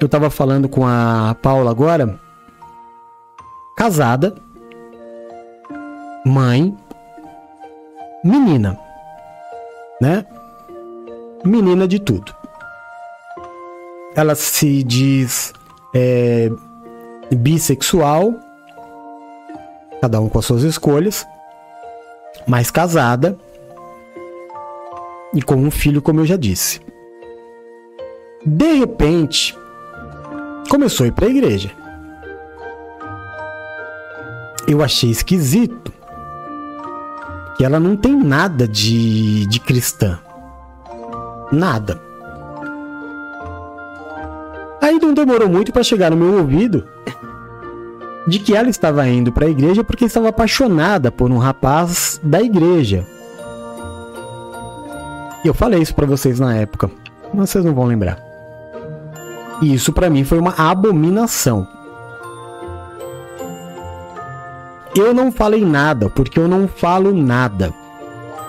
Eu 0.00 0.08
tava 0.08 0.30
falando 0.30 0.70
com 0.70 0.86
a 0.86 1.36
Paula 1.42 1.70
agora. 1.70 2.21
Casada. 3.82 4.32
Mãe. 6.24 6.72
Menina. 8.22 8.78
Né? 10.00 10.24
Menina 11.44 11.88
de 11.88 11.98
tudo. 11.98 12.32
Ela 14.14 14.36
se 14.36 14.84
diz 14.84 15.52
é, 15.92 16.48
bissexual. 17.34 18.32
Cada 20.00 20.20
um 20.20 20.28
com 20.28 20.38
as 20.38 20.44
suas 20.44 20.62
escolhas 20.62 21.26
mais 22.46 22.70
casada 22.70 23.36
e 25.34 25.42
com 25.42 25.56
um 25.56 25.72
filho, 25.72 26.00
como 26.00 26.20
eu 26.20 26.26
já 26.26 26.36
disse. 26.36 26.80
De 28.46 28.74
repente, 28.74 29.58
começou 30.70 31.02
a 31.02 31.08
ir 31.08 31.12
para 31.12 31.26
a 31.26 31.30
igreja. 31.30 31.81
Eu 34.66 34.82
achei 34.82 35.10
esquisito 35.10 35.92
que 37.56 37.64
ela 37.64 37.78
não 37.78 37.96
tem 37.96 38.16
nada 38.16 38.66
de, 38.66 39.46
de 39.46 39.60
cristã. 39.60 40.18
Nada. 41.50 42.00
Aí 44.80 44.98
não 44.98 45.14
demorou 45.14 45.48
muito 45.48 45.72
para 45.72 45.82
chegar 45.82 46.10
no 46.10 46.16
meu 46.16 46.38
ouvido 46.38 46.86
de 48.26 48.38
que 48.38 48.54
ela 48.54 48.68
estava 48.68 49.06
indo 49.08 49.32
para 49.32 49.46
a 49.46 49.50
igreja 49.50 49.84
porque 49.84 50.04
estava 50.04 50.28
apaixonada 50.28 51.10
por 51.10 51.30
um 51.30 51.38
rapaz 51.38 52.20
da 52.22 52.40
igreja. 52.40 53.06
E 55.44 55.48
eu 55.48 55.54
falei 55.54 55.82
isso 55.82 55.94
para 55.94 56.06
vocês 56.06 56.38
na 56.38 56.54
época, 56.54 56.90
mas 57.34 57.50
vocês 57.50 57.64
não 57.64 57.74
vão 57.74 57.84
lembrar. 57.84 58.18
E 59.60 59.74
isso 59.74 59.92
para 59.92 60.10
mim 60.10 60.24
foi 60.24 60.38
uma 60.38 60.54
abominação. 60.56 61.66
Eu 64.94 65.14
não 65.14 65.32
falei 65.32 65.64
nada 65.64 66.10
porque 66.10 66.38
eu 66.38 66.46
não 66.46 66.68
falo 66.68 67.14
nada. 67.14 67.72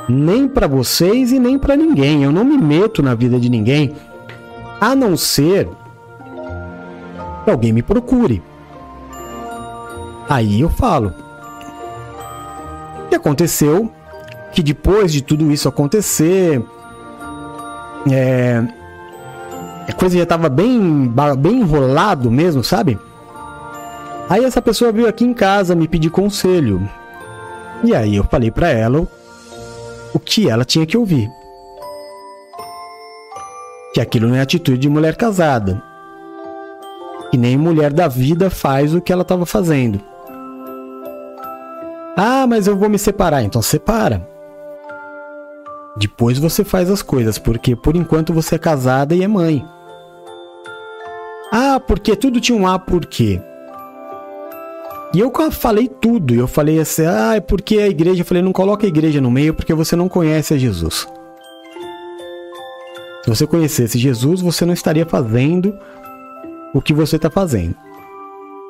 Nem 0.10 0.48
para 0.48 0.68
vocês 0.68 1.32
e 1.32 1.40
nem 1.40 1.58
para 1.58 1.76
ninguém. 1.76 2.24
Eu 2.24 2.32
não 2.32 2.44
me 2.44 2.58
meto 2.58 3.02
na 3.02 3.16
vida 3.16 3.40
de 3.40 3.50
ninguém, 3.50 3.94
a 4.82 4.94
não 4.94 5.16
ser 5.16 5.70
que 7.44 7.52
alguém 7.52 7.72
me 7.72 7.82
procure. 7.82 8.44
Aí 10.28 10.62
eu 10.62 10.70
falo. 10.70 11.14
Que 13.10 13.16
aconteceu? 13.16 13.90
Que 14.52 14.62
depois 14.62 15.12
de 15.12 15.22
tudo 15.22 15.52
isso 15.52 15.70
acontecer, 15.70 16.64
é, 18.12 18.64
a 19.88 19.94
coisa 19.94 20.18
já 20.18 20.24
estava 20.24 20.50
bem, 20.50 21.12
bem 21.38 21.60
enrolado 21.62 22.30
mesmo, 22.30 22.64
sabe? 22.64 23.00
Aí 24.30 24.44
essa 24.44 24.62
pessoa 24.62 24.92
veio 24.92 25.08
aqui 25.08 25.24
em 25.26 25.34
casa 25.34 25.76
me 25.76 25.88
pedir 25.88 26.10
conselho. 26.10 26.88
E 27.84 27.94
aí 27.94 28.16
eu 28.16 28.24
falei 28.24 28.50
para 28.50 28.70
ela 28.70 29.08
o 30.14 30.20
que 30.20 30.50
ela 30.50 30.64
tinha 30.64 30.86
que 30.86 30.98
ouvir. 30.98 31.30
Que 33.94 34.02
aquilo 34.02 34.28
não 34.28 34.36
é 34.36 34.42
atitude 34.42 34.80
de 34.80 34.90
mulher 34.90 35.16
casada. 35.16 35.82
Que 37.30 37.38
nem 37.38 37.58
mulher 37.58 37.92
da 37.92 38.08
vida 38.08 38.50
faz 38.50 38.96
o 38.96 39.02
que 39.02 39.12
ela 39.12 39.24
estava 39.24 39.46
fazendo. 39.46 40.00
Ah, 42.16 42.46
mas 42.48 42.68
eu 42.68 42.78
vou 42.78 42.90
me 42.90 42.98
separar. 42.98 43.44
Então 43.44 43.62
separa. 43.62 44.28
Depois 45.98 46.40
você 46.40 46.64
faz 46.64 46.90
as 46.90 47.02
coisas, 47.02 47.38
porque 47.38 47.76
por 47.76 47.96
enquanto 47.96 48.34
você 48.34 48.56
é 48.56 48.60
casada 48.60 49.14
e 49.14 49.22
é 49.22 49.28
mãe. 49.28 49.64
Ah, 51.52 51.80
porque 51.80 52.16
tudo 52.16 52.42
tinha 52.42 52.58
um 52.58 52.66
A 52.66 52.80
por 52.80 53.06
quê? 53.06 53.40
E 55.14 55.20
eu 55.20 55.32
falei 55.52 55.88
tudo. 55.88 56.34
Eu 56.34 56.48
falei 56.48 56.80
assim, 56.80 57.06
ah, 57.06 57.36
é 57.36 57.40
porque 57.40 57.78
a 57.78 57.88
igreja. 57.88 58.22
Eu 58.22 58.26
falei, 58.26 58.42
não 58.42 58.52
coloca 58.52 58.86
a 58.86 58.90
igreja 58.90 59.22
no 59.22 59.30
meio 59.30 59.54
porque 59.54 59.74
você 59.74 59.96
não 59.96 60.10
conhece 60.10 60.54
a 60.54 60.58
Jesus. 60.58 61.08
Se 63.24 63.30
você 63.30 63.48
conhecesse 63.48 63.98
Jesus, 63.98 64.42
você 64.42 64.66
não 64.66 64.74
estaria 64.74 65.06
fazendo 65.06 65.78
o 66.74 66.82
que 66.82 66.94
você 66.94 67.16
está 67.16 67.30
fazendo. 67.30 67.76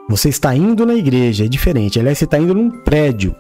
Você 0.10 0.30
está 0.30 0.54
indo 0.54 0.86
na 0.86 0.94
igreja, 0.94 1.46
é 1.46 1.48
diferente. 1.48 2.00
Aliás, 2.00 2.18
você 2.18 2.26
está 2.26 2.38
indo 2.38 2.54
num 2.54 2.70
prédio. 2.70 3.34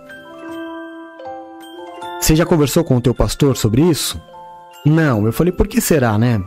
Você 2.19 2.35
já 2.35 2.45
conversou 2.45 2.85
com 2.85 2.95
o 2.95 3.01
teu 3.01 3.13
pastor 3.13 3.57
sobre 3.57 3.81
isso? 3.81 4.19
Não, 4.85 5.25
eu 5.25 5.33
falei, 5.33 5.51
por 5.51 5.67
que 5.67 5.81
será, 5.81 6.17
né? 6.17 6.41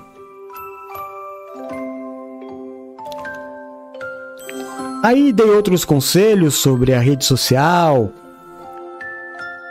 Aí 5.03 5.33
dei 5.33 5.49
outros 5.51 5.85
conselhos 5.85 6.55
sobre 6.55 6.93
a 6.93 7.01
rede 7.01 7.25
social, 7.25 8.11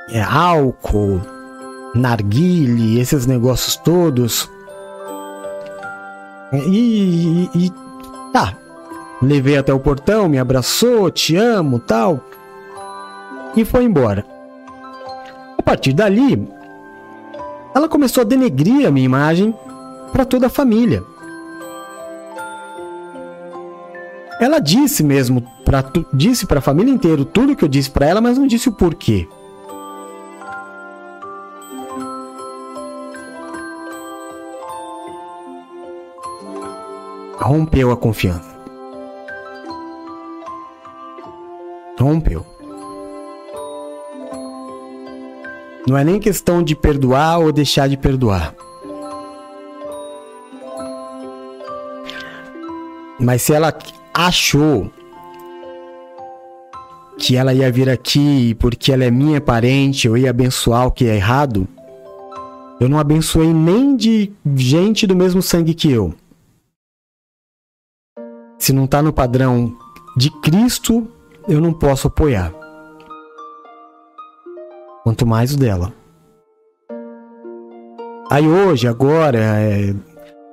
é, 0.10 0.22
álcool, 0.22 1.22
narguile, 1.94 3.00
esses 3.00 3.26
negócios 3.26 3.76
todos. 3.76 4.50
E, 6.54 7.50
e, 7.54 7.66
e 7.66 7.72
tá, 8.32 8.56
Levei 9.22 9.58
até 9.58 9.74
o 9.74 9.80
portão, 9.80 10.28
me 10.28 10.38
abraçou, 10.38 11.10
te 11.10 11.36
amo, 11.36 11.80
tal. 11.80 12.20
E 13.56 13.64
foi 13.64 13.86
embora. 13.86 14.26
A 15.58 15.64
partir 15.64 15.94
dali, 15.94 16.48
ela 17.74 17.88
começou 17.88 18.22
a 18.22 18.26
denegrir 18.26 18.86
a 18.86 18.92
minha 18.92 19.06
imagem 19.06 19.56
para 20.12 20.26
toda 20.26 20.48
a 20.48 20.50
família. 20.50 21.04
Ela 24.40 24.60
disse 24.60 25.04
mesmo, 25.04 25.42
pra, 25.64 25.84
disse 26.14 26.46
para 26.46 26.60
a 26.60 26.62
família 26.62 26.94
inteira 26.94 27.24
tudo 27.24 27.56
que 27.56 27.64
eu 27.64 27.70
disse 27.70 27.90
para 27.90 28.06
ela, 28.06 28.20
mas 28.20 28.38
não 28.38 28.46
disse 28.46 28.68
o 28.68 28.74
porquê. 28.74 29.28
Rompeu 37.38 37.92
a 37.92 37.98
confiança. 37.98 38.56
Rompeu. 42.00 42.46
Não 45.88 45.96
é 45.96 46.04
nem 46.04 46.20
questão 46.20 46.64
de 46.64 46.76
perdoar 46.76 47.40
ou 47.40 47.52
deixar 47.52 47.88
de 47.88 47.96
perdoar. 47.96 48.56
Mas 53.20 53.44
se 53.44 53.54
ela 53.54 53.72
achou 54.16 54.90
que 57.18 57.36
ela 57.36 57.54
ia 57.54 57.70
vir 57.70 57.90
aqui 57.90 58.56
porque 58.56 58.92
ela 58.92 59.04
é 59.04 59.12
minha 59.12 59.42
parente, 59.42 60.08
eu 60.08 60.16
ia 60.16 60.30
abençoar 60.30 60.88
o 60.88 60.92
que 60.92 61.06
é 61.06 61.16
errado, 61.16 61.68
eu 62.80 62.88
não 62.88 62.98
abençoei 62.98 63.54
nem 63.54 63.96
de 63.96 64.32
gente 64.56 65.06
do 65.06 65.16
mesmo 65.16 65.42
sangue 65.42 65.74
que 65.74 65.92
eu. 65.92 66.14
Se 68.58 68.72
não 68.72 68.86
está 68.86 69.02
no 69.02 69.12
padrão 69.12 69.78
de 70.16 70.30
Cristo, 70.42 71.08
eu 71.48 71.60
não 71.60 71.74
posso 71.74 72.08
apoiar. 72.08 72.54
Quanto 75.04 75.26
mais 75.26 75.54
o 75.54 75.58
dela. 75.58 75.94
Aí 78.32 78.48
hoje, 78.48 78.88
agora, 78.88 79.38
é, 79.38 79.94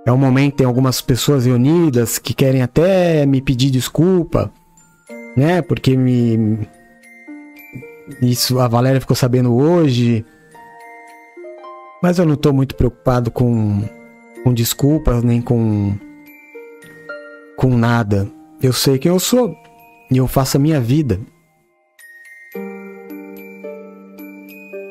é 0.04 0.10
o 0.10 0.18
momento, 0.18 0.56
tem 0.56 0.66
algumas 0.66 1.00
pessoas 1.00 1.46
reunidas 1.46 2.18
que 2.18 2.34
querem 2.34 2.60
até 2.60 3.24
me 3.24 3.40
pedir 3.40 3.70
desculpa, 3.70 4.52
né? 5.36 5.62
Porque 5.62 5.96
me. 5.96 6.66
Isso 8.20 8.58
a 8.58 8.66
Valéria 8.66 9.00
ficou 9.00 9.14
sabendo 9.14 9.54
hoje. 9.54 10.24
Mas 12.02 12.18
eu 12.18 12.26
não 12.26 12.34
tô 12.34 12.52
muito 12.52 12.74
preocupado 12.74 13.30
com, 13.30 13.80
com 14.42 14.52
desculpas, 14.52 15.22
nem 15.22 15.40
com. 15.40 15.94
com 17.56 17.76
nada. 17.76 18.28
Eu 18.60 18.72
sei 18.72 18.98
quem 18.98 19.10
eu 19.10 19.20
sou 19.20 19.54
e 20.10 20.16
eu 20.16 20.26
faço 20.26 20.56
a 20.56 20.60
minha 20.60 20.80
vida. 20.80 21.20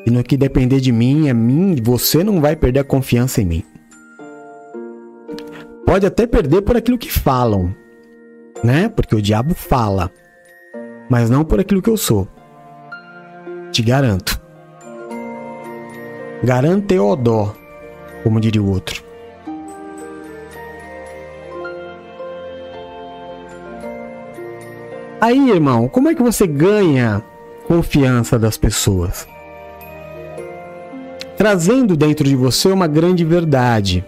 E 0.06 0.10
no 0.10 0.24
que 0.24 0.38
depender 0.38 0.80
de 0.80 0.90
mim, 0.90 1.28
é 1.28 1.34
mim, 1.34 1.76
você 1.82 2.24
não 2.24 2.40
vai 2.40 2.56
perder 2.56 2.80
a 2.80 2.84
confiança 2.84 3.42
em 3.42 3.44
mim 3.44 3.71
pode 5.92 6.06
até 6.06 6.26
perder 6.26 6.62
por 6.62 6.74
aquilo 6.74 6.96
que 6.96 7.12
falam, 7.12 7.76
né? 8.64 8.88
Porque 8.88 9.14
o 9.14 9.20
diabo 9.20 9.54
fala, 9.54 10.10
mas 11.06 11.28
não 11.28 11.44
por 11.44 11.60
aquilo 11.60 11.82
que 11.82 11.90
eu 11.90 11.98
sou. 11.98 12.26
Te 13.70 13.82
garanto. 13.82 14.40
Garante 16.42 16.98
o 16.98 17.14
dó, 17.14 17.54
como 18.22 18.40
diria 18.40 18.62
o 18.62 18.70
outro. 18.70 19.04
Aí, 25.20 25.50
irmão, 25.50 25.88
como 25.88 26.08
é 26.08 26.14
que 26.14 26.22
você 26.22 26.46
ganha 26.46 27.22
confiança 27.66 28.38
das 28.38 28.56
pessoas? 28.56 29.28
Trazendo 31.36 31.98
dentro 31.98 32.24
de 32.26 32.34
você 32.34 32.68
uma 32.68 32.86
grande 32.86 33.26
verdade 33.26 34.02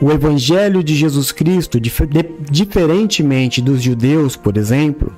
o 0.00 0.12
Evangelho 0.12 0.82
de 0.82 0.94
Jesus 0.94 1.32
Cristo, 1.32 1.80
dif 1.80 2.02
diferentemente 2.50 3.60
dos 3.60 3.82
judeus, 3.82 4.36
por 4.36 4.56
exemplo, 4.56 5.12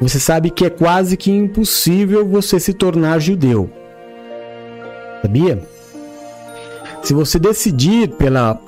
você 0.00 0.18
sabe 0.18 0.50
que 0.50 0.64
é 0.64 0.70
quase 0.70 1.16
que 1.16 1.30
impossível 1.30 2.26
você 2.26 2.58
se 2.58 2.72
tornar 2.72 3.20
judeu. 3.20 3.70
Sabia? 5.22 5.62
Se 7.02 7.12
você 7.12 7.38
decidir 7.38 8.08
pela 8.16 8.58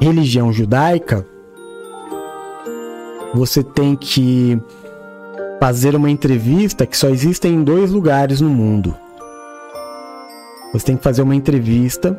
religião 0.00 0.52
judaica, 0.52 1.26
você 3.34 3.62
tem 3.62 3.94
que 3.94 4.58
fazer 5.60 5.94
uma 5.94 6.10
entrevista 6.10 6.86
que 6.86 6.96
só 6.96 7.08
existe 7.08 7.46
em 7.48 7.62
dois 7.62 7.90
lugares 7.90 8.40
no 8.40 8.48
mundo. 8.48 8.94
Você 10.72 10.86
tem 10.86 10.96
que 10.96 11.02
fazer 11.02 11.22
uma 11.22 11.34
entrevista 11.34 12.18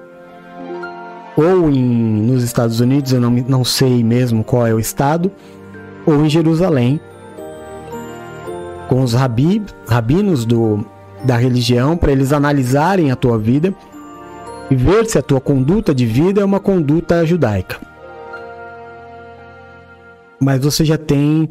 ou 1.37 1.69
em, 1.69 1.83
nos 2.23 2.43
Estados 2.43 2.79
Unidos, 2.79 3.13
eu 3.13 3.21
não, 3.21 3.29
não 3.29 3.63
sei 3.63 4.03
mesmo 4.03 4.43
qual 4.43 4.65
é 4.65 4.73
o 4.73 4.79
estado, 4.79 5.31
ou 6.03 6.25
em 6.25 6.29
Jerusalém, 6.29 6.99
com 8.89 9.03
os 9.03 9.13
rabi, 9.13 9.61
rabinos 9.87 10.45
do, 10.45 10.83
da 11.23 11.37
religião, 11.37 11.95
para 11.95 12.11
eles 12.11 12.33
analisarem 12.33 13.11
a 13.11 13.15
tua 13.15 13.37
vida 13.37 13.71
e 14.71 14.75
ver 14.75 15.05
se 15.05 15.19
a 15.19 15.21
tua 15.21 15.39
conduta 15.39 15.93
de 15.93 16.07
vida 16.07 16.41
é 16.41 16.45
uma 16.45 16.59
conduta 16.59 17.23
judaica. 17.23 17.79
Mas 20.39 20.59
você 20.61 20.83
já 20.83 20.97
tem 20.97 21.47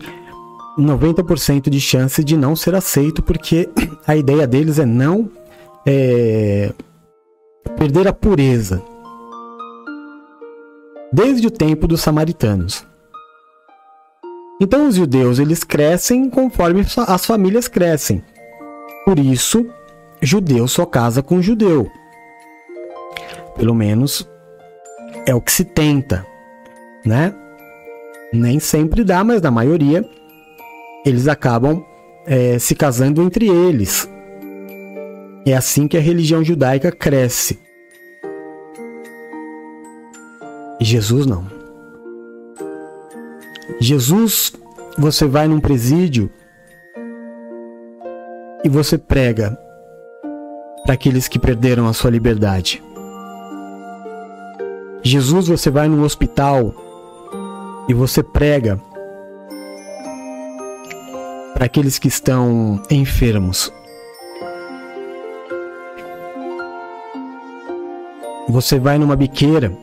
90% 0.76 1.70
de 1.70 1.80
chance 1.80 2.24
de 2.24 2.36
não 2.36 2.56
ser 2.56 2.74
aceito, 2.74 3.22
porque 3.22 3.68
a 4.04 4.16
ideia 4.16 4.48
deles 4.48 4.80
é 4.80 4.86
não 4.86 5.30
é, 5.86 6.72
perder 7.78 8.08
a 8.08 8.12
pureza 8.12 8.82
desde 11.12 11.46
o 11.46 11.50
tempo 11.50 11.86
dos 11.86 12.00
samaritanos. 12.00 12.86
Então 14.60 14.88
os 14.88 14.94
judeus 14.94 15.38
eles 15.38 15.62
crescem 15.62 16.30
conforme 16.30 16.84
as 17.06 17.26
famílias 17.26 17.68
crescem. 17.68 18.22
Por 19.04 19.18
isso, 19.18 19.66
judeu 20.20 20.66
só 20.66 20.86
casa 20.86 21.22
com 21.22 21.42
judeu. 21.42 21.90
Pelo 23.56 23.74
menos 23.74 24.28
é 25.26 25.34
o 25.34 25.40
que 25.40 25.52
se 25.52 25.64
tenta, 25.64 26.26
né? 27.04 27.34
Nem 28.32 28.58
sempre 28.58 29.04
dá, 29.04 29.22
mas 29.22 29.40
na 29.40 29.50
maioria 29.50 30.04
eles 31.04 31.28
acabam 31.28 31.84
é, 32.26 32.58
se 32.58 32.74
casando 32.74 33.22
entre 33.22 33.48
eles. 33.48 34.08
É 35.46 35.54
assim 35.54 35.86
que 35.86 35.96
a 35.96 36.00
religião 36.00 36.42
judaica 36.42 36.90
cresce. 36.90 37.65
Jesus 40.86 41.26
não. 41.26 41.44
Jesus, 43.80 44.52
você 44.96 45.26
vai 45.26 45.48
num 45.48 45.58
presídio 45.58 46.30
e 48.62 48.68
você 48.68 48.96
prega 48.96 49.58
para 50.84 50.94
aqueles 50.94 51.26
que 51.26 51.40
perderam 51.40 51.88
a 51.88 51.92
sua 51.92 52.08
liberdade. 52.08 52.80
Jesus, 55.02 55.48
você 55.48 55.70
vai 55.70 55.88
num 55.88 56.04
hospital 56.04 56.72
e 57.88 57.92
você 57.92 58.22
prega 58.22 58.80
para 61.52 61.64
aqueles 61.64 61.98
que 61.98 62.06
estão 62.06 62.80
enfermos. 62.88 63.72
Você 68.48 68.78
vai 68.78 68.98
numa 68.98 69.16
biqueira 69.16 69.76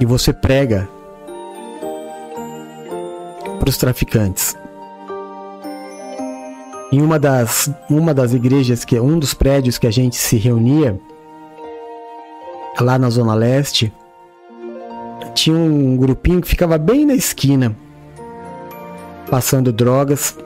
e 0.00 0.04
você 0.04 0.32
prega 0.32 0.88
para 3.58 3.68
os 3.68 3.76
traficantes. 3.76 4.56
Em 6.92 7.00
uma 7.02 7.18
das, 7.18 7.70
uma 7.88 8.14
das 8.14 8.32
igrejas, 8.32 8.84
que 8.84 8.98
um 9.00 9.18
dos 9.18 9.34
prédios 9.34 9.78
que 9.78 9.86
a 9.86 9.90
gente 9.90 10.16
se 10.16 10.36
reunia, 10.36 10.98
lá 12.80 12.98
na 12.98 13.10
Zona 13.10 13.34
Leste, 13.34 13.92
tinha 15.34 15.56
um 15.56 15.96
grupinho 15.96 16.40
que 16.40 16.48
ficava 16.48 16.78
bem 16.78 17.04
na 17.04 17.14
esquina, 17.14 17.74
passando 19.30 19.72
drogas. 19.72 20.36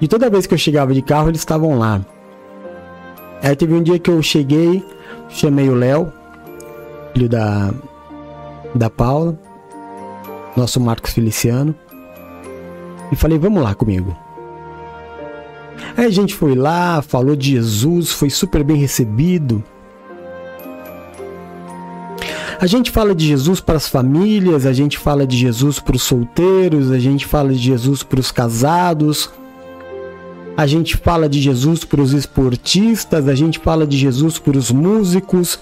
E 0.00 0.08
toda 0.08 0.30
vez 0.30 0.46
que 0.46 0.54
eu 0.54 0.58
chegava 0.58 0.94
de 0.94 1.02
carro, 1.02 1.28
eles 1.28 1.40
estavam 1.40 1.78
lá. 1.78 2.00
Aí 3.42 3.54
teve 3.54 3.74
um 3.74 3.82
dia 3.82 3.98
que 3.98 4.10
eu 4.10 4.22
cheguei, 4.22 4.84
chamei 5.28 5.68
o 5.68 5.74
Léo, 5.74 6.12
filho 7.16 7.30
da, 7.30 7.72
da 8.74 8.90
Paula, 8.90 9.38
nosso 10.54 10.78
Marcos 10.78 11.14
Feliciano, 11.14 11.74
e 13.10 13.16
falei: 13.16 13.38
vamos 13.38 13.62
lá 13.62 13.74
comigo. 13.74 14.14
Aí 15.96 16.04
a 16.04 16.10
gente 16.10 16.34
foi 16.34 16.54
lá, 16.54 17.00
falou 17.00 17.34
de 17.34 17.52
Jesus, 17.52 18.10
foi 18.10 18.28
super 18.28 18.62
bem 18.62 18.76
recebido. 18.76 19.64
A 22.60 22.66
gente 22.66 22.90
fala 22.90 23.14
de 23.14 23.26
Jesus 23.26 23.60
para 23.60 23.76
as 23.76 23.88
famílias, 23.88 24.66
a 24.66 24.72
gente 24.74 24.98
fala 24.98 25.26
de 25.26 25.38
Jesus 25.38 25.78
para 25.78 25.96
os 25.96 26.02
solteiros, 26.02 26.90
a 26.90 26.98
gente 26.98 27.24
fala 27.24 27.50
de 27.50 27.58
Jesus 27.58 28.02
para 28.02 28.20
os 28.20 28.30
casados, 28.30 29.30
a 30.54 30.66
gente 30.66 30.98
fala 30.98 31.30
de 31.30 31.40
Jesus 31.40 31.82
para 31.82 32.00
os 32.00 32.12
esportistas, 32.12 33.26
a 33.26 33.34
gente 33.34 33.58
fala 33.58 33.86
de 33.86 33.96
Jesus 33.96 34.38
para 34.38 34.58
os 34.58 34.70
músicos. 34.70 35.58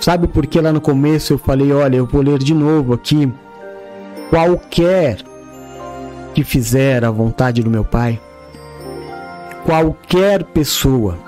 Sabe 0.00 0.28
por 0.28 0.46
que 0.46 0.60
lá 0.60 0.72
no 0.72 0.80
começo 0.80 1.32
eu 1.32 1.38
falei, 1.38 1.72
olha, 1.72 1.96
eu 1.96 2.06
vou 2.06 2.22
ler 2.22 2.38
de 2.38 2.54
novo 2.54 2.92
aqui. 2.92 3.32
Qualquer 4.30 5.18
que 6.34 6.44
fizer 6.44 7.04
a 7.04 7.10
vontade 7.10 7.62
do 7.62 7.70
meu 7.70 7.84
Pai, 7.84 8.20
qualquer 9.64 10.44
pessoa 10.44 11.18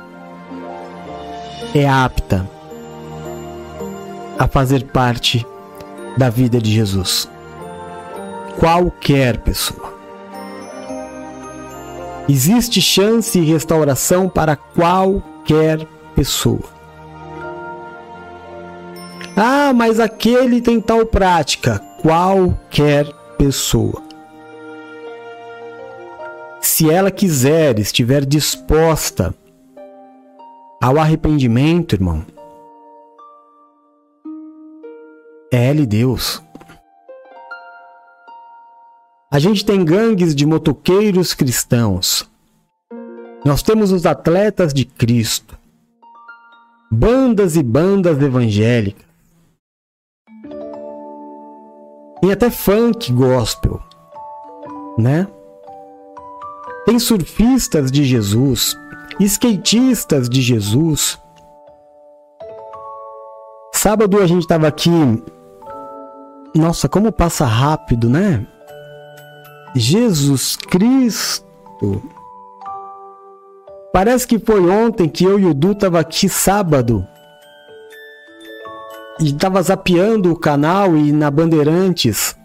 é 1.74 1.88
apta 1.88 2.48
a 4.38 4.46
fazer 4.46 4.84
parte 4.84 5.46
da 6.16 6.30
vida 6.30 6.60
de 6.60 6.70
Jesus. 6.70 7.28
Qualquer 8.58 9.38
pessoa. 9.38 9.98
Existe 12.28 12.80
chance 12.82 13.38
e 13.38 13.44
restauração 13.44 14.28
para 14.28 14.54
qualquer 14.54 15.86
pessoa. 16.14 16.77
Ah, 19.40 19.72
mas 19.72 20.00
aquele 20.00 20.60
tem 20.60 20.80
tal 20.80 21.06
prática. 21.06 21.78
Qualquer 22.02 23.06
pessoa. 23.38 24.02
Se 26.60 26.90
ela 26.90 27.08
quiser, 27.08 27.78
estiver 27.78 28.24
disposta 28.24 29.32
ao 30.82 30.98
arrependimento, 30.98 31.94
irmão, 31.94 32.26
é 35.52 35.70
Ele 35.70 35.86
Deus. 35.86 36.42
A 39.30 39.38
gente 39.38 39.64
tem 39.64 39.84
gangues 39.84 40.34
de 40.34 40.44
motoqueiros 40.44 41.32
cristãos. 41.32 42.28
Nós 43.44 43.62
temos 43.62 43.92
os 43.92 44.04
atletas 44.04 44.74
de 44.74 44.84
Cristo. 44.84 45.56
Bandas 46.90 47.54
e 47.54 47.62
bandas 47.62 48.20
evangélicas. 48.20 49.07
Tem 52.20 52.32
até 52.32 52.50
funk 52.50 53.12
gospel, 53.12 53.80
né? 54.98 55.26
Tem 56.84 56.98
surfistas 56.98 57.92
de 57.92 58.04
Jesus, 58.04 58.76
skatistas 59.20 60.28
de 60.28 60.40
Jesus. 60.40 61.18
Sábado 63.72 64.20
a 64.20 64.26
gente 64.26 64.42
estava 64.42 64.66
aqui. 64.66 64.90
Nossa, 66.54 66.88
como 66.88 67.12
passa 67.12 67.44
rápido, 67.44 68.08
né? 68.10 68.44
Jesus 69.76 70.56
Cristo. 70.56 72.02
Parece 73.92 74.26
que 74.26 74.38
foi 74.38 74.68
ontem 74.68 75.08
que 75.08 75.24
eu 75.24 75.38
e 75.38 75.46
o 75.46 75.54
Du 75.54 75.74
tava 75.74 76.00
aqui 76.00 76.28
sábado 76.28 77.06
e 79.20 79.32
tava 79.32 79.60
zapeando 79.62 80.30
o 80.32 80.36
canal 80.36 80.96
e 80.96 81.10
na 81.12 81.30
Bandeirantes, 81.30 82.36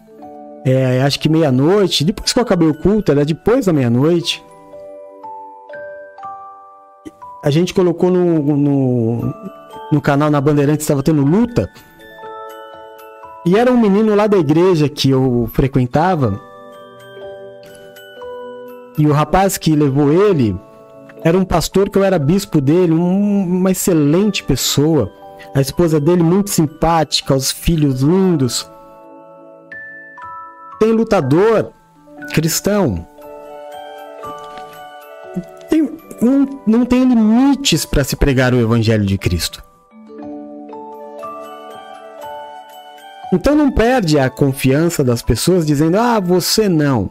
é, 0.64 1.02
acho 1.02 1.20
que 1.20 1.28
meia-noite, 1.28 2.04
depois 2.04 2.32
que 2.32 2.38
eu 2.38 2.42
acabei 2.42 2.68
o 2.68 2.74
culto, 2.74 3.12
era 3.12 3.24
depois 3.24 3.66
da 3.66 3.72
meia-noite. 3.72 4.42
A 7.44 7.50
gente 7.50 7.74
colocou 7.74 8.10
no, 8.10 8.56
no, 8.56 9.34
no 9.92 10.00
canal 10.00 10.30
na 10.30 10.40
Bandeirantes, 10.40 10.84
estava 10.84 11.02
tendo 11.02 11.22
luta. 11.22 11.68
E 13.46 13.56
era 13.56 13.70
um 13.70 13.78
menino 13.78 14.14
lá 14.14 14.26
da 14.26 14.38
igreja 14.38 14.88
que 14.88 15.10
eu 15.10 15.48
frequentava. 15.52 16.40
E 18.98 19.06
o 19.06 19.12
rapaz 19.12 19.58
que 19.58 19.76
levou 19.76 20.10
ele 20.10 20.58
era 21.22 21.36
um 21.36 21.44
pastor 21.44 21.90
que 21.90 21.98
eu 21.98 22.04
era 22.04 22.18
bispo 22.18 22.60
dele, 22.60 22.94
um, 22.94 23.58
uma 23.58 23.70
excelente 23.70 24.42
pessoa 24.42 25.12
a 25.54 25.60
esposa 25.60 26.00
dele 26.00 26.22
muito 26.22 26.50
simpática, 26.50 27.34
os 27.34 27.50
filhos 27.50 28.00
lindos. 28.00 28.70
Tem 30.78 30.92
lutador 30.92 31.72
cristão. 32.32 33.06
Tem, 35.68 35.90
não, 36.20 36.62
não 36.66 36.84
tem 36.86 37.04
limites 37.04 37.84
para 37.84 38.04
se 38.04 38.16
pregar 38.16 38.54
o 38.54 38.60
evangelho 38.60 39.04
de 39.04 39.18
Cristo. 39.18 39.62
Então 43.32 43.54
não 43.54 43.70
perde 43.70 44.18
a 44.18 44.30
confiança 44.30 45.02
das 45.02 45.20
pessoas 45.22 45.66
dizendo: 45.66 45.98
"Ah, 45.98 46.20
você 46.20 46.68
não". 46.68 47.10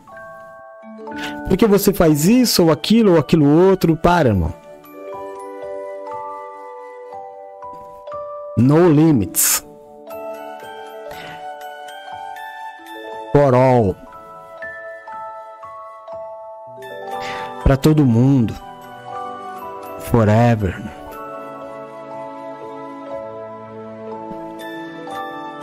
Porque 1.48 1.68
você 1.68 1.94
faz 1.94 2.26
isso 2.26 2.64
ou 2.64 2.72
aquilo 2.72 3.14
ou 3.14 3.20
aquilo 3.20 3.46
outro, 3.46 3.96
para, 3.96 4.30
irmão. 4.30 4.63
No 8.56 8.88
limits. 8.88 9.66
For 13.32 13.56
all. 13.56 13.96
Para 17.64 17.76
todo 17.78 18.06
mundo. 18.06 18.56
Forever. 20.02 20.80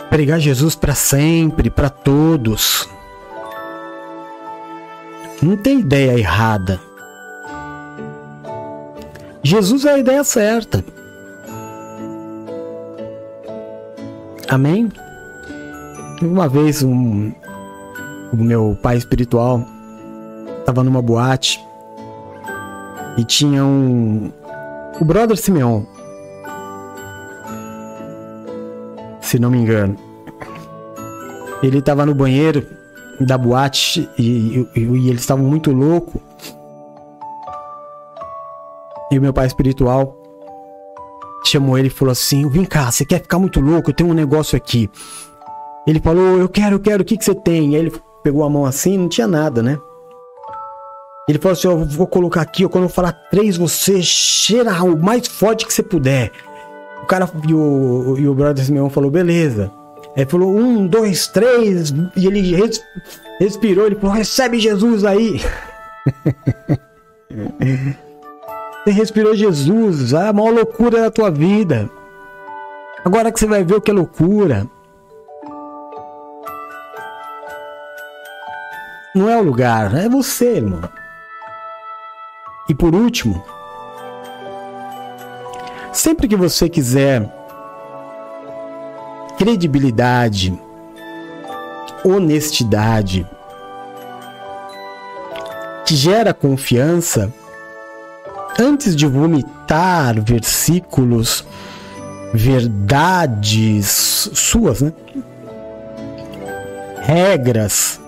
Pregar 0.09 0.41
Jesus 0.41 0.75
para 0.75 0.97
sempre, 0.97 1.71
para 1.71 1.91
todos. 1.91 2.89
Não 5.41 5.57
tem 5.57 5.79
ideia 5.79 6.19
errada. 6.19 6.81
Jesus 9.45 9.85
é 9.85 9.93
a 9.93 9.99
ideia 9.99 10.25
certa. 10.25 10.85
Amém? 14.51 14.90
Uma 16.20 16.48
vez 16.48 16.82
um, 16.82 17.32
o 18.32 18.36
meu 18.36 18.77
pai 18.82 18.97
espiritual 18.97 19.64
estava 20.59 20.82
numa 20.82 21.01
boate 21.01 21.64
e 23.16 23.24
tinha 23.24 23.64
um 23.64 24.32
o 25.01 25.05
brother 25.05 25.36
Simeon, 25.36 25.85
se 29.20 29.39
não 29.39 29.51
me 29.51 29.59
engano. 29.59 29.97
Ele 31.62 31.78
estava 31.78 32.05
no 32.05 32.12
banheiro 32.12 32.66
da 33.20 33.39
boate 33.39 34.10
e, 34.18 34.66
e, 34.74 34.81
e 34.81 35.09
eles 35.09 35.20
estavam 35.20 35.44
muito 35.44 35.70
louco. 35.70 36.20
E 39.12 39.18
o 39.18 39.22
meu 39.22 39.32
pai 39.32 39.47
espiritual 39.47 40.19
chamou 41.51 41.78
ele 41.78 41.89
e 41.89 41.90
falou 41.90 42.12
assim: 42.12 42.48
Vem 42.48 42.64
cá, 42.64 42.90
você 42.90 43.05
quer 43.05 43.20
ficar 43.20 43.39
muito 43.39 43.60
louco? 43.60 43.90
Eu 43.90 43.94
tenho 43.94 44.10
um 44.10 44.14
negócio 44.14 44.56
aqui. 44.56 44.90
Ele 45.86 46.01
falou: 46.01 46.39
Eu 46.39 46.48
quero, 46.48 46.77
eu 46.77 46.81
quero, 46.81 47.02
o 47.02 47.05
que, 47.05 47.16
que 47.16 47.24
você 47.24 47.35
tem? 47.35 47.74
Aí 47.74 47.81
ele 47.81 47.93
pegou 48.22 48.44
a 48.44 48.51
mão 48.51 48.64
assim, 48.64 48.97
não 48.98 49.09
tinha 49.09 49.27
nada, 49.27 49.62
né? 49.62 49.78
Ele 51.28 51.39
falou 51.39 51.52
assim: 51.52 51.68
Eu 51.68 51.85
vou 51.85 52.06
colocar 52.06 52.40
aqui, 52.40 52.66
quando 52.68 52.85
eu 52.85 52.90
falar 52.90 53.12
três, 53.31 53.56
você 53.56 54.02
cheira 54.02 54.82
o 54.82 54.97
mais 54.97 55.27
forte 55.27 55.66
que 55.66 55.72
você 55.72 55.82
puder. 55.82 56.31
O 57.02 57.06
cara 57.06 57.31
e 57.48 57.55
o, 57.55 58.16
e 58.18 58.28
o 58.28 58.35
brother 58.35 58.64
Simeão 58.64 58.90
falou: 58.90 59.10
Beleza. 59.10 59.70
Aí 60.16 60.24
falou: 60.27 60.55
Um, 60.55 60.86
dois, 60.86 61.28
três. 61.28 61.94
E 62.16 62.27
ele 62.27 62.40
res, 62.40 62.82
respirou. 63.39 63.86
Ele 63.86 63.97
falou: 63.97 64.14
Recebe 64.14 64.59
Jesus 64.59 65.05
aí. 65.05 65.40
Respirou 68.91 69.35
Jesus, 69.35 70.12
a 70.12 70.33
maior 70.33 70.53
loucura 70.53 71.03
da 71.03 71.11
tua 71.11 71.31
vida. 71.31 71.89
Agora 73.05 73.33
que 73.33 73.39
você 73.39 73.47
vai 73.47 73.65
ver 73.65 73.77
o 73.77 73.81
que 73.81 73.91
é 73.91 73.95
loucura. 73.95 74.67
Não 79.15 79.29
é 79.29 79.37
o 79.37 79.43
lugar, 79.43 79.95
é 79.97 80.09
você, 80.09 80.57
irmão. 80.57 80.83
E 82.69 82.75
por 82.75 82.95
último, 82.95 83.43
sempre 85.93 86.29
que 86.29 86.37
você 86.37 86.69
quiser 86.69 87.29
credibilidade, 89.37 90.57
honestidade, 92.05 93.27
que 95.87 95.97
gera 95.97 96.33
confiança, 96.33 97.33
antes 98.59 98.97
de 98.97 99.06
vomitar 99.06 100.20
versículos, 100.20 101.44
verdades 102.32 104.31
suas, 104.32 104.81
né? 104.81 104.93
Regras. 107.02 108.01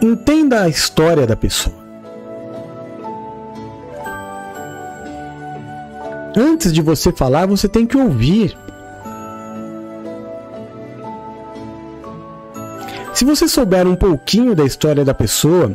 Entenda 0.00 0.62
a 0.62 0.68
história 0.68 1.26
da 1.26 1.36
pessoa. 1.36 1.78
antes 6.38 6.72
de 6.72 6.80
você 6.80 7.12
falar, 7.12 7.46
você 7.46 7.68
tem 7.68 7.86
que 7.86 7.96
ouvir. 7.96 8.56
Se 13.12 13.24
você 13.24 13.48
souber 13.48 13.86
um 13.86 13.96
pouquinho 13.96 14.54
da 14.54 14.64
história 14.64 15.04
da 15.04 15.12
pessoa, 15.12 15.72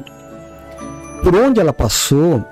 por 1.23 1.33
onde 1.37 1.59
ela 1.61 1.71
passou, 1.71 2.45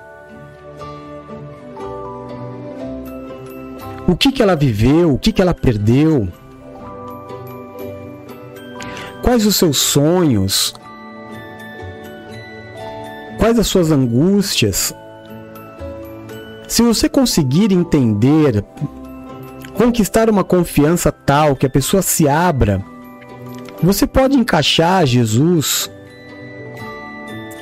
o 4.08 4.16
que, 4.16 4.32
que 4.32 4.42
ela 4.42 4.56
viveu, 4.56 5.12
o 5.12 5.18
que, 5.18 5.30
que 5.30 5.42
ela 5.42 5.52
perdeu, 5.52 6.26
quais 9.22 9.44
os 9.44 9.56
seus 9.56 9.76
sonhos, 9.76 10.74
quais 13.38 13.58
as 13.58 13.66
suas 13.66 13.92
angústias. 13.92 14.94
Se 16.66 16.82
você 16.82 17.10
conseguir 17.10 17.72
entender, 17.72 18.64
conquistar 19.74 20.30
uma 20.30 20.42
confiança 20.42 21.12
tal 21.12 21.54
que 21.54 21.66
a 21.66 21.70
pessoa 21.70 22.00
se 22.00 22.26
abra, 22.26 22.82
você 23.82 24.06
pode 24.06 24.34
encaixar 24.34 25.04
Jesus 25.04 25.90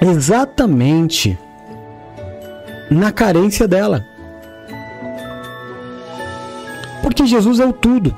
exatamente 0.00 1.38
na 2.90 3.12
carência 3.12 3.68
dela. 3.68 4.04
Porque 7.02 7.26
Jesus 7.26 7.60
é 7.60 7.66
o 7.66 7.72
tudo. 7.72 8.14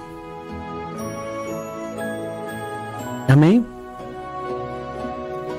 Amém? 3.28 3.66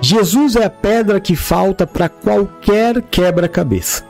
Jesus 0.01 0.55
é 0.55 0.65
a 0.65 0.69
pedra 0.69 1.19
que 1.19 1.35
falta 1.35 1.87
para 1.87 2.09
qualquer 2.09 3.01
quebra-cabeça. 3.03 4.03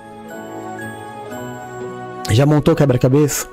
Já 2.32 2.46
montou 2.46 2.76
quebra-cabeça? 2.76 3.48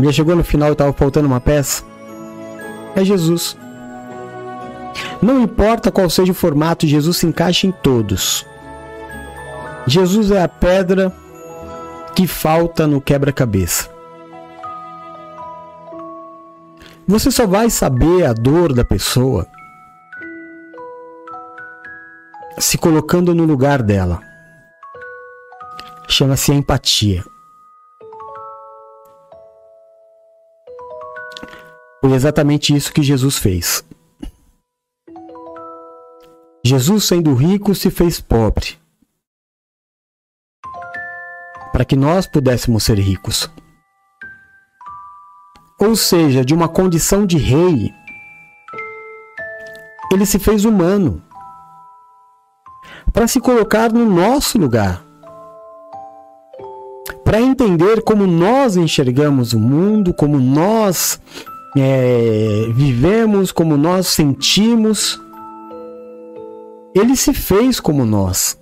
Já 0.00 0.12
chegou 0.12 0.34
no 0.34 0.42
final 0.42 0.70
e 0.70 0.72
estava 0.72 0.92
faltando 0.92 1.28
uma 1.28 1.40
peça? 1.40 1.84
É 2.96 3.04
Jesus. 3.04 3.56
Não 5.20 5.40
importa 5.40 5.90
qual 5.90 6.08
seja 6.08 6.32
o 6.32 6.34
formato, 6.34 6.86
Jesus 6.86 7.16
se 7.16 7.26
encaixa 7.26 7.66
em 7.66 7.72
todos. 7.72 8.46
Jesus 9.86 10.30
é 10.30 10.42
a 10.42 10.48
pedra 10.48 11.12
que 12.14 12.26
falta 12.26 12.86
no 12.86 13.00
quebra-cabeça. 13.00 13.90
Você 17.06 17.30
só 17.30 17.46
vai 17.46 17.68
saber 17.68 18.24
a 18.24 18.32
dor 18.32 18.72
da 18.72 18.84
pessoa 18.84 19.46
se 22.58 22.78
colocando 22.78 23.34
no 23.34 23.44
lugar 23.44 23.82
dela. 23.82 24.22
Chama-se 26.08 26.52
empatia. 26.52 27.24
Foi 32.00 32.12
exatamente 32.12 32.74
isso 32.74 32.92
que 32.92 33.02
Jesus 33.02 33.38
fez. 33.38 33.84
Jesus, 36.64 37.04
sendo 37.04 37.34
rico, 37.34 37.74
se 37.74 37.90
fez 37.90 38.20
pobre 38.20 38.78
para 41.72 41.84
que 41.84 41.96
nós 41.96 42.26
pudéssemos 42.26 42.84
ser 42.84 42.98
ricos 42.98 43.50
ou 45.78 45.96
seja, 45.96 46.44
de 46.44 46.54
uma 46.54 46.68
condição 46.68 47.26
de 47.26 47.36
rei, 47.36 47.92
ele 50.12 50.24
se 50.24 50.38
fez 50.38 50.64
humano 50.64 51.22
para 53.12 53.26
se 53.28 53.40
colocar 53.40 53.92
no 53.92 54.04
nosso 54.04 54.58
lugar, 54.58 55.04
para 57.24 57.40
entender 57.40 58.02
como 58.02 58.26
nós 58.26 58.76
enxergamos 58.76 59.52
o 59.52 59.58
mundo, 59.58 60.12
como 60.14 60.38
nós 60.38 61.20
é, 61.76 62.66
vivemos, 62.72 63.52
como 63.52 63.76
nós 63.76 64.08
sentimos. 64.08 65.20
Ele 66.94 67.16
se 67.16 67.34
fez 67.34 67.80
como 67.80 68.06
nós. 68.06 68.56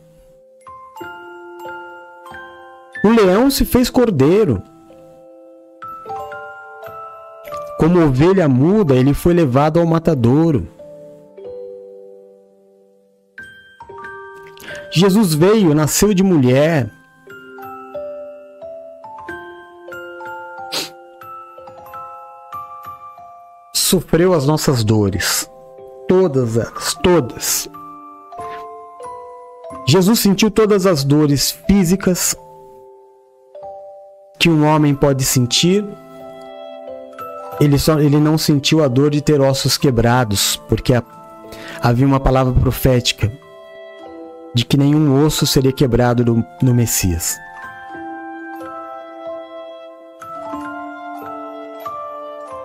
O 3.05 3.11
leão 3.11 3.51
se 3.51 3.65
fez 3.67 3.91
cordeiro. 3.91 4.63
Como 7.79 8.03
ovelha 8.03 8.49
muda, 8.49 8.95
ele 8.95 9.13
foi 9.13 9.35
levado 9.35 9.79
ao 9.79 9.85
matadouro. 9.85 10.67
Jesus 14.91 15.35
veio, 15.35 15.75
nasceu 15.75 16.15
de 16.15 16.23
mulher. 16.23 16.91
Sofreu 23.75 24.33
as 24.33 24.47
nossas 24.47 24.83
dores. 24.83 25.51
Todas 26.09 26.57
elas, 26.57 26.95
todas. 27.03 27.71
Jesus 29.87 30.21
sentiu 30.21 30.51
todas 30.51 30.87
as 30.87 31.05
dores 31.05 31.51
físicas 31.67 32.37
que 34.39 34.49
um 34.49 34.65
homem 34.65 34.95
pode 34.95 35.25
sentir 35.25 35.85
ele, 37.61 37.79
só, 37.79 38.01
ele 38.01 38.19
não 38.19 38.37
sentiu 38.37 38.83
a 38.83 38.89
dor 38.89 39.11
de 39.11 39.21
ter 39.21 39.41
ossos 39.41 39.79
quebrados, 39.79 40.61
porque 40.69 40.95
a, 40.95 41.03
havia 41.81 42.07
uma 42.07 42.19
palavra 42.19 42.53
profética 42.53 43.31
de 44.55 44.65
que 44.65 44.77
nenhum 44.77 45.25
osso 45.25 45.47
seria 45.47 45.73
quebrado 45.73 46.25
no, 46.25 46.45
no 46.61 46.75
Messias. 46.75 47.39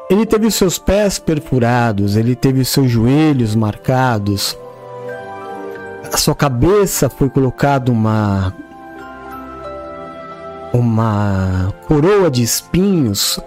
Ele 0.10 0.26
teve 0.26 0.48
os 0.48 0.56
seus 0.56 0.80
pés 0.80 1.20
perfurados, 1.20 2.16
ele 2.16 2.36
teve 2.36 2.62
os 2.62 2.70
seus 2.70 2.90
joelhos 2.90 3.54
marcados, 3.54 4.58
a 6.12 6.18
sua 6.18 6.36
cabeça 6.36 7.10
foi 7.10 7.30
colocada 7.30 7.92
uma 7.92 8.54
uma 10.74 11.74
coroa 11.88 12.30
de 12.30 12.44
espinhos 12.44 13.40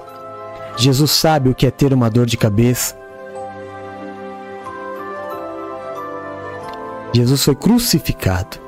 Jesus 0.80 1.10
sabe 1.10 1.50
o 1.50 1.54
que 1.54 1.66
é 1.66 1.70
ter 1.70 1.92
uma 1.92 2.08
dor 2.08 2.24
de 2.24 2.38
cabeça. 2.38 2.96
Jesus 7.12 7.44
foi 7.44 7.54
crucificado. 7.54 8.58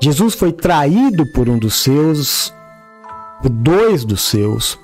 Jesus 0.00 0.34
foi 0.34 0.52
traído 0.52 1.24
por 1.32 1.48
um 1.48 1.58
dos 1.58 1.80
seus, 1.80 2.52
por 3.40 3.48
dois 3.50 4.04
dos 4.04 4.22
seus. 4.22 4.76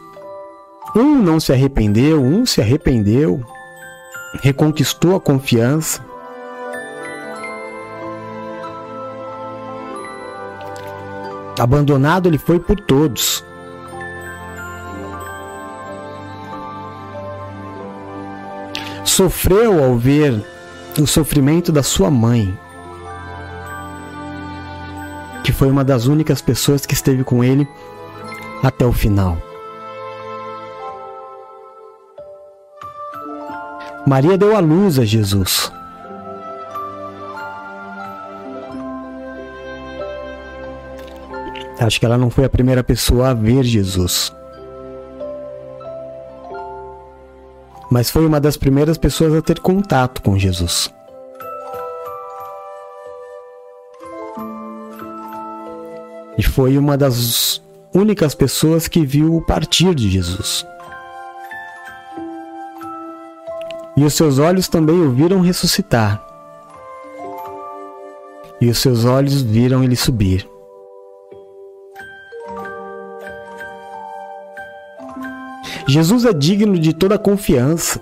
Um 0.94 1.20
não 1.20 1.40
se 1.40 1.52
arrependeu, 1.52 2.22
um 2.22 2.46
se 2.46 2.60
arrependeu, 2.60 3.42
reconquistou 4.42 5.16
a 5.16 5.20
confiança. 5.20 6.04
Abandonado 11.62 12.28
ele 12.28 12.38
foi 12.38 12.58
por 12.58 12.80
todos. 12.80 13.44
sofreu 19.04 19.84
ao 19.84 19.96
ver 19.96 20.42
o 20.98 21.06
sofrimento 21.06 21.70
da 21.70 21.82
sua 21.82 22.10
mãe, 22.10 22.58
que 25.44 25.52
foi 25.52 25.70
uma 25.70 25.84
das 25.84 26.06
únicas 26.06 26.40
pessoas 26.40 26.86
que 26.86 26.94
esteve 26.94 27.22
com 27.22 27.44
ele 27.44 27.68
até 28.62 28.86
o 28.86 28.92
final. 28.92 29.36
Maria 34.06 34.38
deu 34.38 34.56
a 34.56 34.60
luz 34.60 34.98
a 34.98 35.04
Jesus. 35.04 35.70
Acho 41.82 41.98
que 41.98 42.06
ela 42.06 42.18
não 42.18 42.30
foi 42.30 42.44
a 42.44 42.50
primeira 42.50 42.84
pessoa 42.84 43.30
a 43.30 43.34
ver 43.34 43.64
Jesus. 43.64 44.32
mas 47.92 48.08
foi 48.08 48.24
uma 48.24 48.40
das 48.40 48.56
primeiras 48.56 48.96
pessoas 48.96 49.34
a 49.34 49.42
ter 49.42 49.60
contato 49.60 50.22
com 50.22 50.38
Jesus. 50.38 50.90
E 56.38 56.42
foi 56.42 56.78
uma 56.78 56.96
das 56.96 57.60
únicas 57.92 58.34
pessoas 58.34 58.88
que 58.88 59.04
viu 59.04 59.36
o 59.36 59.42
partir 59.42 59.94
de 59.94 60.08
Jesus. 60.08 60.66
E 63.94 64.02
os 64.02 64.14
seus 64.14 64.38
olhos 64.38 64.68
também 64.68 64.98
o 64.98 65.12
viram 65.12 65.42
ressuscitar. 65.42 66.26
E 68.58 68.70
os 68.70 68.78
seus 68.78 69.04
olhos 69.04 69.42
viram 69.42 69.84
ele 69.84 69.96
subir. 69.96 70.48
Jesus 75.86 76.24
é 76.24 76.32
digno 76.32 76.78
de 76.78 76.92
toda 76.92 77.18
confiança. 77.18 78.00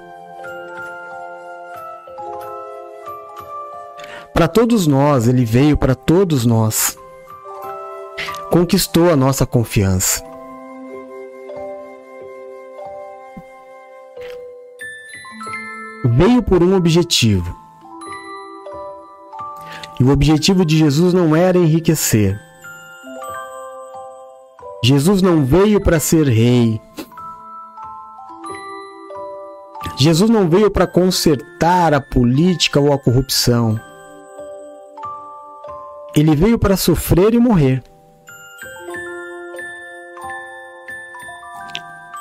Para 4.34 4.48
todos 4.48 4.86
nós, 4.86 5.28
ele 5.28 5.44
veio 5.44 5.76
para 5.76 5.94
todos 5.94 6.46
nós. 6.46 6.96
conquistou 8.50 9.10
a 9.10 9.16
nossa 9.16 9.46
confiança. 9.46 10.24
Veio 16.04 16.42
por 16.42 16.62
um 16.62 16.74
objetivo. 16.74 17.54
E 20.00 20.04
o 20.04 20.10
objetivo 20.10 20.64
de 20.64 20.78
Jesus 20.78 21.12
não 21.12 21.36
era 21.36 21.58
enriquecer. 21.58 22.40
Jesus 24.82 25.20
não 25.20 25.44
veio 25.44 25.80
para 25.80 26.00
ser 26.00 26.26
rei. 26.26 26.80
Jesus 30.00 30.30
não 30.30 30.48
veio 30.48 30.70
para 30.70 30.86
consertar 30.86 31.92
a 31.92 32.00
política 32.00 32.80
ou 32.80 32.90
a 32.90 32.98
corrupção. 32.98 33.78
Ele 36.16 36.34
veio 36.34 36.58
para 36.58 36.74
sofrer 36.74 37.34
e 37.34 37.38
morrer. 37.38 37.82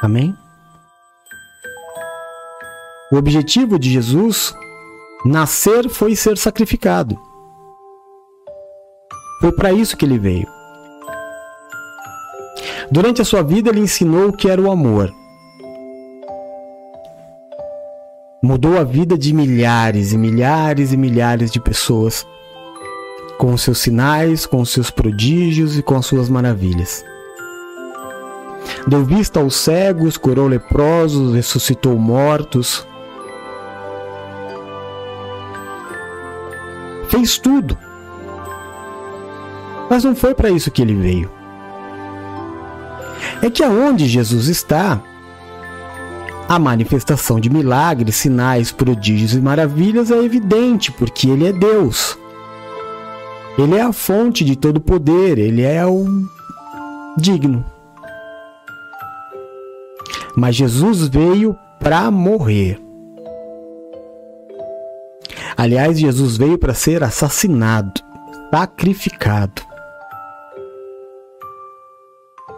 Amém? 0.01 0.35
O 3.13 3.15
objetivo 3.15 3.79
de 3.79 3.89
Jesus 3.89 4.53
nascer 5.23 5.87
foi 5.87 6.17
ser 6.17 6.37
sacrificado. 6.37 7.17
Foi 9.39 9.53
para 9.53 9.71
isso 9.71 9.95
que 9.95 10.03
ele 10.03 10.19
veio. 10.19 10.47
Durante 12.91 13.21
a 13.21 13.25
sua 13.25 13.41
vida, 13.41 13.69
ele 13.69 13.79
ensinou 13.79 14.27
o 14.27 14.33
que 14.33 14.49
era 14.49 14.61
o 14.61 14.69
amor. 14.69 15.09
Mudou 18.41 18.77
a 18.77 18.85
vida 18.85 19.17
de 19.17 19.33
milhares 19.33 20.13
e 20.13 20.17
milhares 20.17 20.93
e 20.93 20.97
milhares 20.97 21.51
de 21.51 21.59
pessoas 21.59 22.25
com 23.37 23.53
os 23.53 23.61
seus 23.61 23.79
sinais, 23.79 24.45
com 24.45 24.61
os 24.61 24.69
seus 24.69 24.89
prodígios 24.89 25.77
e 25.77 25.83
com 25.83 25.97
as 25.97 26.05
suas 26.05 26.29
maravilhas. 26.29 27.03
Deu 28.87 29.03
vista 29.03 29.41
aos 29.41 29.55
cegos, 29.55 30.15
curou 30.15 30.47
leprosos, 30.47 31.35
ressuscitou 31.35 31.97
mortos. 31.97 32.87
Fez 37.09 37.37
tudo. 37.37 37.77
Mas 39.89 40.05
não 40.05 40.15
foi 40.15 40.33
para 40.33 40.49
isso 40.49 40.71
que 40.71 40.81
ele 40.81 40.95
veio. 40.95 41.29
É 43.41 43.49
que 43.49 43.63
aonde 43.63 44.07
Jesus 44.07 44.47
está, 44.47 45.01
a 46.49 46.57
manifestação 46.57 47.39
de 47.39 47.47
milagres, 47.47 48.15
sinais, 48.15 48.71
prodígios 48.71 49.35
e 49.35 49.39
maravilhas 49.39 50.09
é 50.09 50.17
evidente, 50.17 50.91
porque 50.91 51.29
ele 51.29 51.47
é 51.47 51.53
Deus. 51.53 52.17
Ele 53.55 53.75
é 53.75 53.81
a 53.83 53.93
fonte 53.93 54.43
de 54.43 54.55
todo 54.55 54.81
poder, 54.81 55.37
ele 55.37 55.61
é 55.61 55.85
o 55.85 56.07
digno. 57.15 57.63
Mas 60.35 60.55
Jesus 60.55 61.07
veio 61.07 61.55
para 61.79 62.09
morrer. 62.09 62.81
Aliás, 65.55 65.99
Jesus 65.99 66.35
veio 66.35 66.57
para 66.57 66.73
ser 66.73 67.03
assassinado, 67.03 68.01
sacrificado. 68.49 69.61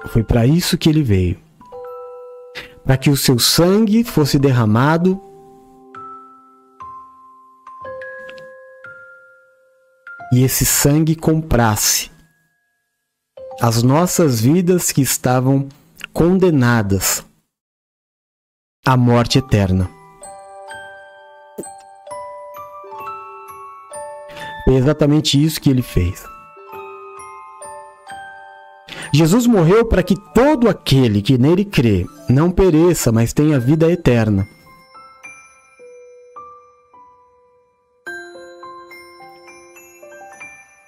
Foi 0.07 0.23
para 0.23 0.45
isso 0.45 0.77
que 0.77 0.87
ele 0.87 1.03
veio. 1.03 1.50
Para 2.83 2.97
que 2.97 3.09
o 3.09 3.17
seu 3.17 3.37
sangue 3.39 4.03
fosse 4.03 4.39
derramado 4.39 5.21
e 10.31 10.43
esse 10.43 10.65
sangue 10.65 11.15
comprasse 11.15 12.09
as 13.61 13.83
nossas 13.83 14.39
vidas 14.39 14.91
que 14.91 15.01
estavam 15.01 15.67
condenadas 16.13 17.23
à 18.85 18.97
morte 18.97 19.37
eterna. 19.37 19.89
Foi 24.63 24.75
exatamente 24.75 25.43
isso 25.43 25.59
que 25.59 25.69
ele 25.69 25.81
fez. 25.81 26.30
Jesus 29.13 29.45
morreu 29.45 29.85
para 29.85 30.01
que 30.01 30.15
todo 30.33 30.69
aquele 30.69 31.21
que 31.21 31.37
nele 31.37 31.65
crê 31.65 32.05
não 32.29 32.49
pereça, 32.49 33.11
mas 33.11 33.33
tenha 33.33 33.59
vida 33.59 33.91
eterna. 33.91 34.47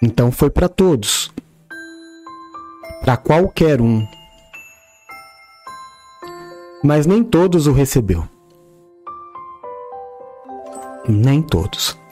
Então 0.01 0.31
foi 0.31 0.49
para 0.49 0.69
todos, 0.69 1.31
para 3.01 3.17
qualquer 3.17 3.81
um. 3.81 4.05
Mas 6.83 7.05
nem 7.05 7.23
todos 7.23 7.67
o 7.67 7.73
recebeu. 7.73 8.27
Nem 11.07 11.41
todos. 11.41 12.02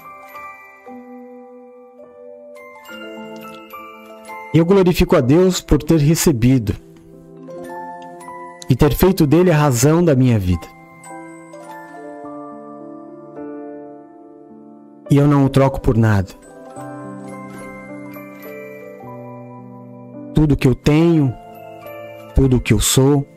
Eu 4.53 4.65
glorifico 4.65 5.15
a 5.15 5.22
Deus 5.22 5.61
por 5.61 5.82
ter 5.82 5.99
recebido 5.99 6.76
e 8.69 8.76
ter 8.76 8.94
feito 8.94 9.26
dele 9.26 9.52
a 9.52 9.57
razão 9.57 10.03
da 10.03 10.15
minha 10.15 10.38
vida. 10.38 10.68
E 15.10 15.18
eu 15.18 15.28
não 15.28 15.45
o 15.45 15.49
troco 15.49 15.80
por 15.80 15.98
nada. 15.98 16.41
tudo 20.41 20.57
que 20.57 20.68
eu 20.68 20.73
tenho, 20.73 21.32
tudo 22.34 22.60
que 22.60 22.73
eu 22.73 22.80
sou, 22.80 23.28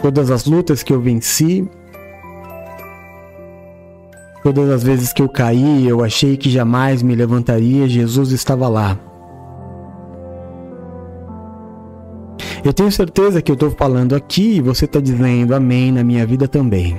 todas 0.00 0.30
as 0.30 0.46
lutas 0.46 0.82
que 0.82 0.94
eu 0.94 0.98
venci, 0.98 1.68
todas 4.52 4.70
as 4.70 4.84
vezes 4.84 5.12
que 5.12 5.20
eu 5.20 5.28
caí, 5.28 5.88
eu 5.88 6.04
achei 6.04 6.36
que 6.36 6.48
jamais 6.48 7.02
me 7.02 7.16
levantaria, 7.16 7.88
Jesus 7.88 8.30
estava 8.30 8.68
lá. 8.68 8.96
Eu 12.64 12.72
tenho 12.72 12.92
certeza 12.92 13.42
que 13.42 13.50
eu 13.50 13.54
estou 13.54 13.72
falando 13.72 14.14
aqui 14.14 14.58
e 14.58 14.60
você 14.60 14.84
está 14.84 15.00
dizendo 15.00 15.52
amém 15.52 15.90
na 15.90 16.04
minha 16.04 16.24
vida 16.24 16.46
também. 16.46 16.96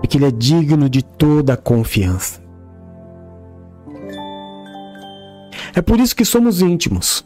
Porque 0.00 0.18
Ele 0.18 0.26
é 0.26 0.32
digno 0.32 0.90
de 0.90 1.04
toda 1.04 1.52
a 1.52 1.56
confiança. 1.56 2.42
É 5.72 5.80
por 5.80 6.00
isso 6.00 6.16
que 6.16 6.24
somos 6.24 6.60
íntimos. 6.60 7.24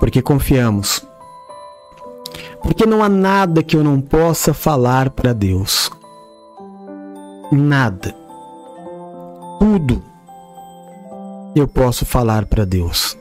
Porque 0.00 0.22
confiamos. 0.22 1.06
Porque 2.62 2.86
não 2.86 3.04
há 3.04 3.08
nada 3.10 3.62
que 3.62 3.76
eu 3.76 3.84
não 3.84 4.00
possa 4.00 4.54
falar 4.54 5.10
para 5.10 5.34
Deus. 5.34 5.91
Nada. 7.54 8.14
Tudo 9.58 10.02
eu 11.54 11.68
posso 11.68 12.06
falar 12.06 12.46
para 12.46 12.64
Deus. 12.64 13.14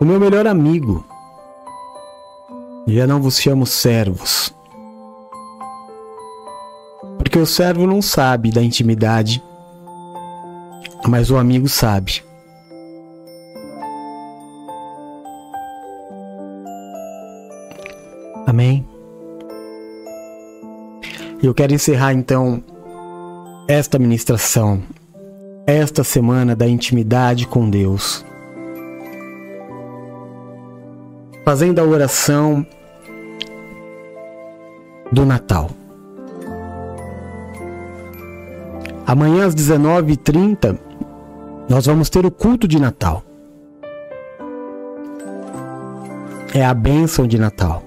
O 0.00 0.04
meu 0.04 0.18
melhor 0.18 0.44
amigo. 0.44 1.04
Já 2.88 3.06
não 3.06 3.22
vos 3.22 3.40
chamo 3.40 3.64
servos, 3.64 4.52
porque 7.18 7.38
o 7.38 7.46
servo 7.46 7.86
não 7.86 8.02
sabe 8.02 8.50
da 8.50 8.62
intimidade, 8.62 9.42
mas 11.06 11.30
o 11.30 11.36
amigo 11.36 11.68
sabe. 11.68 12.24
Amém? 18.46 18.95
Eu 21.46 21.54
quero 21.54 21.72
encerrar 21.72 22.12
então 22.12 22.60
esta 23.68 24.00
ministração, 24.00 24.82
esta 25.64 26.02
semana 26.02 26.56
da 26.56 26.66
intimidade 26.66 27.46
com 27.46 27.70
Deus, 27.70 28.26
fazendo 31.44 31.78
a 31.78 31.84
oração 31.84 32.66
do 35.12 35.24
Natal. 35.24 35.70
Amanhã 39.06 39.46
às 39.46 39.54
19h30 39.54 40.76
nós 41.68 41.86
vamos 41.86 42.10
ter 42.10 42.26
o 42.26 42.30
culto 42.32 42.66
de 42.66 42.80
Natal. 42.80 43.22
É 46.52 46.64
a 46.64 46.74
bênção 46.74 47.24
de 47.24 47.38
Natal. 47.38 47.85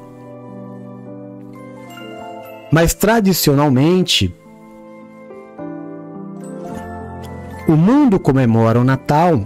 Mas 2.72 2.94
tradicionalmente, 2.94 4.34
o 7.68 7.74
mundo 7.74 8.20
comemora 8.20 8.80
o 8.80 8.84
Natal 8.84 9.44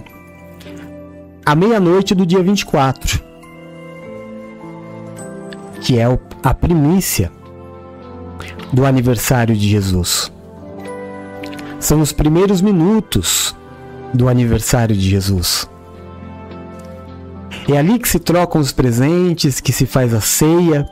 à 1.44 1.54
meia-noite 1.54 2.14
do 2.14 2.24
dia 2.24 2.42
24, 2.42 3.22
que 5.80 5.98
é 5.98 6.04
a 6.42 6.54
primícia 6.54 7.30
do 8.72 8.84
aniversário 8.84 9.54
de 9.54 9.68
Jesus. 9.68 10.32
São 11.78 12.00
os 12.00 12.12
primeiros 12.12 12.62
minutos 12.62 13.54
do 14.12 14.28
aniversário 14.28 14.96
de 14.96 15.08
Jesus. 15.08 15.68
É 17.68 17.78
ali 17.78 17.98
que 17.98 18.08
se 18.08 18.18
trocam 18.18 18.60
os 18.60 18.72
presentes, 18.72 19.60
que 19.60 19.72
se 19.72 19.86
faz 19.86 20.12
a 20.14 20.20
ceia. 20.20 20.88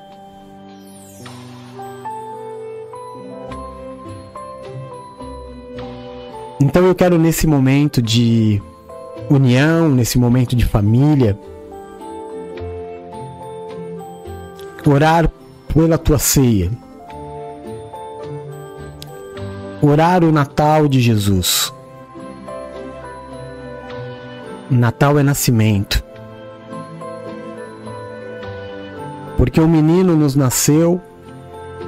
Então 6.62 6.86
eu 6.86 6.94
quero 6.94 7.18
nesse 7.18 7.44
momento 7.44 8.00
de 8.00 8.62
união, 9.28 9.88
nesse 9.88 10.16
momento 10.16 10.54
de 10.54 10.64
família, 10.64 11.36
orar 14.86 15.28
pela 15.74 15.98
tua 15.98 16.20
ceia. 16.20 16.70
Orar 19.82 20.22
o 20.22 20.30
Natal 20.30 20.86
de 20.86 21.00
Jesus. 21.00 21.74
Natal 24.70 25.18
é 25.18 25.24
nascimento. 25.24 26.00
Porque 29.36 29.60
um 29.60 29.66
menino 29.66 30.14
nos 30.14 30.36
nasceu 30.36 31.00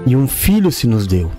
e 0.05 0.17
um 0.17 0.27
filho 0.27 0.73
se 0.73 0.89
nos 0.89 1.07
deu. 1.07 1.31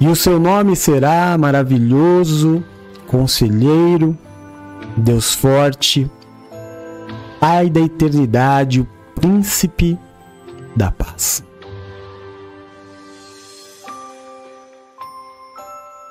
E 0.00 0.08
o 0.08 0.16
seu 0.16 0.40
nome 0.40 0.74
será 0.74 1.36
maravilhoso, 1.36 2.64
conselheiro, 3.06 4.16
Deus 4.96 5.34
forte, 5.34 6.10
Pai 7.38 7.70
da 7.70 7.80
eternidade, 7.80 8.80
o 8.80 8.88
príncipe 9.14 9.98
da 10.76 10.90
paz. 10.90 11.42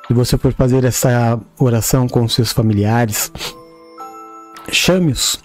Se 0.07 0.13
você 0.13 0.37
for 0.37 0.53
fazer 0.53 0.83
essa 0.85 1.39
oração 1.59 2.07
com 2.07 2.27
seus 2.27 2.51
familiares, 2.51 3.31
chame-os 4.71 5.39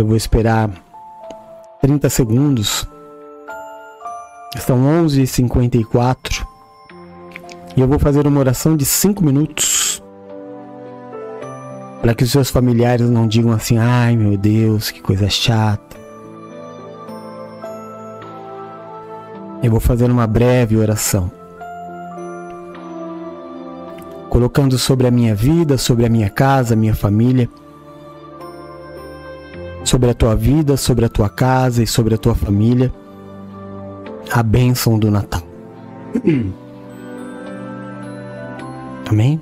Eu 0.00 0.06
vou 0.06 0.16
esperar 0.16 0.70
30 1.82 2.08
segundos. 2.08 2.88
São 4.58 4.78
11h54. 5.04 6.44
E 7.76 7.80
eu 7.80 7.86
vou 7.86 7.98
fazer 7.98 8.26
uma 8.26 8.40
oração 8.40 8.76
de 8.76 8.84
5 8.84 9.24
minutos. 9.24 10.02
Para 12.02 12.14
que 12.14 12.24
os 12.24 12.32
seus 12.32 12.50
familiares 12.50 13.08
não 13.08 13.28
digam 13.28 13.52
assim: 13.52 13.78
ai 13.78 14.16
meu 14.16 14.36
Deus, 14.36 14.90
que 14.90 15.00
coisa 15.00 15.28
chata. 15.28 15.96
Eu 19.62 19.70
vou 19.70 19.80
fazer 19.80 20.10
uma 20.10 20.26
breve 20.26 20.76
oração. 20.76 21.30
Colocando 24.28 24.78
sobre 24.78 25.06
a 25.06 25.10
minha 25.10 25.34
vida, 25.34 25.78
sobre 25.78 26.06
a 26.06 26.08
minha 26.08 26.30
casa, 26.30 26.74
minha 26.74 26.94
família 26.94 27.48
sobre 29.82 30.10
a 30.10 30.14
tua 30.14 30.36
vida, 30.36 30.76
sobre 30.76 31.04
a 31.04 31.08
tua 31.08 31.28
casa 31.28 31.82
e 31.82 31.86
sobre 31.86 32.14
a 32.14 32.18
tua 32.18 32.34
família 32.34 32.92
a 34.32 34.42
bênção 34.42 34.98
do 34.98 35.10
Natal. 35.10 35.42
Amém? 39.08 39.40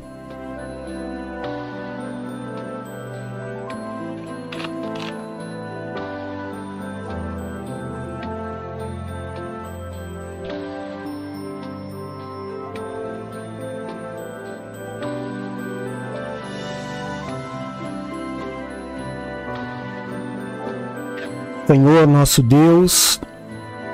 Senhor 21.66 22.06
nosso 22.06 22.42
Deus 22.42 23.20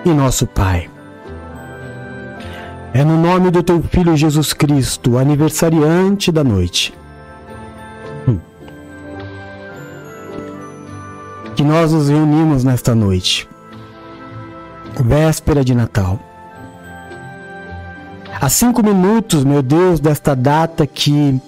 e 0.04 0.10
nosso 0.10 0.46
Pai. 0.46 0.88
É 2.92 3.02
no 3.02 3.20
nome 3.20 3.50
do 3.50 3.62
teu 3.62 3.82
Filho 3.82 4.16
Jesus 4.16 4.52
Cristo, 4.52 5.18
aniversariante 5.18 6.30
da 6.30 6.44
noite, 6.44 6.94
hum, 8.28 8.38
que 11.56 11.64
nós 11.64 11.92
nos 11.92 12.08
reunimos 12.08 12.62
nesta 12.62 12.94
noite, 12.94 13.48
véspera 15.02 15.64
de 15.64 15.74
Natal. 15.74 16.20
Há 18.40 18.48
cinco 18.48 18.84
minutos, 18.84 19.42
meu 19.42 19.62
Deus, 19.62 19.98
desta 19.98 20.36
data 20.36 20.86
que 20.86 21.40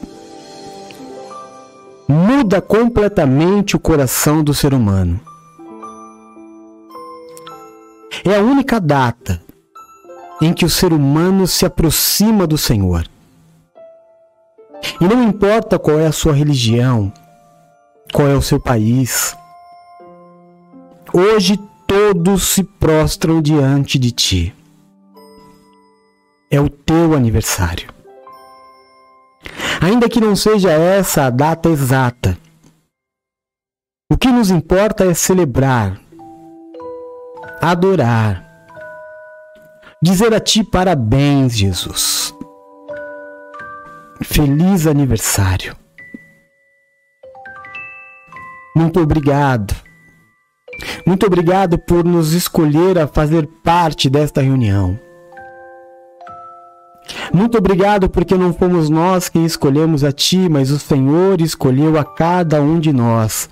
muda 2.08 2.60
completamente 2.60 3.76
o 3.76 3.78
coração 3.78 4.42
do 4.42 4.54
ser 4.54 4.72
humano. 4.72 5.20
É 8.28 8.34
a 8.34 8.40
única 8.40 8.80
data 8.80 9.40
em 10.42 10.52
que 10.52 10.64
o 10.64 10.68
ser 10.68 10.92
humano 10.92 11.46
se 11.46 11.64
aproxima 11.64 12.44
do 12.44 12.58
Senhor. 12.58 13.06
E 15.00 15.04
não 15.04 15.22
importa 15.22 15.78
qual 15.78 16.00
é 16.00 16.06
a 16.06 16.12
sua 16.12 16.32
religião, 16.32 17.12
qual 18.12 18.26
é 18.26 18.34
o 18.34 18.42
seu 18.42 18.58
país, 18.58 19.36
hoje 21.14 21.56
todos 21.86 22.42
se 22.48 22.64
prostram 22.64 23.40
diante 23.40 23.96
de 23.96 24.10
ti. 24.10 24.54
É 26.50 26.60
o 26.60 26.68
teu 26.68 27.14
aniversário. 27.14 27.88
Ainda 29.80 30.08
que 30.08 30.20
não 30.20 30.34
seja 30.34 30.72
essa 30.72 31.26
a 31.26 31.30
data 31.30 31.68
exata, 31.68 32.36
o 34.10 34.18
que 34.18 34.28
nos 34.28 34.50
importa 34.50 35.04
é 35.04 35.14
celebrar 35.14 36.00
adorar, 37.60 38.44
dizer 40.02 40.32
a 40.34 40.40
Ti 40.40 40.64
parabéns, 40.64 41.56
Jesus. 41.56 42.34
Feliz 44.22 44.86
aniversário. 44.86 45.76
Muito 48.74 49.00
obrigado. 49.00 49.74
Muito 51.06 51.26
obrigado 51.26 51.78
por 51.78 52.04
nos 52.04 52.32
escolher 52.32 52.98
a 52.98 53.06
fazer 53.06 53.46
parte 53.64 54.10
desta 54.10 54.42
reunião. 54.42 54.98
Muito 57.32 57.56
obrigado 57.56 58.08
porque 58.10 58.34
não 58.34 58.52
fomos 58.52 58.90
nós 58.90 59.28
quem 59.28 59.44
escolhemos 59.44 60.02
a 60.04 60.12
Ti, 60.12 60.48
mas 60.48 60.70
o 60.70 60.78
Senhor 60.78 61.40
escolheu 61.40 61.98
a 61.98 62.04
cada 62.04 62.60
um 62.60 62.78
de 62.78 62.92
nós 62.92 63.48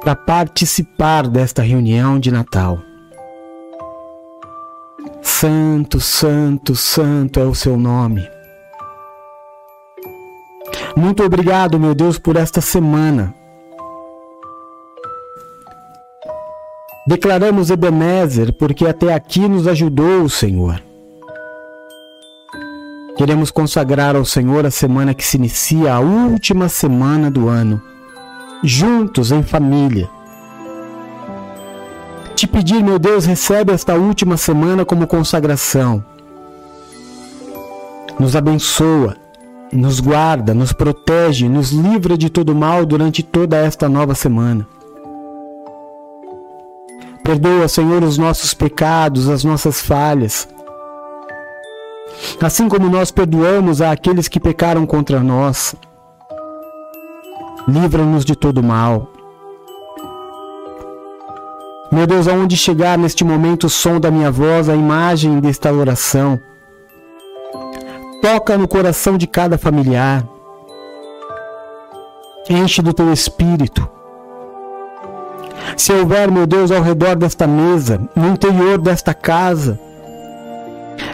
para 0.00 0.14
participar 0.14 1.26
desta 1.28 1.62
reunião 1.62 2.18
de 2.18 2.30
Natal. 2.30 2.78
Santo, 5.24 6.00
Santo, 6.00 6.76
Santo 6.76 7.40
é 7.40 7.44
o 7.44 7.54
seu 7.54 7.78
nome. 7.78 8.28
Muito 10.94 11.24
obrigado, 11.24 11.80
meu 11.80 11.94
Deus, 11.94 12.18
por 12.18 12.36
esta 12.36 12.60
semana. 12.60 13.34
Declaramos 17.08 17.70
Ebenezer, 17.70 18.52
porque 18.52 18.86
até 18.86 19.14
aqui 19.14 19.48
nos 19.48 19.66
ajudou 19.66 20.24
o 20.24 20.30
Senhor. 20.30 20.80
Queremos 23.16 23.50
consagrar 23.50 24.14
ao 24.14 24.26
Senhor 24.26 24.66
a 24.66 24.70
semana 24.70 25.14
que 25.14 25.24
se 25.24 25.38
inicia, 25.38 25.94
a 25.94 26.00
última 26.00 26.68
semana 26.68 27.30
do 27.30 27.48
ano, 27.48 27.80
juntos 28.62 29.32
em 29.32 29.42
família 29.42 30.08
te 32.34 32.46
pedir, 32.46 32.82
meu 32.82 32.98
Deus, 32.98 33.24
recebe 33.24 33.72
esta 33.72 33.94
última 33.94 34.36
semana 34.36 34.84
como 34.84 35.06
consagração. 35.06 36.04
Nos 38.18 38.34
abençoa, 38.34 39.16
nos 39.72 40.00
guarda, 40.00 40.52
nos 40.52 40.72
protege, 40.72 41.48
nos 41.48 41.70
livra 41.70 42.18
de 42.18 42.28
todo 42.28 42.54
mal 42.54 42.84
durante 42.84 43.22
toda 43.22 43.56
esta 43.56 43.88
nova 43.88 44.14
semana. 44.14 44.66
Perdoa, 47.22 47.68
Senhor, 47.68 48.02
os 48.02 48.18
nossos 48.18 48.52
pecados, 48.52 49.28
as 49.28 49.44
nossas 49.44 49.80
falhas. 49.80 50.48
Assim 52.42 52.68
como 52.68 52.88
nós 52.90 53.10
perdoamos 53.10 53.80
a 53.80 53.92
aqueles 53.92 54.28
que 54.28 54.38
pecaram 54.38 54.84
contra 54.84 55.20
nós. 55.20 55.74
Livra-nos 57.66 58.24
de 58.24 58.36
todo 58.36 58.62
mal. 58.62 59.13
Meu 61.94 62.08
Deus, 62.08 62.26
aonde 62.26 62.56
chegar 62.56 62.98
neste 62.98 63.22
momento 63.22 63.68
o 63.68 63.70
som 63.70 64.00
da 64.00 64.10
minha 64.10 64.28
voz, 64.28 64.68
a 64.68 64.74
imagem 64.74 65.38
desta 65.38 65.72
oração. 65.72 66.40
Toca 68.20 68.58
no 68.58 68.66
coração 68.66 69.16
de 69.16 69.28
cada 69.28 69.56
familiar. 69.56 70.26
Enche 72.50 72.82
do 72.82 72.92
teu 72.92 73.12
espírito. 73.12 73.88
Se 75.76 75.92
houver, 75.92 76.32
meu 76.32 76.48
Deus, 76.48 76.72
ao 76.72 76.82
redor 76.82 77.14
desta 77.14 77.46
mesa, 77.46 78.00
no 78.16 78.26
interior 78.30 78.76
desta 78.78 79.14
casa, 79.14 79.78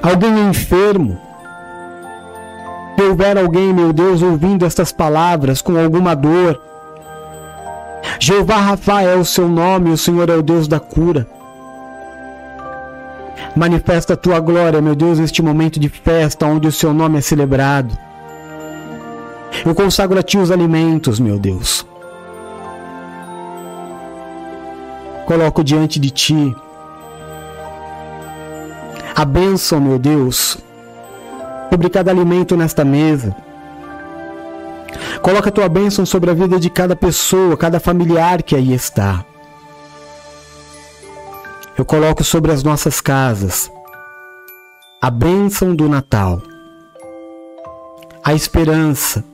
alguém 0.01 0.49
enfermo. 0.49 1.21
Se 2.97 3.03
houver 3.05 3.37
alguém, 3.37 3.75
meu 3.75 3.93
Deus, 3.93 4.23
ouvindo 4.23 4.65
estas 4.65 4.93
palavras 4.93 5.61
com 5.61 5.79
alguma 5.79 6.17
dor, 6.17 6.70
Jeová 8.19 8.57
Rafael 8.57 9.11
é 9.11 9.17
o 9.17 9.25
seu 9.25 9.49
nome, 9.49 9.91
o 9.91 9.97
Senhor 9.97 10.29
é 10.29 10.35
o 10.35 10.43
Deus 10.43 10.69
da 10.69 10.81
cura. 10.81 11.27
Manifesta 13.57 14.15
a 14.15 14.17
tua 14.17 14.39
glória, 14.41 14.81
meu 14.81 14.95
Deus, 14.95 15.19
neste 15.19 15.43
momento 15.43 15.81
de 15.81 15.89
festa 15.89 16.47
onde 16.47 16.69
o 16.69 16.73
seu 16.73 16.93
nome 16.93 17.19
é 17.19 17.21
celebrado. 17.21 17.97
Eu 19.65 19.75
consagro 19.75 20.19
a 20.19 20.23
ti 20.23 20.39
os 20.39 20.51
alimentos, 20.51 21.19
meu 21.19 21.39
Deus. 21.39 21.87
Coloco 25.27 25.63
diante 25.63 25.99
de 26.01 26.11
ti 26.11 26.55
a 29.15 29.25
bênção, 29.25 29.81
meu 29.81 29.99
Deus, 29.99 30.57
sobre 31.69 31.91
cada 31.91 32.11
alimento 32.11 32.57
nesta 32.57 32.85
mesa. 32.85 33.37
Coloca 35.23 35.49
a 35.49 35.53
tua 35.53 35.69
bênção 35.69 36.07
sobre 36.07 36.31
a 36.31 36.35
vida 36.35 36.59
de 36.59 36.71
cada 36.71 36.97
pessoa, 36.97 37.57
cada 37.57 37.79
familiar 37.79 38.43
que 38.43 38.57
aí 38.57 38.73
está. 38.73 39.25
Eu 41.77 41.85
coloco 41.85 42.23
sobre 42.23 42.53
as 42.53 42.63
nossas 42.63 43.01
casas 43.01 43.71
a 45.03 45.11
bênção 45.11 45.75
do 45.75 45.89
Natal, 45.89 46.43
a 48.23 48.35
esperança, 48.35 49.25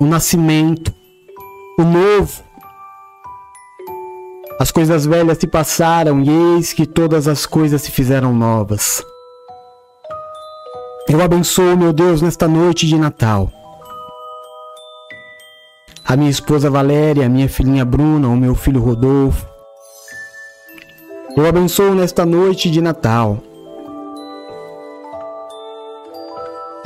o 0.00 0.06
nascimento, 0.06 0.90
o 1.78 1.82
novo. 1.82 2.42
As 4.58 4.70
coisas 4.70 5.04
velhas 5.04 5.36
se 5.36 5.46
passaram 5.46 6.22
e 6.22 6.30
eis 6.30 6.72
que 6.72 6.86
todas 6.86 7.28
as 7.28 7.44
coisas 7.44 7.82
se 7.82 7.90
fizeram 7.90 8.32
novas. 8.32 9.04
Eu 11.06 11.22
abençoo, 11.22 11.76
meu 11.76 11.92
Deus, 11.92 12.22
nesta 12.22 12.48
noite 12.48 12.86
de 12.86 12.96
Natal. 12.96 13.52
A 16.06 16.16
minha 16.16 16.30
esposa 16.30 16.70
Valéria, 16.70 17.26
a 17.26 17.28
minha 17.28 17.48
filhinha 17.48 17.84
Bruna, 17.84 18.28
o 18.28 18.36
meu 18.36 18.54
filho 18.54 18.80
Rodolfo. 18.80 19.46
Eu 21.36 21.46
abençoo 21.46 21.94
nesta 21.94 22.24
noite 22.24 22.70
de 22.70 22.80
Natal 22.80 23.42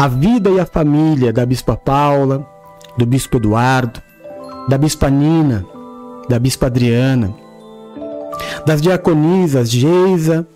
a 0.01 0.09
vida 0.09 0.49
e 0.49 0.59
a 0.59 0.65
família 0.65 1.31
da 1.31 1.45
Bispa 1.45 1.77
Paula, 1.77 2.47
do 2.97 3.05
Bispo 3.05 3.37
Eduardo, 3.37 4.01
da 4.67 4.79
Bispa 4.79 5.11
Nina, 5.11 5.63
da 6.27 6.39
Bispa 6.39 6.69
Adriana, 6.69 7.35
das 8.65 8.81
diaconisas 8.81 9.69
Geisa 9.69 10.49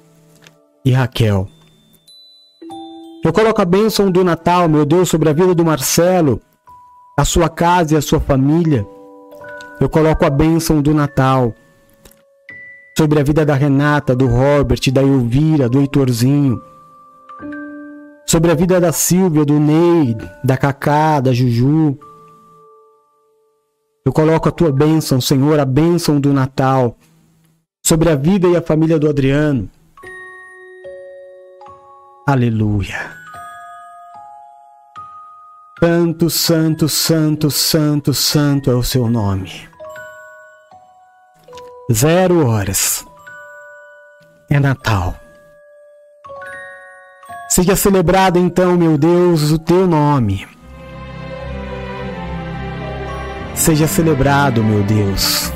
e 0.82 0.92
Raquel. 0.92 1.46
Eu 3.22 3.34
coloco 3.34 3.60
a 3.60 3.66
bênção 3.66 4.10
do 4.10 4.24
Natal, 4.24 4.66
meu 4.66 4.86
Deus, 4.86 5.10
sobre 5.10 5.28
a 5.28 5.34
vida 5.34 5.54
do 5.54 5.62
Marcelo, 5.62 6.40
a 7.16 7.24
sua 7.24 7.48
casa 7.48 7.94
e 7.94 7.96
a 7.96 8.02
sua 8.02 8.20
família. 8.20 8.86
Eu 9.80 9.88
coloco 9.88 10.24
a 10.24 10.30
bênção 10.30 10.82
do 10.82 10.92
Natal 10.92 11.54
sobre 12.96 13.18
a 13.18 13.22
vida 13.22 13.44
da 13.44 13.54
Renata, 13.54 14.14
do 14.14 14.26
Robert, 14.26 14.80
da 14.92 15.02
Elvira, 15.02 15.68
do 15.68 15.80
Heitorzinho. 15.80 16.60
Sobre 18.26 18.50
a 18.50 18.54
vida 18.54 18.80
da 18.80 18.90
Silvia, 18.90 19.44
do 19.44 19.60
Ney, 19.60 20.16
da 20.42 20.56
Cacá, 20.56 21.20
da 21.20 21.32
Juju. 21.32 21.98
Eu 24.04 24.12
coloco 24.12 24.48
a 24.48 24.52
tua 24.52 24.72
bênção, 24.72 25.20
Senhor, 25.20 25.58
a 25.58 25.64
bênção 25.64 26.20
do 26.20 26.32
Natal 26.32 26.96
sobre 27.82 28.10
a 28.10 28.16
vida 28.16 28.48
e 28.48 28.56
a 28.56 28.62
família 28.62 28.98
do 28.98 29.08
Adriano. 29.08 29.70
Aleluia. 32.26 33.23
Santo, 35.80 36.30
santo, 36.30 36.88
santo, 36.88 37.50
santo, 37.50 38.14
santo 38.14 38.70
é 38.70 38.74
o 38.74 38.82
seu 38.82 39.08
nome. 39.08 39.68
Zero 41.92 42.46
horas. 42.46 43.04
É 44.50 44.58
Natal. 44.58 45.14
Seja 47.48 47.76
celebrado 47.76 48.38
então, 48.38 48.76
meu 48.76 48.96
Deus, 48.96 49.50
o 49.50 49.58
teu 49.58 49.86
nome. 49.86 50.46
Seja 53.54 53.86
celebrado, 53.86 54.62
meu 54.62 54.82
Deus 54.82 55.52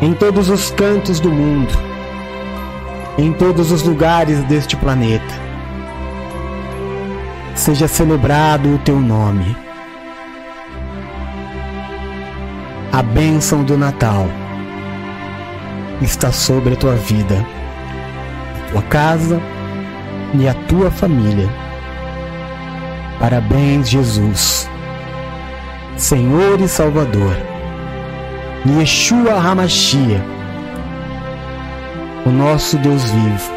em 0.00 0.12
todos 0.12 0.50
os 0.50 0.70
cantos 0.70 1.20
do 1.20 1.30
mundo, 1.30 1.72
em 3.16 3.32
todos 3.32 3.72
os 3.72 3.82
lugares 3.82 4.42
deste 4.44 4.76
planeta. 4.76 5.45
Seja 7.56 7.88
celebrado 7.88 8.74
o 8.74 8.78
teu 8.78 9.00
nome. 9.00 9.56
A 12.92 13.02
bênção 13.02 13.64
do 13.64 13.78
Natal 13.78 14.28
está 16.02 16.30
sobre 16.30 16.74
a 16.74 16.76
tua 16.76 16.94
vida, 16.94 17.44
a 18.66 18.70
tua 18.70 18.82
casa 18.82 19.40
e 20.34 20.46
a 20.46 20.52
tua 20.68 20.90
família. 20.90 21.48
Parabéns, 23.18 23.88
Jesus, 23.88 24.68
Senhor 25.96 26.60
e 26.60 26.68
Salvador. 26.68 27.34
Yeshua 28.66 29.32
Hamashia, 29.32 30.22
o 32.26 32.30
nosso 32.30 32.76
Deus 32.78 33.02
vivo. 33.10 33.50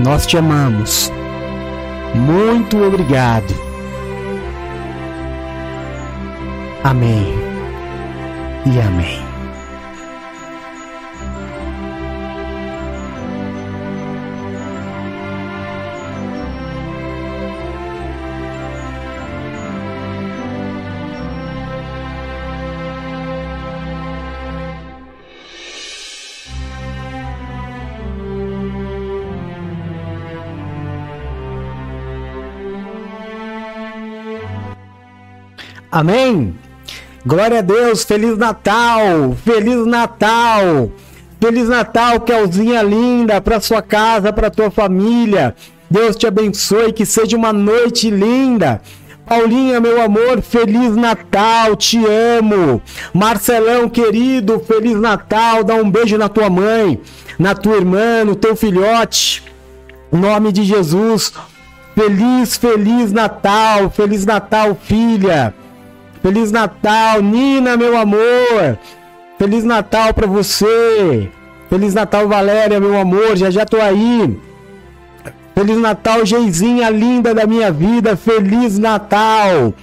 Nós 0.00 0.26
te 0.26 0.36
amamos. 0.36 1.12
Muito 2.14 2.76
obrigado. 2.82 3.54
Amém 6.84 7.34
e 8.66 8.80
amém. 8.80 9.31
Amém? 35.92 36.54
Glória 37.26 37.58
a 37.58 37.60
Deus, 37.60 38.02
Feliz 38.02 38.38
Natal! 38.38 39.36
Feliz 39.44 39.84
Natal! 39.84 40.90
Feliz 41.38 41.68
Natal, 41.68 42.18
Kelzinha 42.20 42.82
linda, 42.82 43.42
para 43.42 43.60
sua 43.60 43.82
casa, 43.82 44.32
para 44.32 44.50
tua 44.50 44.70
família. 44.70 45.54
Deus 45.90 46.16
te 46.16 46.26
abençoe, 46.26 46.94
que 46.94 47.04
seja 47.04 47.36
uma 47.36 47.52
noite 47.52 48.08
linda. 48.08 48.80
Paulinha, 49.26 49.80
meu 49.80 50.00
amor, 50.00 50.40
Feliz 50.40 50.96
Natal, 50.96 51.76
te 51.76 52.00
amo. 52.38 52.80
Marcelão, 53.12 53.86
querido, 53.86 54.60
Feliz 54.60 54.98
Natal, 54.98 55.62
dá 55.62 55.74
um 55.74 55.90
beijo 55.90 56.16
na 56.16 56.30
tua 56.30 56.48
mãe, 56.48 56.98
na 57.38 57.54
tua 57.54 57.76
irmã, 57.76 58.24
no 58.24 58.34
teu 58.34 58.56
filhote. 58.56 59.42
Em 60.10 60.16
nome 60.16 60.52
de 60.52 60.64
Jesus, 60.64 61.34
feliz, 61.94 62.56
feliz 62.56 63.12
Natal, 63.12 63.90
Feliz 63.90 64.24
Natal, 64.24 64.74
filha. 64.82 65.54
Feliz 66.22 66.52
Natal, 66.52 67.20
Nina, 67.20 67.76
meu 67.76 67.96
amor. 67.96 68.78
Feliz 69.38 69.64
Natal 69.64 70.14
para 70.14 70.26
você. 70.26 71.28
Feliz 71.68 71.94
Natal, 71.94 72.28
Valéria, 72.28 72.78
meu 72.78 72.96
amor. 72.96 73.36
Já 73.36 73.50
já 73.50 73.66
tô 73.66 73.76
aí. 73.78 74.38
Feliz 75.52 75.78
Natal, 75.78 76.24
Geizinha 76.24 76.88
linda 76.90 77.34
da 77.34 77.44
minha 77.44 77.72
vida. 77.72 78.16
Feliz 78.16 78.78
Natal. 78.78 79.74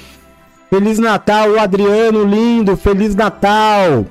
Feliz 0.69 0.97
Natal, 0.97 1.59
Adriano 1.59 2.23
lindo. 2.23 2.77
Feliz 2.77 3.13
Natal. 3.15 4.05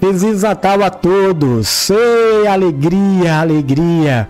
Feliz 0.00 0.42
Natal 0.42 0.82
a 0.82 0.88
todos. 0.88 1.90
Ei, 1.90 2.46
alegria, 2.46 3.40
alegria. 3.40 4.28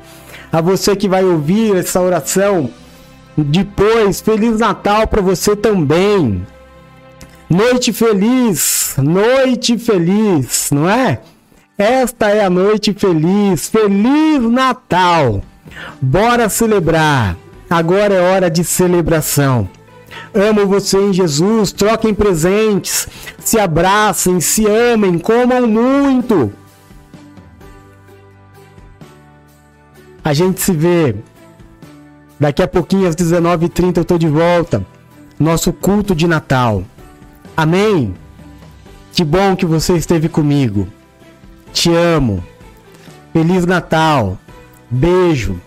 A 0.50 0.60
você 0.60 0.96
que 0.96 1.08
vai 1.08 1.22
ouvir 1.22 1.76
essa 1.76 2.00
oração 2.00 2.68
depois, 3.36 4.20
Feliz 4.20 4.58
Natal 4.58 5.06
para 5.06 5.22
você 5.22 5.54
também. 5.54 6.44
Noite 7.50 7.94
feliz, 7.94 8.94
noite 8.98 9.78
feliz, 9.78 10.68
não 10.70 10.86
é? 10.86 11.18
Esta 11.78 12.28
é 12.28 12.44
a 12.44 12.50
noite 12.50 12.92
feliz, 12.92 13.68
feliz 13.68 14.42
Natal. 14.42 15.42
Bora 15.98 16.50
celebrar. 16.50 17.38
Agora 17.70 18.12
é 18.12 18.20
hora 18.20 18.50
de 18.50 18.62
celebração. 18.62 19.66
Amo 20.34 20.66
você 20.66 20.98
em 20.98 21.12
Jesus, 21.12 21.72
troquem 21.72 22.12
presentes, 22.12 23.08
se 23.38 23.58
abracem, 23.58 24.40
se 24.42 24.66
amem, 24.66 25.18
comam 25.18 25.66
muito. 25.66 26.52
A 30.22 30.34
gente 30.34 30.60
se 30.60 30.72
vê. 30.72 31.16
Daqui 32.38 32.62
a 32.62 32.68
pouquinho, 32.68 33.08
às 33.08 33.16
19h30, 33.16 33.96
eu 33.96 34.04
tô 34.04 34.18
de 34.18 34.28
volta. 34.28 34.84
Nosso 35.40 35.72
culto 35.72 36.14
de 36.14 36.26
Natal. 36.26 36.84
Amém? 37.58 38.14
Que 39.12 39.24
bom 39.24 39.56
que 39.56 39.66
você 39.66 39.96
esteve 39.96 40.28
comigo. 40.28 40.86
Te 41.72 41.92
amo. 41.92 42.40
Feliz 43.32 43.66
Natal. 43.66 44.38
Beijo. 44.88 45.60